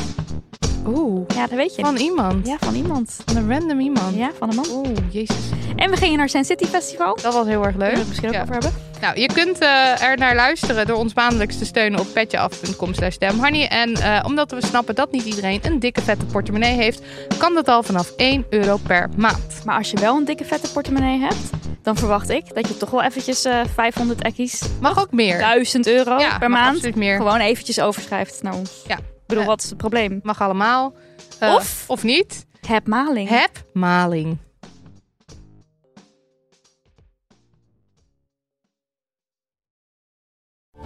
Oeh, 0.88 1.22
Ja, 1.36 1.48
dat 1.48 1.58
weet 1.58 1.76
je. 1.76 1.82
van 1.82 1.96
iemand. 1.98 2.48
Ja, 2.48 2.58
van 2.60 2.76
iemand. 2.76 3.18
Van 3.26 3.36
een 3.36 3.52
random 3.52 3.80
iemand. 3.80 4.16
Ja, 4.16 4.32
van 4.40 4.50
een 4.50 4.56
man. 4.56 4.66
Oeh, 4.72 4.88
jezus. 5.10 5.36
En 5.76 5.90
we 5.92 5.98
gingen 5.98 6.18
naar 6.18 6.30
Sin 6.30 6.46
City 6.46 6.66
Festival. 6.66 7.18
Dat 7.22 7.34
was 7.34 7.46
heel 7.48 7.66
erg 7.66 7.76
Daar 7.76 7.88
leuk. 7.90 7.98
het 7.98 8.08
misschien 8.08 8.28
ook 8.30 8.34
Ja. 8.36 8.42
over 8.42 8.54
hebben. 8.54 8.72
Nou, 9.02 9.20
je 9.20 9.28
kunt 9.34 9.60
eh, 9.60 10.02
er 10.02 10.18
naar 10.18 10.36
luisteren 10.36 10.86
door 10.88 10.98
ons 10.98 11.14
maandelijks 11.14 11.58
te 11.58 11.66
steunen 11.66 12.00
op 12.00 12.08
petjeaf.com 12.14 12.94
slash. 12.94 13.16
En 13.16 13.94
eh, 13.94 14.24
omdat 14.26 14.52
we 14.52 14.66
snappen 14.66 14.96
dat 14.96 15.12
niet 15.12 15.24
iedereen 15.26 15.60
een 15.64 15.80
dikke 15.80 16.02
vette 16.02 16.26
portemonnee 16.26 16.74
heeft, 16.76 17.02
kan 17.38 17.54
dat 17.54 17.68
al 17.68 17.84
vanaf 17.84 18.12
1 18.18 18.46
euro 18.50 18.78
per 18.88 19.10
maand. 19.18 19.62
Maar 19.66 19.78
als 19.78 19.92
je 19.92 20.00
wel 20.00 20.18
een 20.18 20.26
dikke 20.26 20.46
vette 20.46 20.72
portemonnee 20.72 21.20
hebt, 21.20 21.50
dan 21.84 21.96
verwacht 21.98 22.30
ik 22.30 22.56
dat 22.56 22.68
je 22.68 22.78
toch 22.78 22.90
wel 22.90 23.04
eventjes 23.04 23.46
eh 23.46 23.60
500 23.76 24.22
ekkies, 24.22 24.62
Mag 24.82 25.00
ook 25.00 25.12
meer. 25.12 25.38
1000 25.38 25.88
euro 25.88 26.18
Ja, 26.20 26.38
per 26.38 26.50
maand, 26.50 26.76
absoluut 26.76 26.96
meer. 26.96 27.18
gewoon 27.18 27.40
eventjes 27.40 27.80
overschrijft 27.80 28.44
naar 28.44 28.54
ons. 28.56 28.72
Ja. 28.88 28.98
Ik 29.26 29.32
bedoel, 29.32 29.46
wat 29.46 29.64
is 29.64 29.70
het 29.70 29.78
probleem? 29.78 30.20
Mag 30.24 30.42
allemaal. 30.42 30.94
Eh, 31.40 31.54
Of- 31.54 31.84
Of 31.88 32.04
niet. 32.04 32.46
Heb 32.68 32.88
maling. 32.88 33.30
Heb 33.30 33.64
maling. 33.74 34.38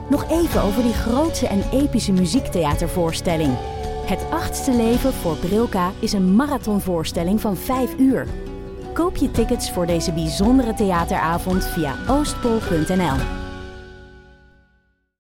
Nog 0.10 0.30
even 0.30 0.62
over 0.62 0.84
die 0.84 0.94
grootse 0.94 1.48
en 1.48 1.64
epische 1.72 2.12
muziektheatervoorstelling. 2.12 3.58
Het 4.06 4.26
achtste 4.30 4.72
leven 4.74 5.14
voor 5.14 5.36
Brilka 5.38 5.92
is 6.00 6.14
een 6.14 6.36
marathonvoorstelling 6.36 7.42
van 7.42 7.58
5 7.58 7.98
uur. 7.98 8.28
Koop 8.94 9.16
je 9.16 9.32
tickets 9.32 9.72
voor 9.72 9.86
deze 9.86 10.12
bijzondere 10.14 10.74
theateravond 10.74 11.66
via 11.66 11.96
oostpol.nl. 12.08 13.18